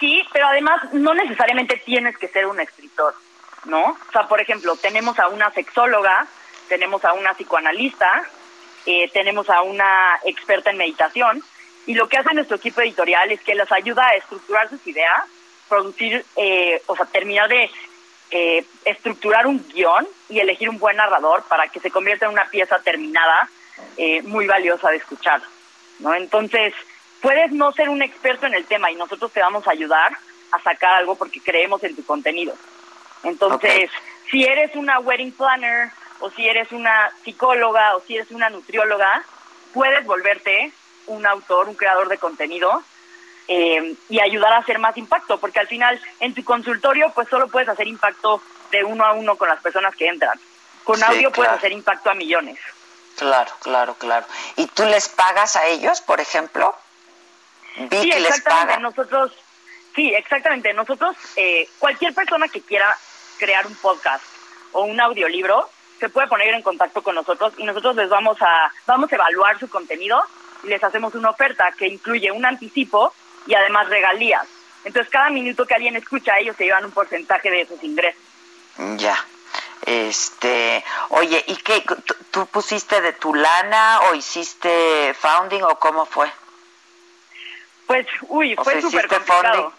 [0.02, 3.14] Sí, pero además no necesariamente tienes que ser un escritor,
[3.66, 3.92] ¿no?
[3.92, 6.26] O sea, por ejemplo, tenemos a una sexóloga,
[6.68, 8.24] tenemos a una psicoanalista,
[8.88, 11.44] eh, tenemos a una experta en meditación,
[11.86, 15.24] y lo que hace nuestro equipo editorial es que les ayuda a estructurar sus ideas,
[15.70, 17.70] producir, eh, o sea, terminar de
[18.32, 22.50] eh, estructurar un guion y elegir un buen narrador para que se convierta en una
[22.50, 23.48] pieza terminada
[23.98, 25.44] eh, muy valiosa de escuchar,
[26.00, 26.16] ¿no?
[26.16, 26.74] Entonces,
[27.22, 30.18] puedes no ser un experto en el tema y nosotros te vamos a ayudar
[30.52, 32.54] a sacar algo porque creemos en tu contenido.
[33.24, 33.90] Entonces,
[34.30, 39.24] si eres una wedding planner o si eres una psicóloga o si eres una nutrióloga,
[39.74, 40.72] puedes volverte
[41.08, 42.84] un autor, un creador de contenido
[43.48, 47.48] eh, y ayudar a hacer más impacto, porque al final en tu consultorio pues solo
[47.48, 48.42] puedes hacer impacto
[48.72, 50.40] de uno a uno con las personas que entran.
[50.84, 52.58] Con Sí, audio puedes hacer impacto a millones.
[53.18, 54.26] Claro, claro, claro.
[54.56, 56.76] ¿Y tú les pagas a ellos, por ejemplo?
[57.76, 58.78] Sí, les paga.
[58.78, 59.32] Nosotros,
[59.96, 60.74] sí, exactamente.
[60.74, 62.96] Nosotros, eh, cualquier persona que quiera
[63.40, 64.24] crear un podcast
[64.74, 65.70] o un audiolibro,
[66.00, 69.60] se puede poner en contacto con nosotros y nosotros les vamos a, vamos a evaluar
[69.60, 70.22] su contenido
[70.64, 73.14] y les hacemos una oferta que incluye un anticipo
[73.46, 74.48] y además regalías.
[74.84, 78.22] Entonces, cada minuto que alguien escucha, ellos se llevan un porcentaje de esos ingresos.
[78.98, 79.16] Ya.
[79.86, 81.82] Este, oye, ¿y qué?
[81.82, 86.32] ¿Tú, tú pusiste de tu lana o hiciste founding o cómo fue?
[87.92, 89.74] Pues, uy, O fue súper ¿hiciste complicado.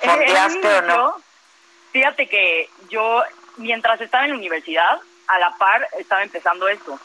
[0.00, 1.16] ¿Fondeaste o no?
[1.92, 3.22] Fíjate que yo,
[3.56, 6.98] mientras estaba en la universidad, a la par estaba empezando esto.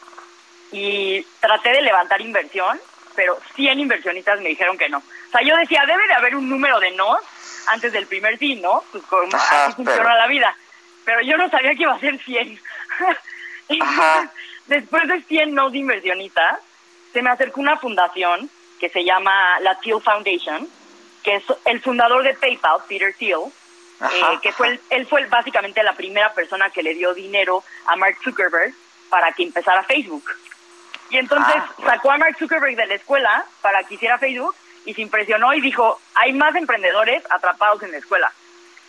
[0.72, 2.80] Y traté de levantar inversión,
[3.14, 4.98] pero 100 inversionistas me dijeron que no.
[4.98, 7.16] O sea, yo decía, debe de haber un número de no
[7.68, 8.82] antes del primer sí, ¿no?
[8.90, 10.56] Pues como Ajá, así funciona pero- la vida.
[11.04, 12.60] Pero yo no sabía que iba a ser 100.
[13.80, 14.30] Ajá.
[14.66, 16.60] Después de 100 no de inversionistas,
[17.12, 18.50] se me acercó una fundación
[18.82, 20.68] que se llama la Thiel Foundation,
[21.22, 23.38] que es el fundador de PayPal, Peter Thiel,
[24.00, 27.62] eh, que fue el- él fue el- básicamente la primera persona que le dio dinero
[27.86, 28.74] a Mark Zuckerberg
[29.08, 30.24] para que empezara Facebook.
[31.10, 31.92] Y entonces Ah, bueno.
[31.92, 35.60] sacó a Mark Zuckerberg de la escuela para que hiciera Facebook y se impresionó y
[35.60, 38.32] dijo, hay más emprendedores atrapados en la escuela.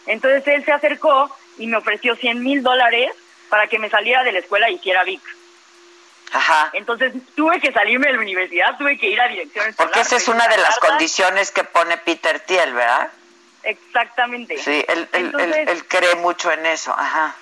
[0.08, 1.30] Entonces él se acercó
[1.60, 3.12] y me ofreció 100 mil dólares
[3.48, 5.22] para que me saliera de la escuela y hiciera VIC.
[6.34, 6.72] Ajá.
[6.74, 9.92] Entonces tuve que salirme de la universidad, tuve que ir a dirección escolar.
[9.92, 10.88] Porque esa es una de las carta.
[10.90, 13.10] condiciones que pone Peter Thiel, ¿verdad?
[13.64, 14.58] Exactamente.
[14.58, 17.36] Sí, él, él, Entonces- él, él cree mucho en eso, ajá.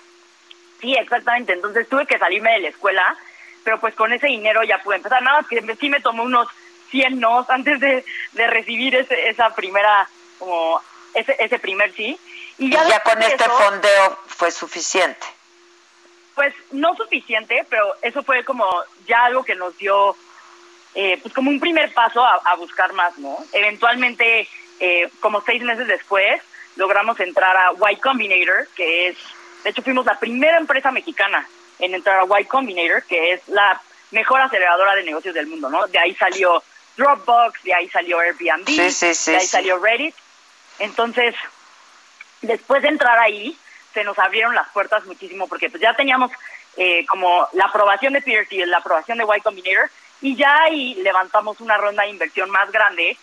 [0.80, 1.54] Sí, exactamente.
[1.54, 3.16] Entonces tuve que salirme de la escuela,
[3.64, 5.22] pero pues con ese dinero ya pude empezar.
[5.22, 6.48] Nada más que sí me tomó unos
[6.92, 8.04] 100 nos antes de,
[8.34, 10.08] de recibir ese, esa primera,
[10.40, 10.82] como
[11.14, 12.20] ese, ese primer sí.
[12.58, 15.26] Y Y ya, con este eso, fondeo fue suficiente.
[16.42, 18.66] Pues no suficiente, pero eso fue como
[19.06, 20.16] ya algo que nos dio,
[20.96, 23.38] eh, pues como un primer paso a, a buscar más, ¿no?
[23.54, 24.48] Eventualmente,
[24.80, 26.42] eh, como seis meses después,
[26.78, 29.18] logramos entrar a Y Combinator, que es,
[29.64, 31.48] de hecho fuimos la primera empresa mexicana
[31.78, 35.86] en entrar a Y Combinator, que es la mejor aceleradora de negocios del mundo, ¿no?
[35.90, 36.64] De ahí salió
[36.98, 40.16] Dropbox, de ahí salió Airbnb, Sí, sí, sí, de ahí salió Reddit.
[40.80, 41.36] Entonces,
[42.42, 43.56] después de entrar ahí,
[43.94, 46.32] se nos abrieron las puertas muchísimo porque pues ya teníamos
[46.78, 49.90] eh, como la aprobación de Peter Thiel, la aprobación de Y Combinator
[50.22, 53.18] y ya ahí levantamos una ronda de inversión más grande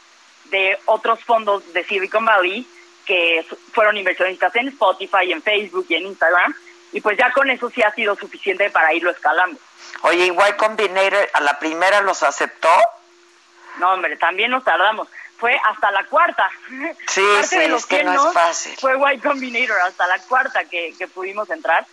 [0.47, 2.67] de otros fondos de Silicon Valley
[3.07, 6.55] que fueron inversionistas en Spotify, en Facebook y en Instagram
[6.93, 9.59] y pues ya con eso sí ha sido suficiente para irlo escalando.
[10.03, 12.69] Oye, ¿y Y Combinator a la primera los aceptó?
[13.79, 15.09] No, hombre, también nos tardamos.
[15.39, 16.51] Fue hasta la cuarta.
[17.07, 18.77] Sí, Parte sí, de los es que no 100 es fácil.
[18.79, 21.87] Fue Y Combinator hasta la cuarta que, que pudimos entrar.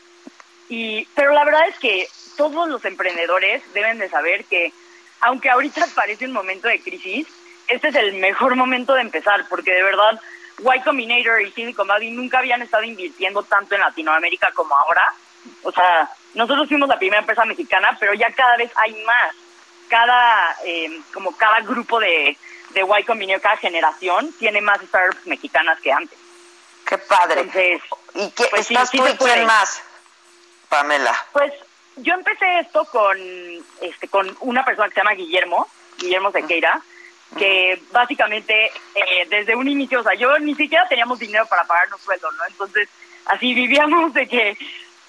[0.68, 4.74] Y, pero la verdad es que todos los emprendedores deben de saber que,
[5.22, 7.28] aunque ahorita parece un momento de crisis,
[7.68, 10.20] este es el mejor momento de empezar, porque de verdad
[10.60, 15.14] Y Combinator y Silicon Valley nunca habían estado invirtiendo tanto en Latinoamérica como ahora.
[15.64, 19.36] O sea, nosotros fuimos la primera empresa mexicana, pero ya cada vez hay más.
[19.88, 22.36] Cada, eh, como cada grupo de,
[22.76, 26.20] de Y Combinator, cada generación, tiene más startups mexicanas que antes.
[26.86, 27.42] Qué padre.
[27.42, 27.82] Entonces,
[28.14, 29.82] ¿Y qué, pues sí, estás sí tú se y quién más,
[30.70, 31.16] Pamela?
[31.32, 31.52] Pues
[31.96, 33.18] yo empecé esto con,
[33.82, 36.82] este, con una persona que se llama Guillermo, Guillermo Sequeira,
[37.38, 42.02] que básicamente eh, desde un inicio, o sea, yo ni siquiera teníamos dinero para pagarnos
[42.02, 42.46] sueldo, ¿no?
[42.48, 42.88] Entonces,
[43.26, 44.58] así vivíamos de que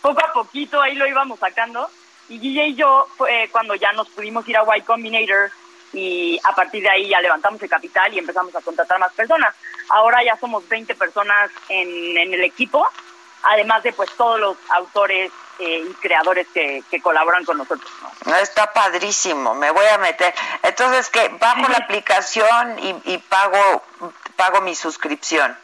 [0.01, 1.91] poco a poquito ahí lo íbamos sacando.
[2.29, 5.51] Y Guille y yo, fue cuando ya nos pudimos ir a Y Combinator
[5.97, 9.55] y a partir de ahí ya levantamos el capital y empezamos a contratar más personas.
[9.89, 12.87] Ahora ya somos 20 personas en, en el equipo,
[13.45, 17.91] además de pues todos los autores eh, y creadores que, que colaboran con nosotros.
[18.27, 18.37] ¿no?
[18.37, 20.35] Está padrísimo, me voy a meter.
[20.63, 23.83] Entonces, que bajo la aplicación y, y pago
[24.37, 25.57] pago mi suscripción.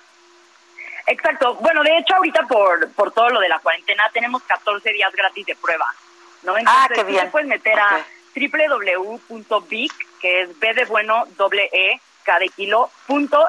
[1.07, 1.57] Exacto.
[1.57, 5.45] Bueno, de hecho, ahorita por, por todo lo de la cuarentena tenemos 14 días gratis
[5.47, 5.87] de prueba,
[6.43, 6.57] ¿no?
[6.57, 7.25] Entonces, Ah, qué tú bien.
[7.27, 8.05] te puedes meter a
[8.35, 13.47] www.bic, que es B de bueno, doble E, K de kilo, punto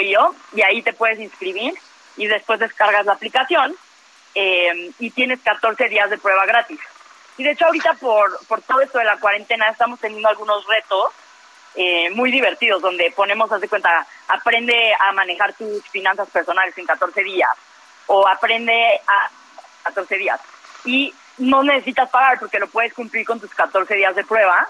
[0.00, 1.74] io, y ahí te puedes inscribir
[2.16, 3.74] y después descargas la aplicación
[4.34, 6.80] eh, y tienes 14 días de prueba gratis.
[7.38, 11.12] Y de hecho, ahorita por, por todo esto de la cuarentena estamos teniendo algunos retos
[11.74, 17.22] eh, muy divertidos, donde ponemos, haz cuenta, aprende a manejar tus finanzas personales en 14
[17.22, 17.50] días,
[18.06, 19.30] o aprende a
[19.84, 20.40] 14 días.
[20.84, 24.68] Y no necesitas pagar porque lo puedes cumplir con tus 14 días de prueba.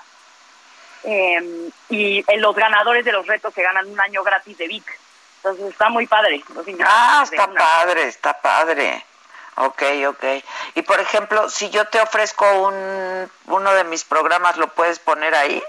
[1.04, 5.00] Eh, y los ganadores de los retos se ganan un año gratis de VIC.
[5.38, 6.42] Entonces está muy padre.
[6.54, 7.60] los Ah, está una.
[7.60, 9.04] padre, está padre.
[9.56, 10.24] Ok, ok.
[10.76, 15.34] Y por ejemplo, si yo te ofrezco un, uno de mis programas, ¿lo puedes poner
[15.34, 15.62] ahí?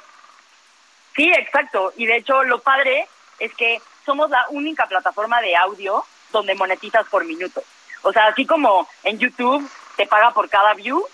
[1.15, 1.91] Sí, exacto.
[1.97, 3.07] Y de hecho, lo padre
[3.39, 7.63] es que somos la única plataforma de audio donde monetizas por minuto.
[8.03, 11.05] O sea, así como en YouTube te paga por cada view,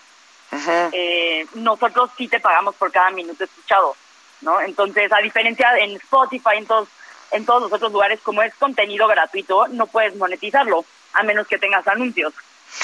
[0.91, 3.95] eh, nosotros sí te pagamos por cada minuto escuchado,
[4.41, 4.59] ¿no?
[4.61, 6.87] Entonces, a diferencia en Spotify, en todos,
[7.31, 11.57] en todos los otros lugares, como es contenido gratuito, no puedes monetizarlo, a menos que
[11.59, 12.33] tengas anuncios.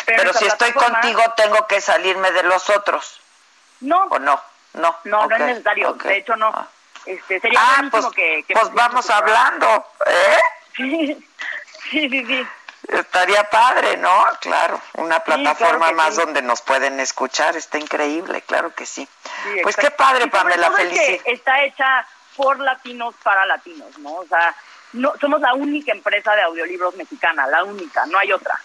[0.06, 3.20] Pero, si estoy contigo, tengo que salirme de los otros.
[3.82, 4.04] No.
[4.10, 4.40] ¿O no?
[4.74, 4.96] No.
[5.04, 5.94] No, no es necesario.
[5.94, 6.52] De hecho, no.
[7.06, 10.38] Este, sería Ah, pues, que, que pues vamos hablando, ¿eh?
[11.92, 12.48] Sí, sí, sí.
[12.88, 14.26] Estaría padre, ¿no?
[14.42, 16.22] Claro, una plataforma más sí.
[16.22, 19.08] donde nos pueden escuchar, está increíble, claro que sí.
[19.44, 21.22] Sí, pues qué padre, Pamela, todo es felicidades.
[21.26, 24.16] Está hecha por latinos para latinos, ¿no?
[24.16, 24.56] O sea,
[24.94, 28.60] no, somos la única empresa de audiolibros mexicana, la única, no hay otra.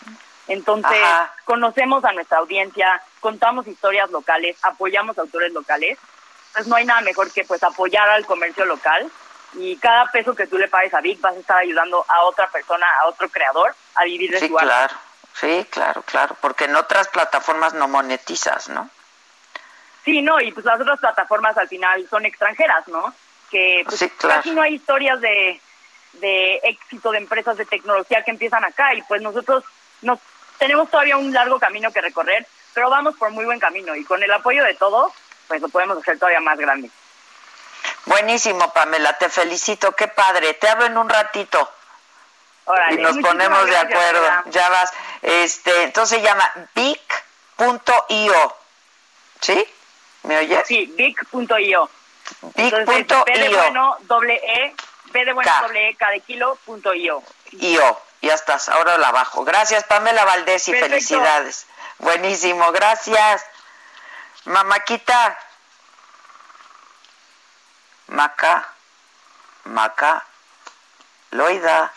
[0.48, 1.32] Entonces, Ajá.
[1.44, 5.98] conocemos a nuestra audiencia, contamos historias locales, apoyamos autores locales.
[6.52, 9.10] Pues no hay nada mejor que pues apoyar al comercio local
[9.54, 12.48] y cada peso que tú le pagues a Vic vas a estar ayudando a otra
[12.48, 14.66] persona, a otro creador a vivir de Sí, su arte.
[14.66, 14.94] claro,
[15.34, 18.88] sí, claro, claro, porque en otras plataformas no monetizas, ¿no?
[20.04, 23.12] Sí, no, y pues las otras plataformas al final son extranjeras, ¿no?
[23.50, 24.36] Que pues, Sí, claro.
[24.36, 25.60] casi no hay historias de,
[26.14, 29.64] de éxito de empresas de tecnología que empiezan acá y pues nosotros
[30.02, 30.18] nos
[30.58, 34.22] tenemos todavía un largo camino que recorrer, pero vamos por muy buen camino y con
[34.22, 35.12] el apoyo de todos,
[35.48, 36.90] pues lo podemos hacer todavía más grande.
[38.06, 40.54] Buenísimo, Pamela, te felicito, qué padre.
[40.54, 41.70] Te hablo en un ratito.
[42.64, 44.26] Órale, y nos ponemos de acuerdo.
[44.46, 44.92] Ya vas.
[45.22, 48.56] Este, entonces se llama Vic.io.
[49.40, 49.64] ¿Sí?
[50.22, 50.66] ¿Me oyes?
[50.66, 50.94] Sí.
[50.96, 51.90] Entonces, Vic.io.
[53.24, 54.74] B de bueno, doble E,
[55.06, 55.62] B de bueno, K.
[55.62, 57.22] doble E, K de kilo, punto io.
[57.52, 58.00] io.
[58.22, 59.44] Ya estás, ahora la bajo.
[59.44, 60.94] Gracias, Pamela Valdés, y Perfecto.
[60.94, 61.66] felicidades.
[61.98, 63.44] Buenísimo, gracias.
[64.44, 65.38] Mamaquita.
[68.10, 68.66] Maca.
[69.64, 70.24] Maca.
[71.30, 71.92] Loida.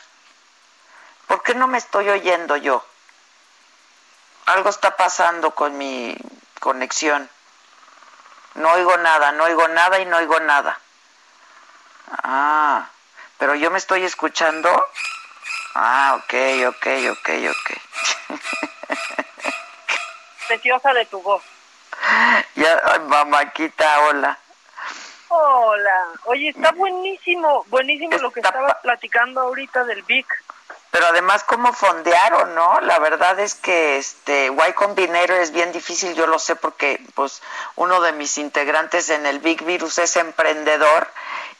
[1.27, 2.85] ¿Por qué no me estoy oyendo yo?
[4.45, 6.15] Algo está pasando con mi
[6.59, 7.29] conexión.
[8.55, 10.79] No oigo nada, no oigo nada y no oigo nada.
[12.23, 12.87] Ah,
[13.39, 14.69] pero yo me estoy escuchando.
[15.73, 16.33] Ah, ok,
[16.67, 18.37] ok, ok, ok.
[20.47, 21.41] Preciosa de tu voz.
[22.55, 24.37] ya, ay, mamaquita, hola.
[25.35, 26.09] Hola.
[26.25, 30.27] Oye, está buenísimo, buenísimo lo que estabas platicando ahorita del Vic.
[30.91, 32.79] Pero además, ¿cómo fondearon, no?
[32.81, 37.41] La verdad es que este Y Combinator es bien difícil, yo lo sé porque pues
[37.77, 41.07] uno de mis integrantes en el Big Virus es emprendedor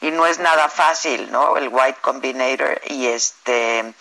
[0.00, 1.56] y no es nada fácil, ¿no?
[1.56, 3.92] El White Combinator y este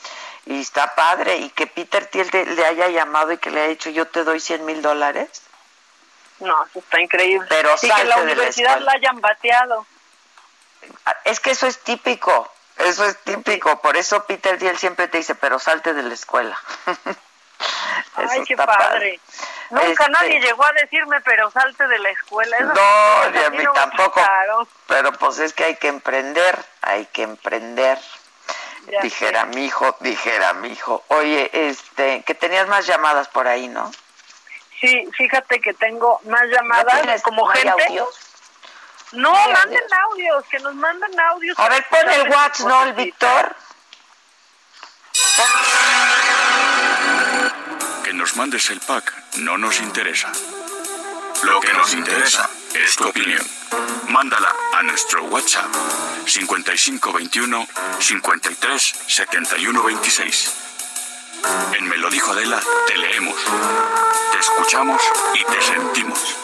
[0.45, 3.89] y está padre y que Peter Thiel le haya llamado y que le haya dicho
[3.89, 5.41] yo te doy 100 mil dólares.
[6.39, 7.45] No, eso está increíble.
[7.49, 9.85] Pero sí, que la universidad la hayan bateado.
[11.25, 13.79] Es que eso es típico, eso es típico.
[13.81, 16.59] Por eso Peter Diel siempre te dice, pero salte de la escuela.
[18.15, 19.19] Ay, qué padre.
[19.69, 22.57] Nunca Este- nadie llegó a decirme, pero salte de la escuela.
[22.57, 24.21] Eso No, ni a mí mí no me tampoco.
[24.87, 27.97] Pero pues es que hay que emprender, hay que emprender.
[28.87, 31.03] Ya dijera mi hijo, dijera mi hijo.
[31.07, 33.89] Oye, este, que tenías más llamadas por ahí, ¿no?
[34.83, 37.69] Sí, fíjate que tengo más llamadas como gente.
[37.69, 38.19] audios?
[39.13, 41.57] No, manden audios, que nos manden audios.
[41.57, 43.55] A ver, pon el WhatsApp, ¿no, el Víctor?
[48.03, 50.29] Que nos mandes el pack no nos interesa.
[51.43, 53.45] Lo que nos interesa es tu opinión.
[54.09, 55.73] Mándala a nuestro WhatsApp
[56.25, 57.67] 5521
[57.99, 60.72] 53 71 26.
[61.77, 63.35] En Me lo dijo Adela, te leemos,
[64.31, 65.01] te escuchamos
[65.33, 66.35] y te sentimos.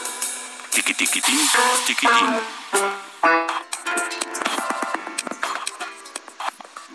[0.71, 1.39] Tiqui tiquitín,
[1.85, 2.41] tiquitín.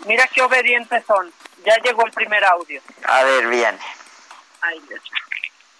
[0.05, 1.31] Mira qué obedientes son.
[1.65, 2.81] Ya llegó el primer audio.
[3.05, 3.79] A ver, viene.
[4.61, 5.01] Ay, Dios.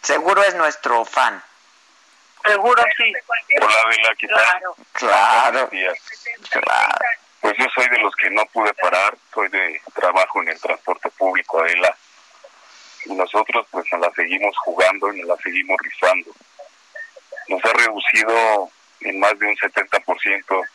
[0.01, 1.41] Seguro es nuestro fan.
[2.43, 3.13] Seguro sí.
[3.61, 4.37] Hola, Adela, ¿qué tal?
[4.93, 5.69] Claro.
[6.49, 6.99] Claro.
[7.41, 11.09] Pues yo soy de los que no pude parar, soy de trabajo en el transporte
[11.11, 11.95] público, Adela.
[13.05, 16.31] Y nosotros pues nos la seguimos jugando y nos la seguimos rifando.
[17.47, 18.69] Nos ha reducido
[19.01, 20.67] en más de un 70%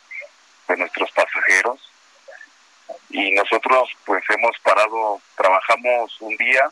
[0.67, 1.91] de nuestros pasajeros.
[3.09, 6.69] Y nosotros pues hemos parado, trabajamos un día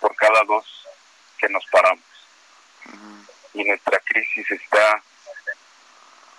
[0.00, 0.86] por cada dos
[1.38, 2.04] que nos paramos.
[3.54, 5.02] Y nuestra crisis está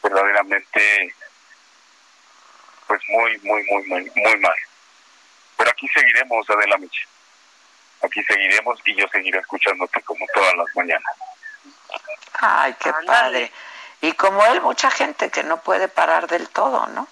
[0.04, 1.16] verdaderamente
[2.88, 4.56] pues muy, muy, muy, muy, muy mal.
[5.58, 7.08] Pero aquí seguiremos, Adela Micha.
[8.04, 11.16] Aquí seguiremos y yo seguiré escuchándote como todas las mañanas.
[12.40, 13.52] Ay, qué padre.
[14.02, 17.08] Y como él, mucha gente que no puede parar del todo, ¿no?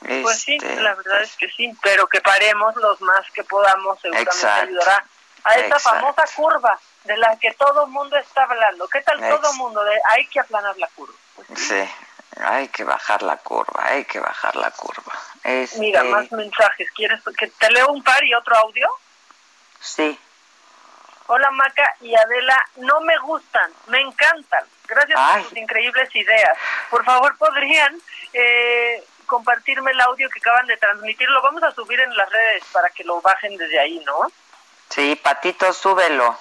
[0.00, 3.98] Pues sí, Este, la verdad es que sí, pero que paremos los más que podamos,
[4.00, 4.62] seguramente Exacto.
[4.62, 5.04] ayudará
[5.44, 6.00] a esta Exacto.
[6.00, 8.86] famosa curva de la que todo el mundo está hablando.
[8.88, 9.82] ¿Qué tal todo mundo?
[9.84, 11.14] De, hay que aplanar la curva.
[11.56, 11.88] Sí,
[12.44, 15.12] hay que bajar la curva, hay que bajar la curva.
[15.42, 16.90] Este, Mira, más mensajes.
[16.92, 18.88] ¿Quieres que te leo un par y otro audio?
[19.80, 20.18] Sí.
[21.28, 24.64] Hola Maca y Adela, no me gustan, me encantan.
[24.86, 25.42] Gracias Ay.
[25.42, 26.56] por sus increíbles ideas.
[26.88, 28.00] Por favor, podrían
[28.32, 31.28] eh, compartirme el audio que acaban de transmitir.
[31.28, 34.30] Lo vamos a subir en las redes para que lo bajen desde ahí, ¿no?
[34.88, 36.38] Sí, Patito, súbelo.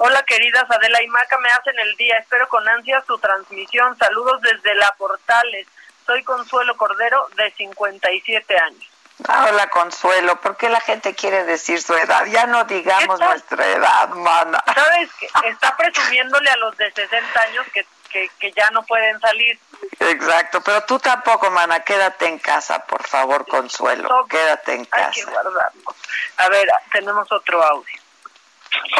[0.00, 2.18] Hola queridas Adela y Maca, me hacen el día.
[2.18, 3.96] Espero con ansia su transmisión.
[3.98, 5.66] Saludos desde La Portales.
[6.06, 8.88] Soy Consuelo Cordero de 57 años.
[9.26, 10.40] Hola, Consuelo.
[10.40, 12.24] ¿Por qué la gente quiere decir su edad?
[12.26, 14.62] Ya no digamos nuestra edad, mana.
[14.72, 19.18] ¿Sabes que Está presumiéndole a los de 60 años que, que, que ya no pueden
[19.20, 19.58] salir.
[19.98, 21.80] Exacto, pero tú tampoco, mana.
[21.80, 24.26] Quédate en casa, por favor, Consuelo.
[24.28, 25.30] Quédate en Hay que casa.
[25.30, 25.94] guardarlo.
[26.36, 28.00] A ver, tenemos otro audio.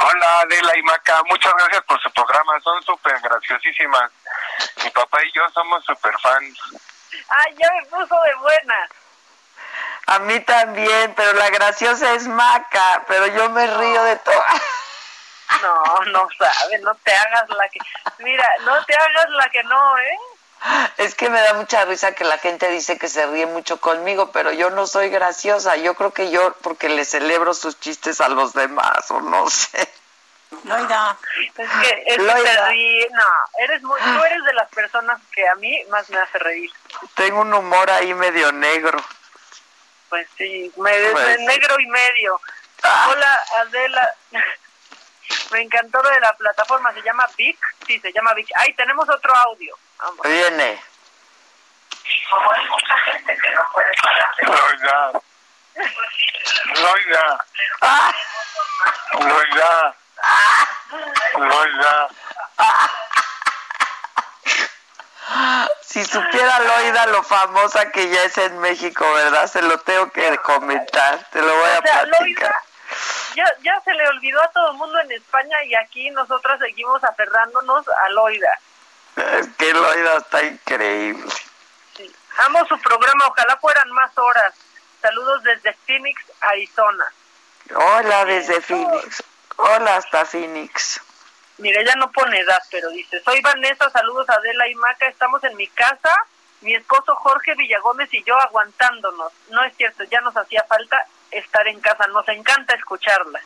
[0.03, 4.11] Hola Adela y Maca, muchas gracias por su programa, son súper graciosísimas.
[4.83, 6.59] Mi papá y yo somos súper fans.
[7.29, 8.89] Ay, ya me puso de buena.
[10.09, 14.35] A mí también, pero la graciosa es Maca, pero yo me río de todo.
[15.63, 15.83] No,
[16.13, 17.81] no sabe, no te hagas la que...
[18.19, 20.19] Mira, no te hagas la que no, ¿eh?
[20.99, 24.31] Es que me da mucha risa que la gente dice que se ríe mucho conmigo,
[24.31, 25.77] pero yo no soy graciosa.
[25.77, 29.89] Yo creo que yo, porque le celebro sus chistes a los demás, o no sé.
[30.65, 31.17] Loida.
[31.57, 32.43] Es que, es que Loida.
[32.45, 33.09] te ríe.
[33.11, 36.71] No, eres muy, tú eres de las personas que a mí más me hace reír.
[37.15, 39.03] Tengo un humor ahí medio negro.
[40.09, 41.45] Pues sí, me, Pues de sí.
[41.47, 42.41] negro y medio.
[42.83, 44.15] Hola, Adela.
[45.51, 47.59] Me encantó lo de la plataforma, se llama Vic.
[47.87, 48.49] Sí, se llama Vic.
[48.55, 49.77] Ay, tenemos otro audio.
[49.99, 50.21] Vamos.
[50.25, 50.83] Viene.
[52.31, 53.93] Como hay mucha gente que no puede
[54.43, 55.13] Loida,
[56.81, 57.47] Loida,
[59.15, 59.97] Loida,
[61.37, 62.09] Loida.
[65.89, 69.47] Si supiera Loida lo famosa que ya es en México, ¿verdad?
[69.47, 72.21] Se lo tengo que comentar, te lo voy a O sea, platicar.
[72.21, 72.55] Loida,
[73.35, 77.03] ya, ya se le olvidó a todo el mundo en España y aquí nosotras seguimos
[77.05, 78.59] aferrándonos a Loida.
[79.39, 81.33] Es que Loida está increíble.
[82.47, 84.55] Amo su programa, ojalá fueran más horas.
[85.01, 87.07] Saludos desde Phoenix, Arizona.
[87.75, 89.23] Hola desde Phoenix.
[89.57, 91.01] Hola hasta Phoenix.
[91.59, 95.43] Mire, ella no pone edad, pero dice, soy Vanessa, saludos a Adela y Maca, estamos
[95.43, 96.15] en mi casa,
[96.61, 99.33] mi esposo Jorge Villagómez y yo aguantándonos.
[99.51, 103.41] No es cierto, ya nos hacía falta estar en casa, nos encanta escucharla.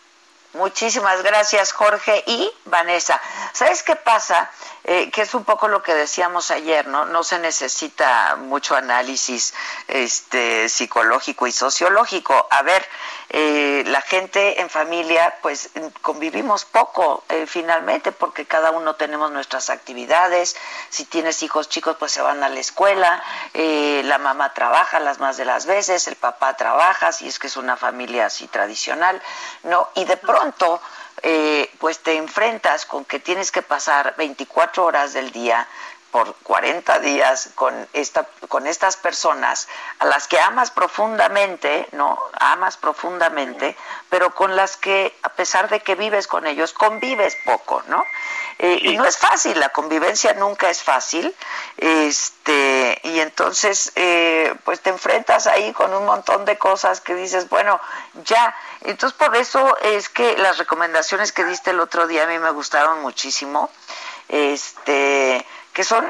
[0.54, 3.18] Muchísimas gracias, Jorge y Vanessa.
[3.54, 4.50] ¿Sabes qué pasa?
[4.84, 7.06] Eh, que es un poco lo que decíamos ayer, ¿no?
[7.06, 9.54] No se necesita mucho análisis
[9.86, 12.48] este, psicológico y sociológico.
[12.50, 12.86] A ver,
[13.30, 15.70] eh, la gente en familia, pues
[16.02, 20.56] convivimos poco eh, finalmente, porque cada uno tenemos nuestras actividades.
[20.90, 23.22] Si tienes hijos chicos, pues se van a la escuela.
[23.54, 27.56] la mamá trabaja las más de las veces, el papá trabaja, si es que es
[27.56, 29.22] una familia así tradicional,
[29.62, 29.88] ¿no?
[29.94, 30.41] Y de pronto
[31.22, 35.68] eh, pues te enfrentas con que tienes que pasar 24 horas del día
[36.12, 39.66] por 40 días con esta con estas personas
[39.98, 42.18] a las que amas profundamente, ¿no?
[42.38, 43.76] Amas profundamente,
[44.10, 48.04] pero con las que a pesar de que vives con ellos convives poco, ¿no?
[48.58, 51.34] Eh, y no es fácil, la convivencia nunca es fácil,
[51.78, 57.48] este, y entonces eh, pues te enfrentas ahí con un montón de cosas que dices,
[57.48, 57.80] bueno,
[58.24, 62.38] ya, entonces por eso es que las recomendaciones que diste el otro día a mí
[62.38, 63.70] me gustaron muchísimo,
[64.28, 66.06] este, que son,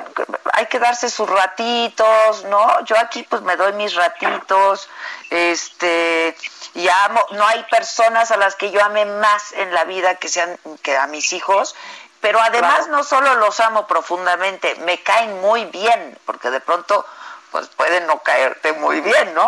[0.53, 2.85] hay que darse sus ratitos, ¿no?
[2.85, 4.89] Yo aquí pues me doy mis ratitos,
[5.31, 6.37] este,
[6.75, 10.29] y amo, no hay personas a las que yo ame más en la vida que
[10.29, 11.77] sean que a mis hijos,
[12.21, 17.05] pero además no solo los amo profundamente, me caen muy bien, porque de pronto
[17.51, 19.47] pues pueden no caerte muy bien, ¿no?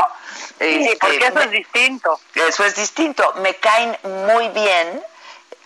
[0.59, 2.21] Sí, este, porque eso es distinto.
[2.35, 5.03] Eso es distinto, me caen muy bien,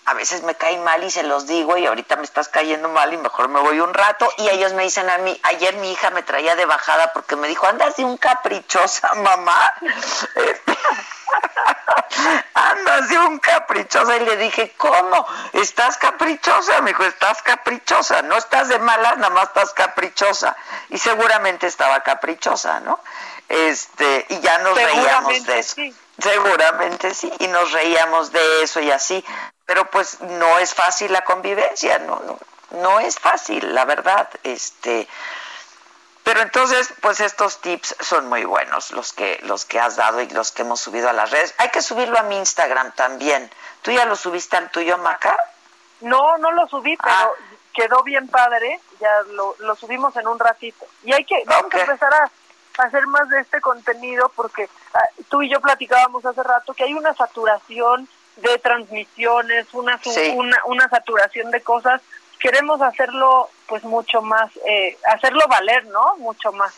[0.09, 3.13] a veces me caen mal y se los digo y ahorita me estás cayendo mal
[3.13, 6.09] y mejor me voy un rato y ellos me dicen a mí, ayer mi hija
[6.09, 9.71] me traía de bajada porque me dijo, andas de un caprichosa mamá,
[12.55, 15.27] andas de un caprichosa y le dije, ¿cómo?
[15.53, 16.81] ¿Estás caprichosa?
[16.81, 20.57] Me dijo, estás caprichosa, no estás de mala, nada más estás caprichosa
[20.89, 22.99] y seguramente estaba caprichosa, ¿no?
[23.51, 25.77] Este, y ya nos reíamos de eso.
[26.21, 29.25] Seguramente sí, y nos reíamos de eso y así
[29.69, 32.39] pero pues no es fácil la convivencia, no, no,
[32.71, 35.07] no es fácil, la verdad, este,
[36.25, 40.29] pero entonces, pues estos tips son muy buenos, los que, los que has dado y
[40.31, 41.55] los que hemos subido a las redes.
[41.59, 43.51] Hay que subirlo a mi Instagram también.
[43.83, 45.37] ¿Tú ya lo subiste al tuyo, Maca?
[46.01, 47.31] No, no lo subí, pero ah.
[47.75, 48.81] quedó bien padre.
[49.01, 50.87] Ya lo, lo, subimos en un ratito.
[51.05, 52.31] Y hay que, vamos a empezar a
[52.85, 56.95] hacer más de este contenido porque ah, tú y yo platicábamos hace rato que hay
[56.95, 60.01] una saturación de transmisiones, una,
[60.35, 62.01] una, una saturación de cosas,
[62.39, 66.17] queremos hacerlo pues mucho más, eh, hacerlo valer, ¿no?
[66.19, 66.73] Mucho más.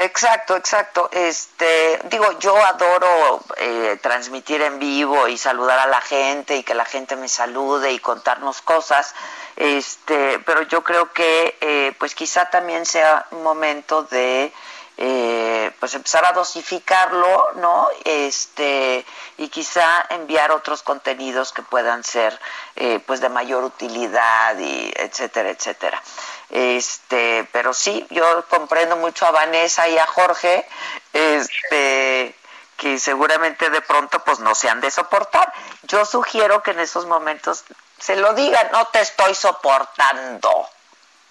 [0.00, 1.10] Exacto, exacto.
[1.12, 6.74] Este, digo, yo adoro eh, transmitir en vivo y saludar a la gente y que
[6.74, 9.12] la gente me salude y contarnos cosas.
[9.56, 14.52] Este, pero yo creo que, eh, pues quizá también sea un momento de
[15.00, 17.88] eh, pues empezar a dosificarlo, ¿no?
[18.04, 19.06] Este,
[19.36, 22.36] y quizá enviar otros contenidos que puedan ser
[22.74, 26.02] eh, pues de mayor utilidad y etcétera, etcétera.
[26.50, 30.66] Este, pero sí, yo comprendo mucho a Vanessa y a Jorge,
[31.12, 32.34] este,
[32.76, 35.52] que seguramente de pronto pues no se han de soportar.
[35.84, 37.62] Yo sugiero que en esos momentos
[38.00, 40.68] se lo digan, no te estoy soportando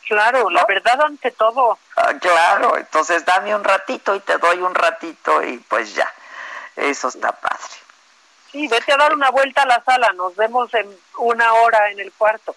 [0.08, 1.78] Claro, la verdad ante todo.
[1.98, 6.10] Ah, claro, entonces dame un ratito y te doy un ratito y pues ya,
[6.78, 7.76] eso está padre.
[8.52, 12.00] Sí, vete a dar una vuelta a la sala, nos vemos en una hora en
[12.00, 12.56] el cuarto.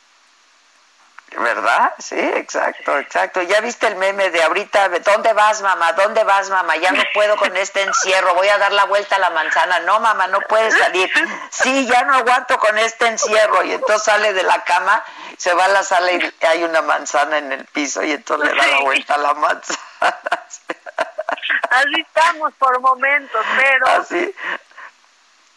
[1.39, 1.95] ¿Verdad?
[1.99, 3.43] Sí, exacto, exacto.
[3.43, 5.93] Ya viste el meme de ahorita, ¿dónde vas, mamá?
[5.93, 6.77] ¿Dónde vas, mamá?
[6.77, 9.81] Ya no puedo con este encierro, voy a dar la vuelta a la manzana.
[9.81, 11.11] No, mamá, no puedes salir.
[11.51, 13.63] Sí, ya no aguanto con este encierro.
[13.63, 15.05] Y entonces sale de la cama,
[15.37, 18.57] se va a la sala y hay una manzana en el piso y entonces le
[18.57, 19.81] da la vuelta a la manzana.
[21.71, 23.87] Así estamos por momentos, pero...
[23.87, 24.35] Así.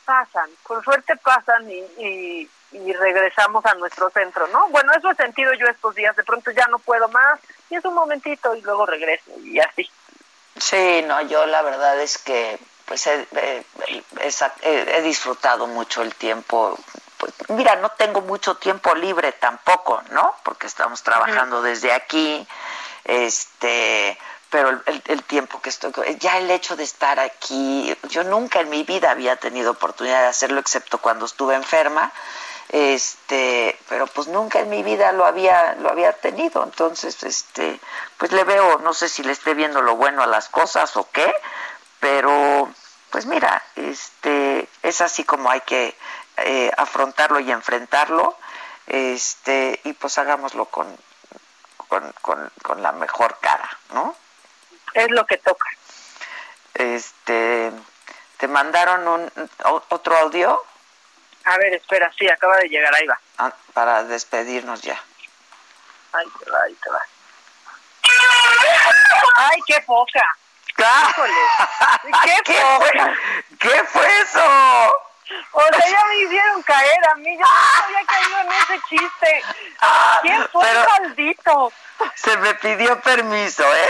[0.06, 2.50] Pasan, con suerte pasan y y
[2.94, 4.70] regresamos a nuestro centro, ¿no?
[4.70, 7.40] Bueno, eso he sentido yo estos días, de pronto ya no puedo más
[7.70, 9.90] y es un momentito y luego regreso y así.
[10.58, 13.28] Sí, no, yo la verdad es que pues he,
[14.62, 16.78] he, disfrutado mucho el tiempo.
[17.18, 20.36] Pues, mira, no tengo mucho tiempo libre tampoco, ¿no?
[20.44, 22.46] Porque estamos trabajando desde aquí,
[23.06, 24.18] este,
[24.54, 28.70] pero el, el, tiempo que estoy, ya el hecho de estar aquí, yo nunca en
[28.70, 32.14] mi vida había tenido oportunidad de hacerlo excepto cuando estuve enferma
[32.70, 36.64] este pero pues nunca en mi vida lo había lo había tenido.
[36.64, 37.80] Entonces este
[38.18, 41.10] pues le veo no sé si le esté viendo lo bueno a las cosas o
[41.12, 41.34] qué
[42.00, 42.72] pero
[43.10, 45.96] pues mira este es así como hay que
[46.38, 48.38] eh, afrontarlo y enfrentarlo
[48.86, 50.88] este y pues hagámoslo con
[51.88, 54.16] con, con, con la mejor cara no
[54.94, 55.66] es lo que toca
[56.74, 57.72] este
[58.38, 59.50] te mandaron un
[59.90, 60.62] otro audio
[61.46, 63.20] a ver, espera, sí, acaba de llegar, ahí va.
[63.38, 64.98] Ah, para despedirnos ya.
[66.14, 67.00] Ahí te va, ahí te va.
[69.36, 70.38] ¡Ay, qué poca!
[70.78, 71.34] Híjole.
[72.24, 72.78] ¡Qué, ¿Qué poca!
[72.80, 73.58] fue?
[73.60, 74.94] ¿Qué fue eso?
[75.52, 79.44] O sea, ya me hicieron caer a mí, yo no había caído en ese chiste.
[80.22, 81.74] ¿Quién fue el Pero- maldito?
[82.16, 83.90] Se me pidió permiso, ¿eh?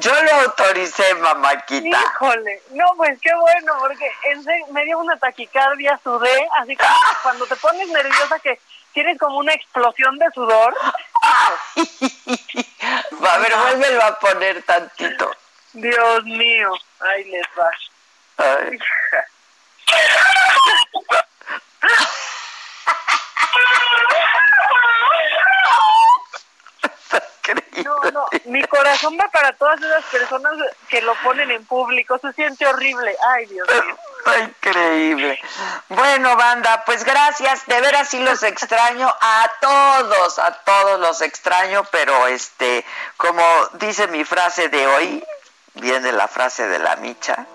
[0.00, 1.88] Yo lo autoricé, mamáquita.
[1.98, 6.84] Híjole, no, pues qué bueno, porque en serio, me dio una taquicardia, sudé, así que
[7.22, 8.58] cuando te pones nerviosa que
[8.94, 10.74] tienes como una explosión de sudor.
[13.22, 15.30] Va, a ver, vuélvelo a poner tantito.
[15.74, 17.68] Dios mío, ahí les va.
[18.38, 18.78] Ay.
[27.84, 30.52] No, no, mi corazón va para todas esas personas
[30.88, 33.16] que lo ponen en público, se siente horrible.
[33.34, 33.96] Ay, Dios mío.
[34.42, 35.40] Increíble.
[35.88, 37.66] Bueno, banda, pues gracias.
[37.66, 42.84] De veras sí los extraño a todos, a todos los extraño, pero este,
[43.16, 43.42] como
[43.74, 45.24] dice mi frase de hoy,
[45.74, 47.46] viene la frase de la micha.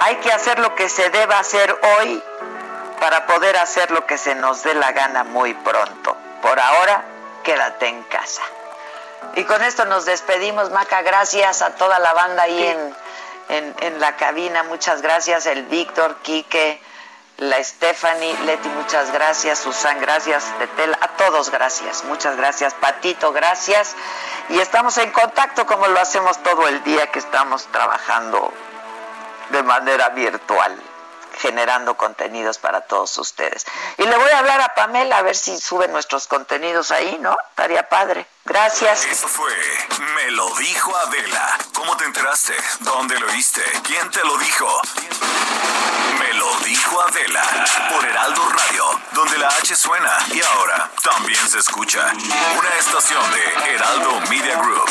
[0.00, 2.22] Hay que hacer lo que se deba hacer hoy
[3.00, 6.16] para poder hacer lo que se nos dé la gana muy pronto.
[6.40, 7.04] Por ahora,
[7.44, 8.40] quédate en casa.
[9.34, 11.02] Y con esto nos despedimos, Maca.
[11.02, 12.96] Gracias a toda la banda ahí en,
[13.50, 14.62] en, en la cabina.
[14.62, 15.44] Muchas gracias.
[15.44, 16.80] El Víctor, Quique,
[17.36, 19.58] la Stephanie, Leti, muchas gracias.
[19.58, 20.44] Susan, gracias.
[20.58, 22.04] Tetel, a todos gracias.
[22.04, 22.72] Muchas gracias.
[22.72, 23.94] Patito, gracias.
[24.48, 28.50] Y estamos en contacto como lo hacemos todo el día que estamos trabajando
[29.50, 30.76] de manera virtual,
[31.38, 33.66] generando contenidos para todos ustedes.
[33.98, 37.36] Y le voy a hablar a Pamela a ver si sube nuestros contenidos ahí, ¿no?
[37.50, 38.26] Estaría padre.
[38.44, 39.04] Gracias.
[39.04, 39.52] Eso fue
[40.14, 41.58] Me lo dijo Adela.
[41.72, 42.54] ¿Cómo te enteraste?
[42.80, 43.62] ¿Dónde lo oíste?
[43.84, 44.82] ¿Quién te lo dijo?
[46.18, 47.42] Me lo dijo Adela
[47.90, 52.12] por Heraldo Radio, donde la H suena y ahora también se escucha.
[52.58, 54.90] Una estación de Heraldo Media Group.